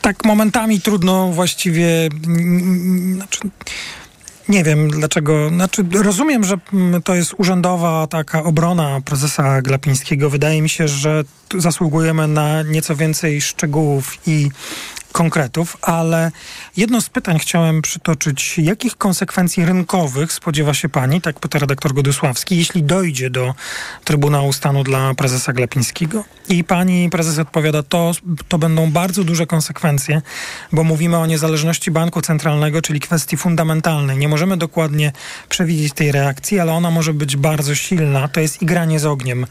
Tak 0.00 0.24
momentami 0.24 0.80
trudno 0.80 1.32
właściwie, 1.32 2.08
znaczy, 3.14 3.40
nie 4.48 4.64
wiem 4.64 4.90
dlaczego. 4.90 5.48
Znaczy, 5.48 5.84
rozumiem, 6.02 6.44
że 6.44 6.58
to 7.04 7.14
jest 7.14 7.34
urzędowa 7.38 8.06
taka 8.06 8.42
obrona 8.42 9.00
prezesa 9.04 9.62
Glapińskiego. 9.62 10.30
Wydaje 10.30 10.62
mi 10.62 10.68
się, 10.68 10.88
że 10.88 11.24
zasługujemy 11.58 12.28
na 12.28 12.62
nieco 12.62 12.96
więcej 12.96 13.40
szczegółów 13.40 14.18
i 14.26 14.50
konkretów, 15.18 15.76
ale 15.82 16.30
jedno 16.76 17.00
z 17.00 17.08
pytań 17.10 17.38
chciałem 17.38 17.82
przytoczyć. 17.82 18.58
Jakich 18.58 18.96
konsekwencji 18.96 19.64
rynkowych 19.64 20.32
spodziewa 20.32 20.74
się 20.74 20.88
pani, 20.88 21.20
tak 21.20 21.40
pyta 21.40 21.58
redaktor 21.58 21.94
Godysławski, 21.94 22.56
jeśli 22.56 22.82
dojdzie 22.82 23.30
do 23.30 23.54
Trybunału 24.04 24.52
Stanu 24.52 24.84
dla 24.84 25.14
prezesa 25.14 25.52
Glapińskiego? 25.52 26.24
I 26.48 26.64
pani 26.64 27.10
prezes 27.10 27.38
odpowiada, 27.38 27.82
to, 27.82 28.12
to 28.48 28.58
będą 28.58 28.90
bardzo 28.90 29.24
duże 29.24 29.46
konsekwencje, 29.46 30.22
bo 30.72 30.84
mówimy 30.84 31.16
o 31.16 31.26
niezależności 31.26 31.90
banku 31.90 32.22
centralnego, 32.22 32.82
czyli 32.82 33.00
kwestii 33.00 33.36
fundamentalnej. 33.36 34.18
Nie 34.18 34.28
możemy 34.28 34.56
dokładnie 34.56 35.12
przewidzieć 35.48 35.92
tej 35.92 36.12
reakcji, 36.12 36.60
ale 36.60 36.72
ona 36.72 36.90
może 36.90 37.14
być 37.14 37.36
bardzo 37.36 37.74
silna. 37.74 38.28
To 38.28 38.40
jest 38.40 38.62
igranie 38.62 39.00
z 39.00 39.06
ogniem. 39.06 39.46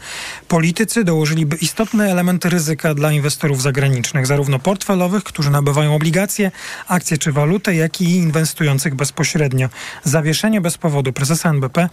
Politycy 0.48 1.04
dołożyliby 1.04 1.56
istotne 1.56 2.10
elementy 2.12 2.50
ryzyka 2.50 2.94
dla 2.94 3.12
inwestorów 3.12 3.62
zagranicznych, 3.62 4.26
zarówno 4.26 4.58
portfelowych, 4.58 5.24
którzy 5.24 5.50
nabywają 5.58 5.94
obligacje, 5.94 6.50
akcje 6.88 7.18
czy 7.18 7.32
walutę, 7.32 7.74
jak 7.74 8.00
i 8.00 8.16
inwestujących 8.16 8.94
bezpośrednio. 8.94 9.68
Zawieszenie 10.04 10.60
bez 10.60 10.78
powodu 10.78 11.12
prezesa 11.12 11.50
NBP 11.50 11.88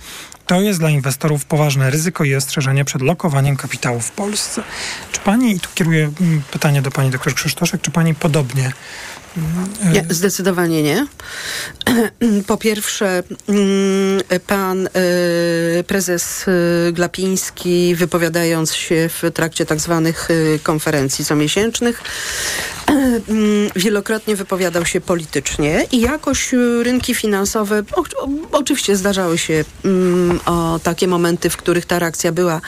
to 0.48 0.62
jest 0.62 0.80
dla 0.80 0.90
inwestorów 0.90 1.46
poważne 1.46 1.90
ryzyko 1.90 2.24
i 2.24 2.36
ostrzeżenie 2.36 2.86
przed 2.86 3.02
lokowaniem 3.02 3.58
kapitału 3.58 4.00
w 4.00 4.12
Polsce. 4.12 4.64
Czy 5.12 5.20
pani, 5.20 5.52
i 5.52 5.60
tu 5.60 5.70
kieruję 5.76 6.12
mm, 6.22 6.42
pytanie 6.52 6.82
do 6.82 6.92
pani 6.92 7.10
doktor 7.10 7.34
Krzysztoszek, 7.34 7.82
czy 7.82 7.92
pani 7.92 8.16
podobnie 8.16 8.72
nie, 9.94 10.06
zdecydowanie 10.10 10.84
nie. 10.84 11.08
Po 12.48 12.58
pierwsze, 12.58 13.24
mm, 13.50 14.22
pan 14.48 14.88
e, 14.88 14.92
prezes 15.84 16.46
e, 16.48 16.92
Glapiński, 16.92 17.96
wypowiadając 17.96 18.74
się 18.74 19.10
w 19.10 19.32
trakcie 19.34 19.66
tak 19.66 19.80
zwanych 19.80 20.28
e, 20.32 20.60
konferencji 20.60 21.26
comiesięcznych, 21.26 22.02
mm, 22.88 23.70
wielokrotnie 23.76 24.36
wypowiadał 24.36 24.86
się 24.86 25.02
politycznie 25.02 25.86
i 25.92 26.02
jakoś 26.02 26.54
rynki 26.84 27.16
finansowe, 27.16 27.84
oczywiście 28.52 28.96
zdarzały 28.96 29.38
się 29.38 29.66
mm, 29.86 30.40
o 30.46 30.80
takie 30.84 31.08
momenty, 31.08 31.50
w 31.50 31.58
których 31.58 31.86
ta 31.86 32.00
reakcja 32.00 32.32
była, 32.32 32.62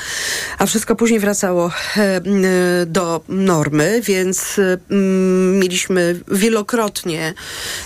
a 0.57 0.65
wszystko 0.65 0.95
później 0.95 1.19
wracało 1.19 1.71
do 2.85 3.21
normy, 3.29 4.01
więc 4.03 4.55
mieliśmy 5.59 6.19
wielokrotnie 6.27 6.56
wielokrotnie 6.57 7.33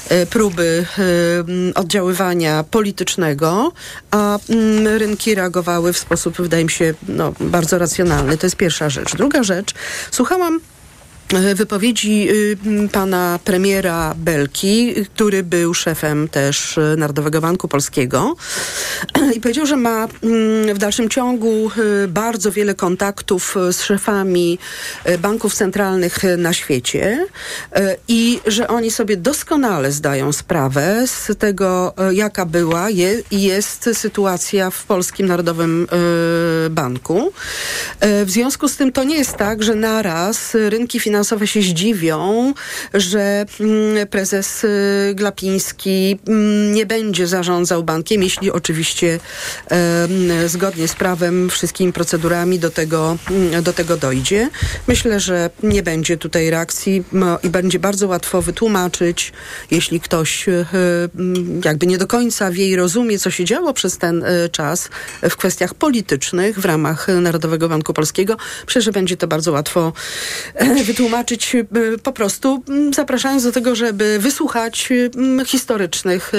e, 0.10 0.26
próby 0.26 0.86
e, 0.98 1.74
oddziaływania 1.74 2.64
politycznego, 2.64 3.72
a 4.12 4.40
rynki 4.86 5.36
reagowały 5.36 5.94
w 5.94 5.98
sposób, 5.98 6.38
wydaje 6.38 6.64
mi 6.64 6.72
się, 6.72 6.94
no, 7.08 7.34
bardzo 7.40 7.78
racjonalny. 7.78 8.38
To 8.38 8.46
jest 8.46 8.56
pierwsza 8.56 8.90
rzecz. 8.90 9.16
Druga 9.16 9.44
rzecz, 9.44 9.74
słuchałam 10.12 10.60
wypowiedzi 11.40 12.28
y, 12.30 12.58
pana 12.92 13.40
premiera 13.44 14.14
Belki, 14.18 14.94
który 15.16 15.44
był 15.44 15.74
szefem 15.74 16.28
też 16.28 16.78
e, 16.78 16.96
Narodowego 16.98 17.42
Banku 17.42 17.68
Polskiego 17.68 18.36
i 19.36 19.42
powiedział, 19.42 19.66
że 19.66 19.78
ma 19.78 20.08
w 20.74 20.78
dalszym 20.78 21.10
ciągu 21.10 21.72
e, 22.04 22.08
bardzo 22.08 22.52
wiele 22.52 22.76
kontaktów 22.76 23.56
z 23.72 23.82
szefami 23.82 24.60
banków 25.20 25.54
centralnych 25.54 26.20
na 26.38 26.54
świecie 26.54 27.28
i 28.08 28.40
że 28.48 28.68
oni 28.68 28.92
sobie 28.92 29.18
doskonale 29.18 29.92
zdają 29.92 30.32
sprawę 30.32 31.04
z 31.08 31.40
tego, 31.40 31.94
jaka 32.12 32.46
była 32.46 32.90
i 32.90 33.42
jest 33.42 33.90
sytuacja 33.94 34.70
w 34.70 34.84
Polskim 34.84 35.28
Narodowym 35.28 35.88
Banku. 36.70 37.34
W 38.02 38.32
związku 38.32 38.68
z 38.68 38.76
tym 38.76 38.92
to 38.92 39.04
nie 39.04 39.16
jest 39.16 39.38
tak, 39.38 39.64
że 39.64 39.76
naraz 39.76 40.56
rynki 40.70 41.00
finansowe 41.00 41.21
finansowe 41.22 41.48
się 41.48 41.62
zdziwią, 41.62 42.54
że 42.94 43.46
mm, 43.60 44.08
prezes 44.08 44.64
y, 44.64 45.14
Glapiński 45.16 46.20
mm, 46.28 46.74
nie 46.74 46.86
będzie 46.86 47.28
zarządzał 47.28 47.84
bankiem, 47.84 48.24
jeśli 48.24 48.52
oczywiście 48.52 49.20
zgodnie 50.48 50.88
z 50.88 50.94
prawem, 50.96 51.50
wszystkimi 51.50 51.94
procedurami 51.94 52.60
do 52.60 52.70
tego, 52.70 53.18
mm, 53.32 53.64
do 53.64 53.74
tego 53.74 53.98
dojdzie. 53.98 54.50
Myślę, 54.88 55.20
że 55.20 55.50
nie 55.64 55.84
będzie 55.84 56.18
tutaj 56.18 56.50
reakcji 56.50 57.04
i 57.44 57.50
będzie 57.50 57.80
bardzo 57.80 58.08
łatwo 58.08 58.42
wytłumaczyć, 58.42 59.34
jeśli 59.72 60.00
ktoś 60.00 60.48
y, 60.48 60.66
jakby 61.66 61.88
nie 61.88 61.98
do 61.98 62.08
końca 62.08 62.52
wie 62.52 62.68
i 62.68 62.76
rozumie, 62.76 63.20
co 63.20 63.32
się 63.32 63.46
działo 63.46 63.74
przez 63.74 63.98
ten 63.98 64.24
y, 64.24 64.50
czas 64.50 64.90
w 65.30 65.36
kwestiach 65.36 65.74
politycznych 65.74 66.60
w 66.60 66.66
ramach 66.66 67.08
Narodowego 67.08 67.70
Banku 67.70 67.94
Polskiego. 67.94 68.38
Myślę, 68.66 68.82
że 68.82 68.92
będzie 68.92 69.18
to 69.18 69.28
bardzo 69.28 69.52
łatwo 69.52 69.94
wytłumaczyć 70.86 71.11
wytłumaczyć 71.12 71.56
po 72.04 72.12
prostu, 72.12 72.64
zapraszając 72.96 73.44
do 73.44 73.52
tego, 73.52 73.76
żeby 73.76 74.20
wysłuchać 74.20 74.90
historycznych 75.46 76.32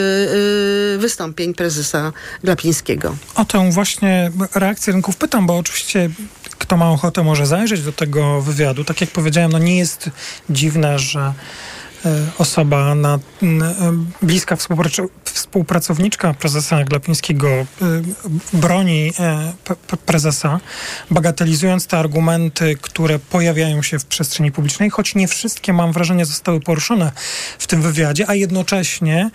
wystąpień 0.99 1.55
prezesa 1.55 2.13
Glapińskiego. 2.45 3.17
O 3.35 3.45
tę 3.45 3.71
właśnie 3.71 4.31
reakcję 4.55 4.93
rynków 4.93 5.17
pytam, 5.17 5.47
bo 5.47 5.59
oczywiście 5.59 6.11
kto 6.59 6.77
ma 6.77 6.91
ochotę 6.91 7.23
może 7.23 7.47
zajrzeć 7.47 7.83
do 7.83 7.93
tego 7.93 8.41
wywiadu. 8.41 8.85
Tak 8.85 9.01
jak 9.01 9.11
powiedziałem, 9.11 9.53
no 9.53 9.59
nie 9.59 9.79
jest 9.79 10.11
dziwne, 10.51 10.99
że 10.99 11.33
osoba 12.39 12.95
na, 12.95 13.19
bliska 14.23 14.57
współpracowniczka 15.25 16.35
prezesa 16.35 16.85
Glapińskiego 16.85 17.49
e, 17.49 17.67
broni 18.53 19.13
e, 19.19 19.53
prezesa, 20.07 20.61
bagatelizując 21.11 21.87
te 21.87 21.99
argumenty, 21.99 22.77
które 22.81 23.19
pojawiają 23.19 23.83
się 23.83 23.99
w 23.99 24.05
przestrzeni 24.05 24.53
publicznej, 24.53 24.91
choć 24.91 25.15
nie 25.15 25.29
wszystkie, 25.29 25.73
mam 25.73 25.93
wrażenie, 25.93 26.25
zostały 26.25 26.61
poruszone 26.61 27.13
w 27.59 27.67
tym 27.67 27.83
wywiadzie, 27.83 28.25
a 28.29 28.35
jednocześnie 28.35 29.31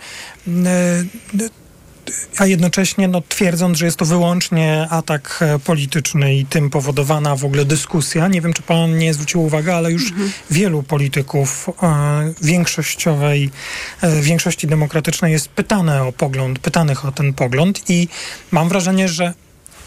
a 2.38 2.46
jednocześnie 2.46 3.08
no, 3.08 3.22
twierdząc, 3.28 3.78
że 3.78 3.84
jest 3.84 3.96
to 3.96 4.04
wyłącznie 4.04 4.86
atak 4.90 5.38
e, 5.40 5.58
polityczny 5.58 6.36
i 6.36 6.46
tym 6.46 6.70
powodowana 6.70 7.36
w 7.36 7.44
ogóle 7.44 7.64
dyskusja. 7.64 8.28
Nie 8.28 8.40
wiem, 8.40 8.52
czy 8.52 8.62
pan 8.62 8.98
nie 8.98 9.14
zwrócił 9.14 9.42
uwagi, 9.42 9.70
ale 9.70 9.92
już 9.92 10.10
mhm. 10.10 10.30
wielu 10.50 10.82
polityków 10.82 11.70
e, 11.82 12.34
większościowej, 12.42 13.50
e, 14.00 14.20
większości 14.22 14.66
demokratycznej 14.66 15.32
jest 15.32 15.48
pytane 15.48 16.04
o 16.04 16.12
pogląd, 16.12 16.58
pytanych 16.58 17.04
o 17.04 17.12
ten 17.12 17.34
pogląd 17.34 17.90
i 17.90 18.08
mam 18.50 18.68
wrażenie, 18.68 19.08
że 19.08 19.34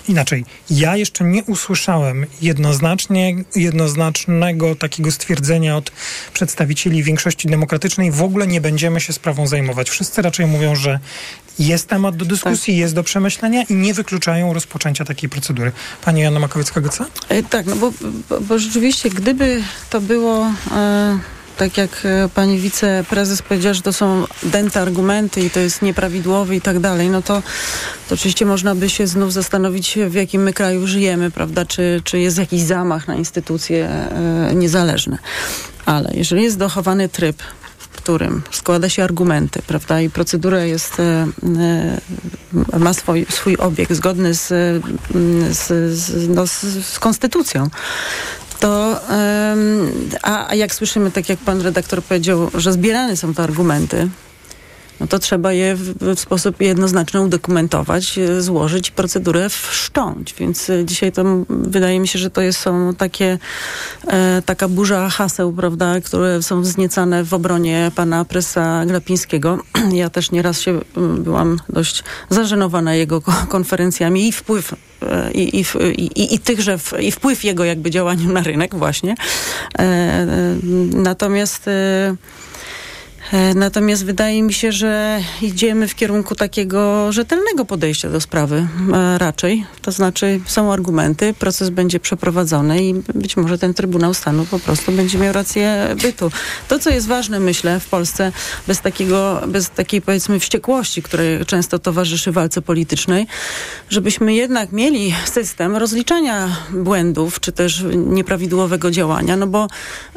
inaczej, 0.07 0.45
ja 0.69 0.97
jeszcze 0.97 1.23
nie 1.23 1.43
usłyszałem 1.43 2.25
jednoznacznie, 2.41 3.35
jednoznacznego 3.55 4.75
takiego 4.75 5.11
stwierdzenia 5.11 5.77
od 5.77 5.91
przedstawicieli 6.33 7.03
większości 7.03 7.47
demokratycznej, 7.47 8.11
w 8.11 8.21
ogóle 8.21 8.47
nie 8.47 8.61
będziemy 8.61 9.01
się 9.01 9.13
sprawą 9.13 9.47
zajmować. 9.47 9.89
Wszyscy 9.89 10.21
raczej 10.21 10.45
mówią, 10.45 10.75
że 10.75 10.99
jest 11.59 11.87
temat 11.87 12.15
do 12.15 12.25
dyskusji, 12.25 12.73
tak. 12.73 12.79
jest 12.79 12.95
do 12.95 13.03
przemyślenia 13.03 13.63
i 13.63 13.73
nie 13.73 13.93
wykluczają 13.93 14.53
rozpoczęcia 14.53 15.05
takiej 15.05 15.29
procedury. 15.29 15.71
Pani 16.05 16.21
Joanna 16.21 16.39
Makowiecka-Goca? 16.39 17.05
E, 17.29 17.43
tak, 17.43 17.65
no 17.65 17.75
bo, 17.75 17.93
bo, 18.29 18.41
bo, 18.41 18.59
rzeczywiście, 18.59 19.09
gdyby 19.09 19.63
to 19.89 20.01
było... 20.01 20.51
E 20.71 21.40
tak 21.61 21.77
jak 21.77 22.05
e, 22.05 22.29
pani 22.29 22.59
wiceprezes 22.59 23.41
powiedziała, 23.41 23.73
że 23.73 23.81
to 23.81 23.93
są 23.93 24.25
dęte 24.43 24.81
argumenty 24.81 25.41
i 25.41 25.49
to 25.49 25.59
jest 25.59 25.81
nieprawidłowe 25.81 26.55
i 26.55 26.61
tak 26.61 26.79
dalej, 26.79 27.09
no 27.09 27.21
to, 27.21 27.43
to 28.09 28.15
oczywiście 28.15 28.45
można 28.45 28.75
by 28.75 28.89
się 28.89 29.07
znów 29.07 29.33
zastanowić, 29.33 29.97
w 30.07 30.13
jakim 30.13 30.43
my 30.43 30.53
kraju 30.53 30.87
żyjemy, 30.87 31.31
prawda, 31.31 31.65
czy, 31.65 32.01
czy 32.03 32.19
jest 32.19 32.37
jakiś 32.37 32.61
zamach 32.61 33.07
na 33.07 33.15
instytucje 33.15 33.89
e, 33.89 34.55
niezależne. 34.55 35.17
Ale 35.85 36.11
jeżeli 36.13 36.43
jest 36.43 36.57
dochowany 36.57 37.09
tryb 37.09 37.43
którym 38.01 38.41
składa 38.51 38.89
się 38.89 39.03
argumenty, 39.03 39.61
prawda, 39.67 40.01
i 40.01 40.09
procedura 40.09 40.59
jest, 40.59 40.99
e, 40.99 41.27
e, 42.73 42.79
ma 42.79 42.93
swój, 42.93 43.25
swój 43.29 43.57
obieg 43.57 43.93
zgodny 43.93 44.33
z, 44.33 44.47
z, 45.51 45.93
z, 45.97 46.29
no, 46.29 46.47
z 46.47 46.99
konstytucją, 46.99 47.69
to 48.61 48.99
a, 50.21 50.49
a 50.49 50.55
jak 50.55 50.75
słyszymy, 50.75 51.11
tak 51.11 51.29
jak 51.29 51.39
pan 51.39 51.61
redaktor 51.61 52.03
powiedział, 52.03 52.51
że 52.53 52.73
zbierane 52.73 53.17
są 53.17 53.33
te 53.33 53.43
argumenty, 53.43 54.09
no 55.01 55.07
to 55.07 55.19
trzeba 55.19 55.53
je 55.53 55.75
w, 55.75 55.93
w, 56.15 56.19
sposób 56.19 56.61
jednoznaczny 56.61 57.21
udokumentować, 57.21 58.17
e, 58.17 58.41
złożyć, 58.41 58.91
procedurę 58.91 59.49
wszcząć. 59.49 60.33
Więc 60.33 60.69
e, 60.69 60.85
dzisiaj 60.85 61.11
to 61.11 61.23
wydaje 61.49 61.99
mi 61.99 62.07
się, 62.07 62.19
że 62.19 62.29
to 62.29 62.41
jest, 62.41 62.59
są 62.59 62.95
takie, 62.97 63.39
e, 64.07 64.41
taka 64.45 64.67
burza 64.67 65.09
haseł, 65.09 65.53
prawda, 65.53 66.01
które 66.01 66.43
są 66.43 66.61
wzniecane 66.61 67.23
w 67.23 67.33
obronie 67.33 67.91
pana 67.95 68.25
presa 68.25 68.85
Glapińskiego. 68.85 69.59
Ja 69.91 70.09
też 70.09 70.31
nieraz 70.31 70.61
się 70.61 70.79
byłam 71.17 71.59
dość 71.69 72.03
zażenowana 72.29 72.95
jego 72.95 73.21
konferencjami 73.49 74.27
i 74.27 74.31
wpływ 74.31 74.73
e, 75.01 75.31
i, 75.31 75.59
i, 75.59 75.65
i, 76.21 76.35
i, 76.35 76.39
tychże, 76.39 76.79
i 76.99 77.11
wpływ 77.11 77.43
jego 77.43 77.63
jakby 77.65 77.91
działaniem 77.91 78.33
na 78.33 78.41
rynek 78.41 78.75
właśnie. 78.75 79.15
E, 79.79 80.27
natomiast 80.93 81.67
E, 81.67 82.15
natomiast 83.55 84.05
wydaje 84.05 84.43
mi 84.43 84.53
się, 84.53 84.71
że 84.71 85.21
idziemy 85.41 85.87
w 85.87 85.95
kierunku 85.95 86.35
takiego 86.35 87.11
rzetelnego 87.11 87.65
podejścia 87.65 88.09
do 88.09 88.21
sprawy 88.21 88.67
e, 88.93 89.17
raczej. 89.17 89.65
To 89.81 89.91
znaczy 89.91 90.39
są 90.45 90.73
argumenty, 90.73 91.33
proces 91.33 91.69
będzie 91.69 91.99
przeprowadzony 91.99 92.83
i 92.83 92.93
być 92.93 93.37
może 93.37 93.57
ten 93.57 93.73
Trybunał 93.73 94.13
Stanu 94.13 94.45
po 94.45 94.59
prostu 94.59 94.91
będzie 94.91 95.17
miał 95.17 95.33
rację 95.33 95.95
bytu. 96.01 96.31
To, 96.67 96.79
co 96.79 96.89
jest 96.89 97.07
ważne, 97.07 97.39
myślę, 97.39 97.79
w 97.79 97.87
Polsce, 97.89 98.31
bez, 98.67 98.81
takiego, 98.81 99.41
bez 99.47 99.69
takiej 99.69 100.01
powiedzmy 100.01 100.39
wściekłości, 100.39 101.01
której 101.01 101.45
często 101.45 101.79
towarzyszy 101.79 102.31
walce 102.31 102.61
politycznej, 102.61 103.27
żebyśmy 103.89 104.33
jednak 104.33 104.71
mieli 104.71 105.13
system 105.25 105.75
rozliczania 105.75 106.57
błędów, 106.73 107.39
czy 107.39 107.51
też 107.51 107.85
nieprawidłowego 107.95 108.91
działania, 108.91 109.37
no 109.37 109.47
bo, 109.47 109.67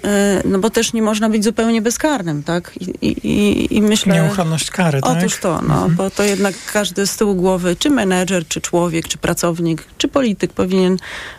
e, 0.04 0.42
no 0.44 0.58
bo 0.58 0.70
też 0.70 0.92
nie 0.92 1.02
można 1.02 1.28
być 1.28 1.44
zupełnie 1.44 1.82
bezkarnym, 1.82 2.42
tak? 2.42 2.72
I, 3.04 3.28
i, 3.28 3.76
i 3.76 3.82
myślę... 3.82 4.14
Nieuchronność 4.14 4.70
kary, 4.70 5.00
tak? 5.00 5.16
Otóż 5.18 5.38
to, 5.38 5.62
no, 5.62 5.74
mhm. 5.74 5.94
bo 5.94 6.10
to 6.10 6.22
jednak 6.22 6.54
każdy 6.72 7.06
z 7.06 7.16
tyłu 7.16 7.34
głowy, 7.34 7.76
czy 7.76 7.90
menedżer, 7.90 8.48
czy 8.48 8.60
człowiek, 8.60 9.08
czy 9.08 9.18
pracownik, 9.18 9.84
czy 9.98 10.08
polityk 10.08 10.52
powinien 10.52 10.96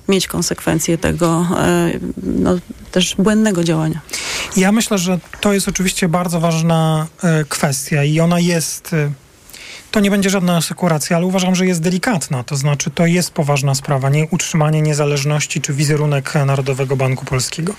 mieć 0.07 0.28
konsekwencje 0.28 0.97
tego 0.97 1.47
e, 1.57 1.91
no, 2.24 2.57
też 2.91 3.16
błędnego 3.16 3.63
działania. 3.63 4.01
Ja 4.57 4.72
myślę, 4.72 4.97
że 4.97 5.20
to 5.41 5.53
jest 5.53 5.68
oczywiście 5.68 6.09
bardzo 6.09 6.39
ważna 6.39 7.07
e, 7.24 7.45
kwestia 7.49 8.03
i 8.03 8.20
ona 8.20 8.39
jest... 8.39 8.95
To 9.96 10.00
nie 10.00 10.12
będzie 10.12 10.30
żadna 10.30 10.58
asekuracja, 10.58 11.18
ale 11.18 11.26
uważam, 11.26 11.56
że 11.56 11.66
jest 11.66 11.82
delikatna. 11.82 12.43
To 12.43 12.56
znaczy, 12.56 12.91
to 12.91 13.06
jest 13.06 13.32
poważna 13.32 13.76
sprawa, 13.76 14.10
nie 14.10 14.28
utrzymanie 14.32 14.82
niezależności 14.82 15.62
czy 15.62 15.74
wizerunek 15.74 16.34
Narodowego 16.46 16.96
Banku 16.96 17.26
Polskiego. 17.26 17.74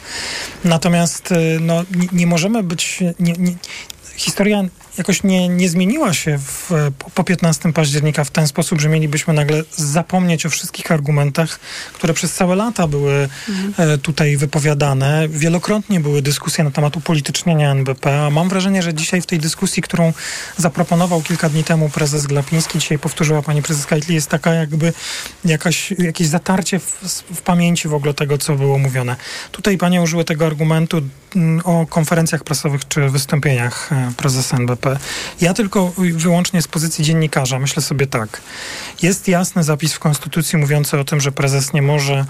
Natomiast 0.64 1.32
y, 1.32 1.58
no, 1.60 1.82
nie, 1.96 2.08
nie 2.12 2.26
możemy 2.26 2.62
być. 2.62 3.00
Nie, 3.20 3.32
nie, 3.32 3.54
historia 4.16 4.62
jakoś 4.98 5.22
nie, 5.22 5.48
nie 5.48 5.68
zmieniła 5.68 6.14
się 6.14 6.38
w, 6.38 6.70
po 7.14 7.24
15 7.24 7.72
października 7.72 8.24
w 8.24 8.30
ten 8.30 8.48
sposób, 8.48 8.80
że 8.80 8.88
mielibyśmy 8.88 9.34
nagle 9.34 9.62
zapomnieć 9.76 10.46
o 10.46 10.50
wszystkich 10.50 10.92
argumentach, 10.92 11.60
które 11.92 12.14
przez 12.14 12.34
całe 12.34 12.56
lata 12.56 12.86
były 12.86 13.28
mhm. 13.48 13.90
E, 13.90 13.98
tutaj 13.98 14.36
wypowiadane. 14.36 15.28
Wielokrotnie 15.28 16.00
były 16.00 16.22
dyskusje 16.22 16.64
na 16.64 16.70
temat 16.70 16.96
upolitycznienia 16.96 17.70
NBP, 17.70 18.26
a 18.26 18.30
mam 18.30 18.48
wrażenie, 18.48 18.82
że 18.82 18.94
dzisiaj 18.94 19.22
w 19.22 19.26
tej 19.26 19.38
dyskusji, 19.38 19.82
którą 19.82 20.12
zaproponował 20.56 21.22
kilka 21.22 21.48
dni 21.48 21.64
temu 21.64 21.88
prezes 21.88 22.26
Glapiński, 22.26 22.78
dzisiaj 22.78 22.98
powtórzyła 22.98 23.42
pani 23.42 23.62
prezes 23.62 23.86
Kajtli, 23.86 24.14
jest 24.14 24.28
taka 24.28 24.54
jakby 24.54 24.92
jakaś, 25.44 25.90
jakieś 25.98 26.26
zatarcie 26.26 26.78
w, 26.78 27.22
w 27.34 27.42
pamięci 27.42 27.88
w 27.88 27.94
ogóle 27.94 28.14
tego, 28.14 28.38
co 28.38 28.54
było 28.54 28.78
mówione. 28.78 29.16
Tutaj 29.52 29.78
panie 29.78 30.02
użyły 30.02 30.24
tego 30.24 30.46
argumentu 30.46 31.02
mm, 31.36 31.60
o 31.64 31.86
konferencjach 31.86 32.44
prasowych 32.44 32.88
czy 32.88 33.08
wystąpieniach 33.08 33.92
e, 33.92 34.12
prezesa 34.16 34.56
NBP. 34.56 34.85
Ja 35.40 35.54
tylko 35.54 35.92
wyłącznie 35.96 36.62
z 36.62 36.68
pozycji 36.68 37.04
dziennikarza 37.04 37.58
myślę 37.58 37.82
sobie 37.82 38.06
tak. 38.06 38.40
Jest 39.02 39.28
jasny 39.28 39.64
zapis 39.64 39.92
w 39.92 39.98
Konstytucji 39.98 40.58
mówiący 40.58 40.98
o 40.98 41.04
tym, 41.04 41.20
że 41.20 41.32
prezes 41.32 41.72
nie 41.72 41.82
może 41.82 42.24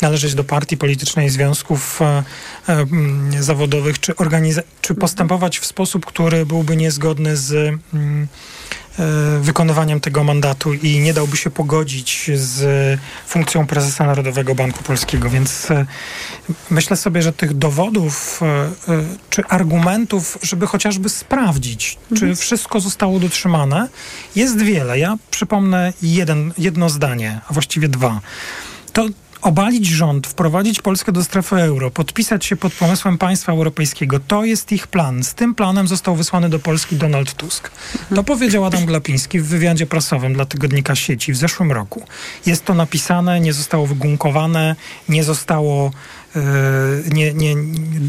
należeć 0.00 0.34
do 0.34 0.44
partii 0.44 0.76
politycznej, 0.76 1.30
związków 1.30 2.02
e, 2.02 2.24
e, 2.68 2.86
zawodowych, 3.42 4.00
czy, 4.00 4.12
organiza- 4.12 4.62
czy 4.80 4.94
postępować 4.94 5.58
w 5.58 5.66
sposób, 5.66 6.06
który 6.06 6.46
byłby 6.46 6.76
niezgodny 6.76 7.36
z. 7.36 7.52
Mm, 7.94 8.28
wykonywaniem 9.40 10.00
tego 10.00 10.24
mandatu 10.24 10.74
i 10.74 11.00
nie 11.00 11.14
dałby 11.14 11.36
się 11.36 11.50
pogodzić 11.50 12.30
z 12.34 13.00
funkcją 13.26 13.66
prezesa 13.66 14.06
Narodowego 14.06 14.54
Banku 14.54 14.82
Polskiego. 14.82 15.30
Więc 15.30 15.70
e, 15.70 15.86
myślę 16.70 16.96
sobie, 16.96 17.22
że 17.22 17.32
tych 17.32 17.54
dowodów 17.54 18.40
e, 18.42 18.70
czy 19.30 19.44
argumentów, 19.44 20.38
żeby 20.42 20.66
chociażby 20.66 21.08
sprawdzić, 21.08 21.98
mhm. 22.10 22.18
czy 22.20 22.40
wszystko 22.40 22.80
zostało 22.80 23.20
dotrzymane, 23.20 23.88
jest 24.36 24.62
wiele. 24.62 24.98
Ja 24.98 25.16
przypomnę 25.30 25.92
jeden, 26.02 26.52
jedno 26.58 26.88
zdanie, 26.88 27.40
a 27.48 27.52
właściwie 27.52 27.88
dwa. 27.88 28.20
To 28.92 29.06
obalić 29.42 29.86
rząd, 29.86 30.26
wprowadzić 30.26 30.82
Polskę 30.82 31.12
do 31.12 31.24
strefy 31.24 31.56
euro, 31.56 31.90
podpisać 31.90 32.44
się 32.44 32.56
pod 32.56 32.72
pomysłem 32.72 33.18
państwa 33.18 33.52
europejskiego. 33.52 34.20
To 34.20 34.44
jest 34.44 34.72
ich 34.72 34.86
plan. 34.86 35.24
Z 35.24 35.34
tym 35.34 35.54
planem 35.54 35.88
został 35.88 36.16
wysłany 36.16 36.48
do 36.48 36.58
Polski 36.58 36.96
Donald 36.96 37.34
Tusk. 37.34 37.70
To 38.14 38.24
powiedział 38.24 38.64
Adam 38.64 38.86
Glapiński 38.86 39.40
w 39.40 39.46
wywiadzie 39.46 39.86
prasowym 39.86 40.34
dla 40.34 40.44
tygodnika 40.44 40.94
sieci 40.94 41.32
w 41.32 41.36
zeszłym 41.36 41.72
roku. 41.72 42.02
Jest 42.46 42.64
to 42.64 42.74
napisane, 42.74 43.40
nie 43.40 43.52
zostało 43.52 43.86
wygumkowane, 43.86 44.76
nie 45.08 45.24
zostało 45.24 45.90
nie, 47.12 47.34
nie, 47.34 47.54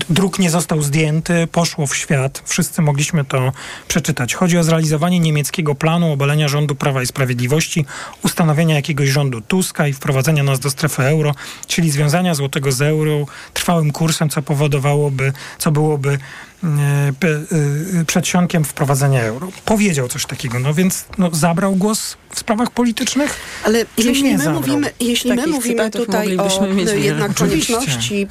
druk 0.10 0.40
nie 0.40 0.50
został 0.50 0.82
zdjęty, 0.82 1.48
poszło 1.52 1.88
w 1.88 1.96
świat. 1.96 2.44
Wszyscy 2.46 2.82
mogliśmy 2.82 3.26
to 3.26 3.52
przeczytać. 3.88 4.34
Chodzi 4.34 4.58
o 4.58 4.64
zrealizowanie 4.64 5.20
niemieckiego 5.20 5.76
planu 5.76 6.12
obalenia 6.12 6.48
rządu 6.48 6.76
Prawa 6.76 7.02
i 7.02 7.06
Sprawiedliwości, 7.06 7.86
ustanowienia 8.24 8.76
jakiegoś 8.76 9.10
rządu 9.10 9.42
Tuska 9.42 9.88
i 9.88 9.94
wprowadzenia 9.94 10.44
nas 10.44 10.60
do 10.60 10.70
strefy 10.70 11.04
euro, 11.04 11.36
czyli 11.68 11.92
związania 11.92 12.36
złotego 12.36 12.72
z 12.72 12.82
euro 12.82 13.26
trwałym 13.54 13.92
kursem, 13.92 14.30
co 14.30 14.42
powodowałoby, 14.42 15.34
co 15.58 15.72
byłoby 15.72 16.18
E, 16.64 18.06
przedsionkiem 18.06 18.64
wprowadzenia 18.64 19.22
euro. 19.22 19.52
Powiedział 19.66 20.08
coś 20.08 20.26
takiego, 20.26 20.60
no 20.60 20.74
więc 20.74 21.06
no, 21.18 21.30
zabrał 21.34 21.76
głos 21.76 22.18
w 22.34 22.40
sprawach 22.40 22.72
politycznych? 22.72 23.36
Ale 23.64 23.86
jeśli 23.98 24.38
my 24.38 24.50
mówimy, 24.50 24.92
jeśli 25.00 25.34
my 25.34 25.48
mówimy 25.48 25.92
tutaj 25.92 26.38
o 26.38 26.66
jednak 26.96 27.34
konieczności 27.34 28.28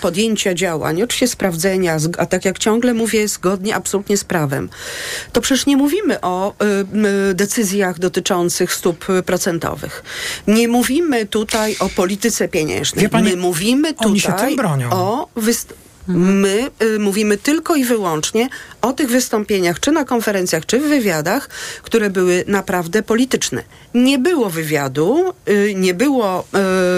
podjęcia 0.00 0.54
działań, 0.54 1.02
oczywiście 1.02 1.28
sprawdzenia, 1.28 1.96
a 2.18 2.26
tak 2.26 2.44
jak 2.44 2.58
ciągle 2.58 2.94
mówię, 2.94 3.28
zgodnie 3.28 3.74
absolutnie 3.74 4.16
z 4.16 4.24
prawem, 4.24 4.68
to 5.32 5.40
przecież 5.40 5.66
nie 5.66 5.76
mówimy 5.76 6.20
o 6.20 6.54
y, 7.30 7.34
decyzjach 7.34 7.98
dotyczących 7.98 8.74
stóp 8.74 9.06
procentowych. 9.26 10.02
Nie 10.46 10.68
mówimy 10.68 11.26
tutaj 11.26 11.76
o 11.78 11.88
polityce 11.88 12.48
pieniężnej. 12.48 13.08
Pani, 13.08 13.30
my 13.30 13.36
mówimy 13.36 13.94
tutaj 13.94 14.56
o 14.90 15.28
wystąpieniu 15.36 15.89
My 16.08 16.70
y, 16.82 16.98
mówimy 16.98 17.38
tylko 17.38 17.76
i 17.76 17.84
wyłącznie 17.84 18.48
o 18.82 18.92
tych 18.92 19.08
wystąpieniach, 19.08 19.80
czy 19.80 19.92
na 19.92 20.04
konferencjach, 20.04 20.66
czy 20.66 20.80
w 20.80 20.88
wywiadach, 20.88 21.48
które 21.82 22.10
były 22.10 22.44
naprawdę 22.46 23.02
polityczne. 23.02 23.62
Nie 23.94 24.18
było 24.18 24.50
wywiadu, 24.50 25.32
y, 25.48 25.74
nie 25.76 25.94
było 25.94 26.44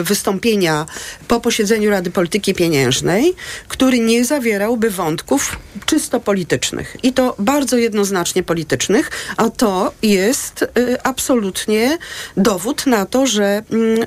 y, 0.01 0.05
wystąpienia 0.05 0.87
po 1.29 1.41
posiedzeniu 1.41 1.91
Rady 1.91 2.11
Polityki 2.11 2.55
Pieniężnej, 2.55 3.35
który 3.69 3.99
nie 3.99 4.25
zawierałby 4.25 4.91
wątków 4.91 5.57
czysto 5.87 6.21
politycznych. 6.21 6.97
I 7.03 7.13
to 7.13 7.35
bardzo 7.39 7.77
jednoznacznie 7.77 8.43
politycznych, 8.43 9.11
a 9.37 9.51
to 9.51 9.93
jest 10.03 10.63
y, 10.63 11.03
absolutnie 11.03 11.99
dowód 12.37 12.87
na 12.87 13.07
to, 13.07 13.27
że 13.27 13.63
mm, 13.71 14.03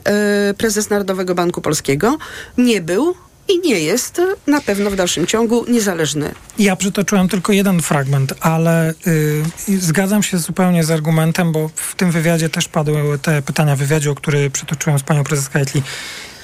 y, 0.52 0.54
prezes 0.54 0.90
Narodowego 0.90 1.36
Banku 1.36 1.62
Polskiego 1.62 2.18
nie 2.58 2.82
był 2.82 3.16
i 3.48 3.60
nie 3.60 3.80
jest 3.80 4.22
na 4.48 4.62
pewno 4.62 4.92
w 4.92 4.96
dalszym 4.96 5.28
ciągu 5.28 5.66
niezależny. 5.68 6.34
Ja 6.60 6.76
przytoczyłem 6.76 7.30
tylko 7.30 7.54
jeden 7.54 7.82
fragment, 7.82 8.34
ale 8.40 8.94
y, 9.08 9.44
zgadzam 9.80 10.24
się 10.24 10.38
zupełnie 10.38 10.84
z 10.84 10.92
argumentem, 10.92 11.52
bo 11.52 11.70
w 11.76 11.96
tym 11.96 12.12
wywiadzie 12.12 12.50
też 12.50 12.68
padły 12.68 13.20
te 13.20 13.42
pytania 13.42 13.76
w 13.76 13.80
wywiadzie, 13.80 14.12
o 14.12 14.16
który 14.16 14.50
przytoczyłem 14.50 15.00
z 15.00 15.04
panią 15.04 15.24
prezes 15.24 15.50
Kajtli. 15.50 15.84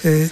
Y, 0.05 0.29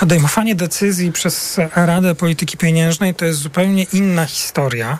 podejmowanie 0.00 0.54
decyzji 0.54 1.12
przez 1.12 1.56
Radę 1.74 2.14
Polityki 2.14 2.56
Pieniężnej 2.56 3.14
to 3.14 3.24
jest 3.24 3.38
zupełnie 3.38 3.86
inna 3.92 4.26
historia 4.26 4.98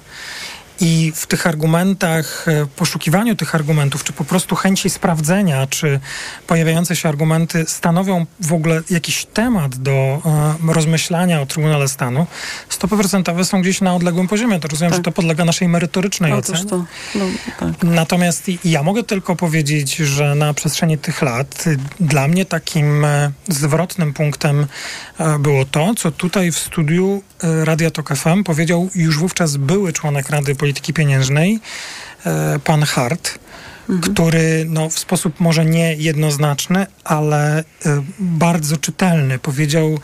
i 0.81 1.12
w 1.14 1.26
tych 1.26 1.47
argumentach, 1.47 2.49
e, 2.49 2.66
poszukiwaniu 2.66 3.37
tych 3.37 3.55
argumentów, 3.55 4.05
czy 4.05 4.12
po 4.12 4.24
prostu 4.24 4.57
chęci 4.57 4.91
sprawdzenia, 4.91 5.66
czy 5.66 6.01
pojawiające 6.47 6.97
się 6.97 7.09
argumenty 7.09 7.64
stanowią 7.68 8.26
w 8.41 8.53
ogóle 8.53 8.83
jakiś 8.91 9.24
temat 9.24 9.76
do 9.76 10.22
e, 10.70 10.72
rozmyślania 10.72 11.41
o 11.41 11.47
Trybunale 11.47 11.89
Stanu, 11.89 12.26
stopy 12.68 12.97
procentowe 12.97 13.45
są 13.45 13.61
gdzieś 13.61 13.81
na 13.81 13.95
odległym 13.95 14.29
poziomie. 14.29 14.61
To 14.61 14.68
rozumiem, 14.68 14.91
tak. 14.91 14.99
że 14.99 15.03
to 15.03 15.12
podlega 15.12 15.45
naszej 15.45 15.68
merytorycznej 15.68 16.33
Otóż 16.33 16.51
ocenie. 16.51 16.70
To, 16.70 16.85
no, 17.14 17.24
tak. 17.61 17.83
Natomiast 17.83 18.47
ja 18.64 18.83
mogę 18.83 19.03
tylko 19.03 19.37
powiedzieć, 19.37 19.97
że 19.97 20.35
na 20.35 20.55
przestrzeni 20.55 20.99
tych 20.99 21.22
lat 21.22 21.64
dla 22.01 22.29
mnie 22.29 22.45
takim 22.45 23.05
e, 23.05 23.33
zwrotnym 23.49 24.14
punktem 24.14 24.66
e, 25.18 25.39
było 25.39 25.64
to, 25.64 25.95
co 25.95 26.11
tutaj 26.11 26.53
w 26.53 26.59
studiu 26.59 27.22
Radia 27.43 27.91
Tok 27.91 28.16
FM 28.16 28.45
powiedział 28.45 28.91
już 28.95 29.18
wówczas 29.18 29.57
były 29.57 29.93
członek 29.93 30.30
Rady 30.30 30.55
Polityki 30.55 30.78
Polityki 30.78 30.93
Pieniężnej, 30.93 31.61
e, 32.26 32.59
pan 32.64 32.82
Hart, 32.82 33.39
mhm. 33.89 34.14
który 34.14 34.66
no, 34.68 34.89
w 34.89 34.99
sposób 34.99 35.41
może 35.41 35.64
nie 35.64 35.95
jednoznaczny, 35.95 36.86
ale 37.05 37.61
y, 37.61 37.64
bardzo 38.18 38.76
czytelny. 38.76 39.39
Powiedział 39.39 39.99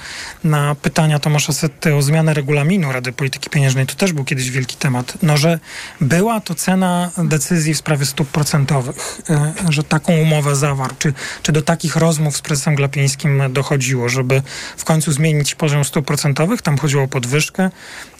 na 0.44 0.74
pytania 0.74 1.18
Tomasza 1.18 1.52
Setty 1.52 1.94
o 1.94 2.02
zmianę 2.02 2.34
regulaminu 2.34 2.92
Rady 2.92 3.12
Polityki 3.12 3.50
Pieniężnej, 3.50 3.86
to 3.86 3.94
też 3.94 4.12
był 4.12 4.24
kiedyś 4.24 4.50
wielki 4.50 4.76
temat, 4.76 5.18
no, 5.22 5.36
że 5.36 5.58
była 6.00 6.40
to 6.40 6.54
cena 6.54 7.10
decyzji 7.18 7.74
w 7.74 7.78
sprawie 7.78 8.06
stóp 8.06 8.28
procentowych, 8.28 9.20
y, 9.68 9.72
że 9.72 9.84
taką 9.84 10.16
umowę 10.16 10.56
zawarł, 10.56 10.94
czy, 10.98 11.12
czy 11.42 11.52
do 11.52 11.62
takich 11.62 11.96
rozmów 11.96 12.36
z 12.36 12.40
prezesem 12.42 12.74
Glapińskim 12.74 13.42
dochodziło, 13.52 14.08
żeby 14.08 14.42
w 14.76 14.84
końcu 14.84 15.12
zmienić 15.12 15.54
poziom 15.54 15.84
stóp 15.84 16.06
procentowych, 16.06 16.62
tam 16.62 16.78
chodziło 16.78 17.02
o 17.02 17.08
podwyżkę, 17.08 17.70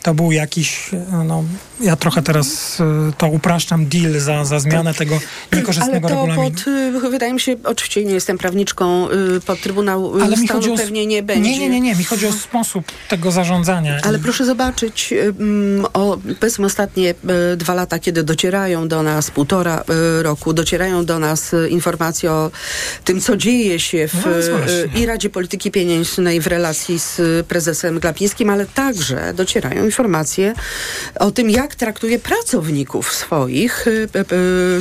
to 0.05 0.14
był 0.14 0.32
jakiś, 0.32 0.90
no, 1.24 1.44
ja 1.80 1.96
trochę 1.96 2.22
teraz 2.22 2.78
to 3.18 3.26
upraszczam, 3.26 3.86
deal 3.86 4.20
za, 4.20 4.44
za 4.44 4.61
zmianę 4.61 4.90
tak. 4.90 4.98
tego 4.98 5.18
niekorzystnego 5.52 6.09
Ale 6.09 6.16
to 6.16 6.26
regulaminu. 6.26 6.57
Pod, 6.57 7.05
y, 7.05 7.11
wydaje 7.11 7.32
mi 7.32 7.40
się, 7.40 7.57
oczywiście 7.64 8.05
nie 8.05 8.14
jestem 8.14 8.38
prawniczką, 8.38 9.09
pod 9.46 9.61
Trybunał 9.61 10.12
Ale 10.14 10.26
Stanu 10.26 10.42
mi 10.42 10.48
chodzi 10.48 10.70
o, 10.70 10.76
pewnie 10.76 11.07
nie 11.07 11.22
będzie. 11.22 11.50
Nie, 11.50 11.59
nie, 11.59 11.68
nie, 11.68 11.80
nie, 11.80 11.94
mi 11.94 12.05
chodzi 12.05 12.26
o 12.26 12.32
sposób 12.32 12.84
tego 13.09 13.30
zarządzania. 13.30 14.00
Ale 14.02 14.18
proszę 14.18 14.44
zobaczyć, 14.44 15.14
mm, 15.40 15.86
o, 15.92 16.18
powiedzmy 16.40 16.66
ostatnie 16.66 17.14
dwa 17.57 17.74
lata, 17.74 17.98
kiedy 17.98 18.22
docierają 18.22 18.88
do 18.88 19.02
nas, 19.02 19.30
półtora 19.30 19.84
roku, 20.22 20.52
docierają 20.52 21.05
do 21.05 21.18
nas 21.18 21.55
informacje 21.68 22.30
o 22.30 22.50
tym, 23.05 23.20
co 23.20 23.36
dzieje 23.36 23.80
się 23.80 24.09
w 24.09 24.24
no, 24.24 25.00
i 25.00 25.07
Radzie 25.07 25.30
Polityki 25.30 25.70
Pieniężnej 25.70 26.40
w 26.40 26.46
relacji 26.46 26.98
z 26.98 27.46
prezesem 27.46 28.00
Glapińskim, 28.00 28.50
ale 28.50 28.66
także 28.66 29.34
docierają 29.34 29.90
informacje 29.95 30.55
o 31.20 31.30
tym, 31.30 31.51
jak 31.51 31.74
traktuje 31.74 32.18
pracowników 32.18 33.12
swoich, 33.12 33.86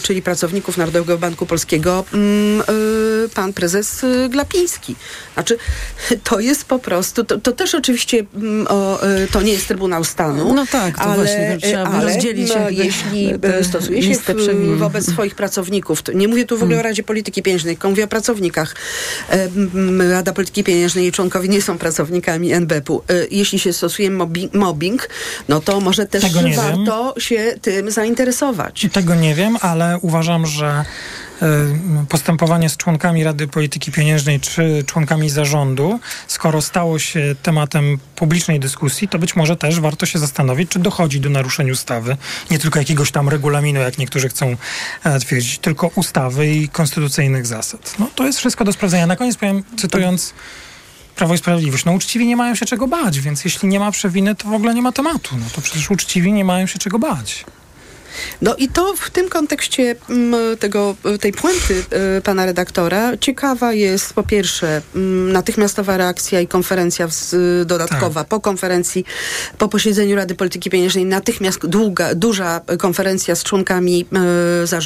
czyli 0.03 0.21
pracowników 0.21 0.77
Narodowego 0.77 1.17
Banku 1.17 1.45
Polskiego 1.45 2.05
mm, 2.13 2.61
y, 3.25 3.29
pan 3.35 3.53
prezes 3.53 4.03
y, 4.03 4.29
Glapiński. 4.29 4.95
Znaczy, 5.33 5.57
to 6.29 6.39
jest 6.39 6.65
po 6.65 6.79
prostu, 6.79 7.23
to, 7.23 7.37
to 7.37 7.51
też 7.51 7.75
oczywiście 7.75 8.25
mm, 8.35 8.67
o, 8.69 9.07
y, 9.07 9.27
to 9.31 9.41
nie 9.41 9.51
jest 9.51 9.67
Trybunał 9.67 10.03
Stanu. 10.03 10.53
No 10.53 10.65
tak, 10.71 10.97
to 10.97 11.01
ale, 11.01 11.15
właśnie 11.15 11.57
trzeba 11.61 11.83
ale, 11.83 12.05
rozdzielić. 12.05 12.49
No, 12.55 12.69
jeśli 12.69 13.33
stosuje 13.61 14.03
się 14.03 14.15
w, 14.15 14.77
wobec 14.77 15.11
swoich 15.11 15.35
pracowników, 15.35 16.03
nie 16.15 16.27
mówię 16.27 16.45
tu 16.45 16.57
w 16.57 16.63
ogóle 16.63 16.75
o 16.75 16.79
hmm. 16.79 16.91
Radzie 16.91 17.03
Polityki 17.03 17.43
Pieniężnej, 17.43 17.75
tylko 17.75 17.89
mówię 17.89 18.03
o 18.03 18.07
pracownikach. 18.07 18.75
E, 19.29 19.49
Rada 20.11 20.33
Polityki 20.33 20.63
Pieniężnej 20.63 21.07
i 21.07 21.11
członkowie 21.11 21.49
nie 21.49 21.61
są 21.61 21.77
pracownikami 21.77 22.53
NBP-u. 22.53 23.03
E, 23.09 23.13
jeśli 23.31 23.59
się 23.59 23.73
stosuje 23.73 24.11
mobbing, 24.53 25.09
no 25.49 25.59
to 25.59 25.79
może 25.79 26.05
też 26.05 26.23
warto 26.55 27.13
wiem. 27.15 27.21
się 27.21 27.53
tym 27.61 27.91
zainteresować. 27.91 28.87
Tego 28.93 29.15
nie 29.15 29.35
wiem, 29.35 29.57
ale 29.61 29.97
uważam, 30.01 30.45
że 30.45 30.85
E, 31.32 31.32
postępowanie 32.09 32.69
z 32.69 32.77
członkami 32.77 33.23
Rady 33.23 33.47
Polityki 33.47 33.91
Pieniężnej 33.91 34.39
czy 34.39 34.83
członkami 34.87 35.29
zarządu, 35.29 35.99
skoro 36.27 36.61
stało 36.61 36.99
się 36.99 37.35
tematem 37.43 37.97
publicznej 38.15 38.59
dyskusji, 38.59 39.07
to 39.07 39.19
być 39.19 39.35
może 39.35 39.55
też 39.55 39.79
warto 39.79 40.05
się 40.05 40.19
zastanowić, 40.19 40.69
czy 40.69 40.79
dochodzi 40.79 41.19
do 41.19 41.29
naruszeń 41.29 41.71
ustawy, 41.71 42.17
nie 42.51 42.59
tylko 42.59 42.79
jakiegoś 42.79 43.11
tam 43.11 43.29
regulaminu, 43.29 43.79
jak 43.79 43.97
niektórzy 43.97 44.29
chcą 44.29 44.55
e, 45.03 45.19
twierdzić, 45.19 45.59
tylko 45.59 45.87
ustawy 45.95 46.51
i 46.51 46.69
konstytucyjnych 46.69 47.45
zasad. 47.45 47.95
No, 47.99 48.07
to 48.15 48.25
jest 48.25 48.39
wszystko 48.39 48.65
do 48.65 48.73
sprawdzenia. 48.73 49.07
Na 49.07 49.15
koniec 49.15 49.37
powiem, 49.37 49.63
cytując 49.77 50.33
Prawo 51.15 51.33
i 51.33 51.37
Sprawiedliwość. 51.37 51.85
No 51.85 51.91
uczciwi 51.91 52.27
nie 52.27 52.35
mają 52.35 52.55
się 52.55 52.65
czego 52.65 52.87
bać, 52.87 53.19
więc 53.19 53.45
jeśli 53.45 53.69
nie 53.69 53.79
ma 53.79 53.91
przewiny, 53.91 54.35
to 54.35 54.47
w 54.47 54.53
ogóle 54.53 54.73
nie 54.73 54.81
ma 54.81 54.91
tematu. 54.91 55.37
No 55.37 55.45
to 55.55 55.61
przecież 55.61 55.91
uczciwi 55.91 56.33
nie 56.33 56.45
mają 56.45 56.67
się 56.67 56.79
czego 56.79 56.99
bać. 56.99 57.45
No 58.41 58.55
i 58.55 58.67
to 58.67 58.93
w 58.95 59.09
tym 59.09 59.29
kontekście 59.29 59.95
mm, 60.09 60.57
tego, 60.57 60.95
tej 61.21 61.33
puenty 61.33 61.83
y, 62.17 62.21
pana 62.21 62.45
redaktora 62.45 63.17
ciekawa 63.17 63.73
jest 63.73 64.13
po 64.13 64.23
pierwsze 64.23 64.81
mm, 64.95 65.31
natychmiastowa 65.31 65.97
reakcja 65.97 66.39
i 66.39 66.47
konferencja 66.47 67.07
dodatkowa 67.65 68.21
tak. 68.21 68.27
po 68.27 68.39
konferencji, 68.39 69.05
po 69.57 69.67
posiedzeniu 69.69 70.15
Rady 70.15 70.35
Polityki 70.35 70.69
Pieniężnej. 70.69 71.05
Natychmiast 71.05 71.65
długa, 71.67 72.15
duża 72.15 72.61
konferencja 72.79 73.35
z 73.35 73.43
członkami 73.43 74.05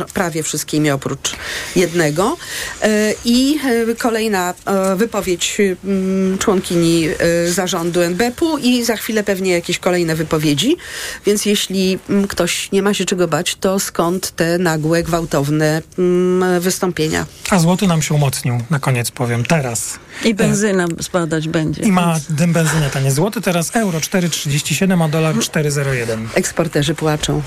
y, 0.05 0.13
prawie 0.13 0.43
wszystkimi 0.43 0.91
oprócz 0.91 1.35
jednego. 1.75 2.37
Y, 2.83 2.87
i 3.25 3.59
kolejna 3.97 4.53
wypowiedź 4.95 5.57
mm, 5.85 6.37
członkini 6.37 7.07
zarządu 7.47 8.01
NBP-u 8.01 8.57
i 8.57 8.83
za 8.83 8.95
chwilę 8.95 9.23
pewnie 9.23 9.51
jakieś 9.51 9.79
kolejne 9.79 10.15
wypowiedzi, 10.15 10.77
więc 11.25 11.45
jeśli 11.45 11.99
ktoś 12.29 12.71
nie 12.71 12.81
ma 12.81 12.93
się 12.93 13.05
czego 13.05 13.26
to 13.59 13.79
skąd 13.79 14.31
te 14.31 14.57
nagłe, 14.57 15.03
gwałtowne 15.03 15.81
mm, 15.99 16.61
wystąpienia. 16.61 17.25
A 17.49 17.59
złoty 17.59 17.87
nam 17.87 18.01
się 18.01 18.13
umocnił, 18.13 18.57
na 18.69 18.79
koniec 18.79 19.11
powiem, 19.11 19.45
teraz. 19.45 19.99
I 20.25 20.33
benzyna 20.33 20.85
e, 20.99 21.03
spadać 21.03 21.47
będzie. 21.47 21.83
I 21.83 21.91
ma 21.91 22.19
więc... 22.29 22.51
benzynę 22.51 22.89
tanie. 22.89 23.11
Złoty 23.11 23.41
teraz 23.41 23.75
euro 23.75 23.99
4,37, 23.99 25.03
a 25.03 25.07
dolar 25.07 25.35
4,01. 25.35 26.25
Eksporterzy 26.33 26.95
płaczą. 26.95 27.41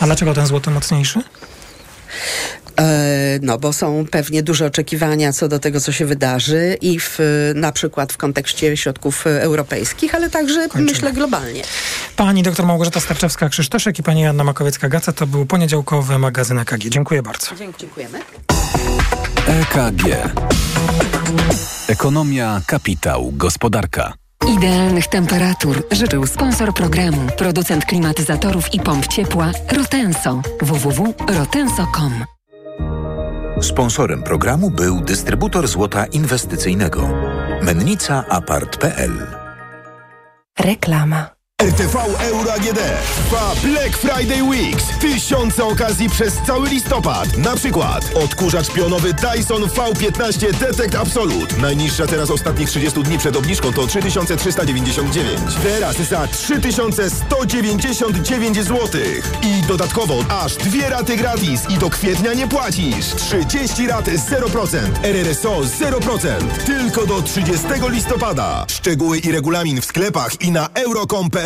A 0.00 0.06
dlaczego 0.06 0.34
ten 0.34 0.46
złoty 0.46 0.70
mocniejszy? 0.70 1.22
E, 2.80 3.38
no 3.42 3.58
bo 3.58 3.72
są 3.72 4.06
pewnie 4.10 4.42
duże 4.42 4.66
oczekiwania 4.66 5.32
co 5.32 5.48
do 5.48 5.58
tego, 5.58 5.80
co 5.80 5.92
się 5.92 6.06
wydarzy 6.06 6.76
i 6.80 7.00
w, 7.00 7.18
na 7.54 7.72
przykład 7.72 8.12
w 8.12 8.16
kontekście 8.16 8.76
środków 8.76 9.26
europejskich, 9.26 10.14
ale 10.14 10.30
także 10.30 10.68
Kończymy. 10.68 10.92
myślę 10.92 11.12
globalnie. 11.12 11.62
Pani 12.16 12.42
dr 12.42 12.66
Małgorzata 12.66 13.00
Starczewska-Krzysztoszek 13.00 14.00
i 14.00 14.02
pani 14.02 14.26
Anna 14.26 14.44
Makowiecka-Gaca 14.44 15.12
to 15.12 15.26
był 15.26 15.46
poniedziałkowy 15.46 16.18
magazyn 16.18 16.58
EKG. 16.58 16.88
Dziękuję 16.88 17.22
bardzo. 17.22 17.46
Dziękujemy. 17.78 18.18
EKG. 19.46 20.02
Ekonomia, 21.88 22.60
kapitał, 22.66 23.32
gospodarka. 23.32 24.25
Idealnych 24.48 25.06
temperatur 25.06 25.86
życzył 25.90 26.26
sponsor 26.26 26.74
programu, 26.74 27.26
producent 27.38 27.84
klimatyzatorów 27.84 28.74
i 28.74 28.80
pomp 28.80 29.06
ciepła 29.06 29.50
Rotenso. 29.72 30.42
www.rotenso.com 30.62 32.24
Sponsorem 33.62 34.22
programu 34.22 34.70
był 34.70 35.00
dystrybutor 35.00 35.68
złota 35.68 36.06
inwestycyjnego. 36.06 37.08
Mennica 37.62 38.24
Apart.pl 38.28 39.12
Reklama. 40.58 41.35
RTV 41.62 41.96
Euro 42.20 42.52
AGD 42.52 42.78
trwa 43.16 43.54
Black 43.62 43.96
Friday 43.96 44.42
Weeks. 44.42 44.84
Tysiące 45.00 45.64
okazji 45.64 46.10
przez 46.10 46.34
cały 46.46 46.68
listopad. 46.68 47.36
Na 47.36 47.56
przykład 47.56 48.10
odkurzacz 48.14 48.70
pionowy 48.70 49.14
Dyson 49.14 49.62
V15 49.62 50.52
Detect 50.52 50.94
Absolute. 50.94 51.56
Najniższa 51.56 52.06
teraz 52.06 52.30
ostatnich 52.30 52.68
30 52.68 53.02
dni 53.02 53.18
przed 53.18 53.36
obniżką 53.36 53.72
to 53.72 53.86
3399. 53.86 55.40
Teraz 55.62 55.96
za 55.96 56.26
3199 56.26 58.56
zł. 58.56 58.88
I 59.42 59.62
dodatkowo 59.62 60.24
aż 60.28 60.54
dwie 60.54 60.90
raty 60.90 61.16
gratis 61.16 61.70
i 61.70 61.78
do 61.78 61.90
kwietnia 61.90 62.34
nie 62.34 62.48
płacisz. 62.48 63.06
30 63.06 63.86
rat 63.86 64.06
0%. 64.06 64.78
RRSO 65.02 65.60
0%. 65.60 66.28
Tylko 66.66 67.06
do 67.06 67.22
30 67.22 67.66
listopada. 67.88 68.66
Szczegóły 68.68 69.18
i 69.18 69.32
regulamin 69.32 69.80
w 69.80 69.84
sklepach 69.84 70.40
i 70.40 70.50
na 70.50 70.68
euro.com.pl 70.74 71.45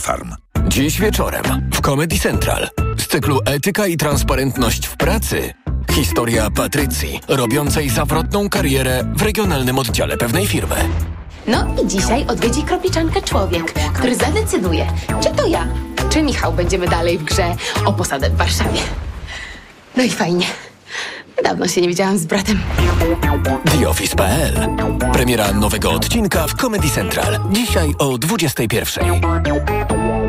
Farm. 0.00 0.34
Dziś 0.68 1.00
wieczorem 1.00 1.70
w 1.72 1.80
Comedy 1.80 2.18
Central 2.18 2.68
z 2.98 3.06
cyklu 3.06 3.40
Etyka 3.46 3.86
i 3.86 3.96
transparentność 3.96 4.86
w 4.86 4.96
pracy 4.96 5.54
historia 5.90 6.50
Patrycji, 6.50 7.20
robiącej 7.28 7.88
zawrotną 7.90 8.48
karierę 8.48 9.04
w 9.16 9.22
regionalnym 9.22 9.78
oddziale 9.78 10.16
pewnej 10.16 10.46
firmy. 10.46 10.76
No 11.46 11.74
i 11.84 11.86
dzisiaj 11.86 12.26
odwiedzi 12.26 12.62
kropiczankę 12.62 13.22
człowiek, 13.22 13.72
który 13.94 14.14
zadecyduje, 14.14 14.86
czy 15.22 15.30
to 15.30 15.46
ja, 15.46 15.68
czy 16.10 16.22
Michał 16.22 16.52
będziemy 16.52 16.88
dalej 16.88 17.18
w 17.18 17.24
grze 17.24 17.54
o 17.84 17.92
posadę 17.92 18.30
w 18.30 18.36
Warszawie. 18.36 18.80
No 19.96 20.02
i 20.02 20.10
fajnie. 20.10 20.46
Dawno 21.44 21.68
się 21.68 21.80
nie 21.80 21.88
widziałam 21.88 22.18
z 22.18 22.26
bratem. 22.26 22.60
TheOffice.pl 23.64 24.54
Premiera 25.12 25.52
nowego 25.52 25.90
odcinka 25.90 26.46
w 26.46 26.54
Comedy 26.54 26.90
Central. 26.90 27.40
Dzisiaj 27.52 27.94
o 27.98 28.18
21. 28.18 29.20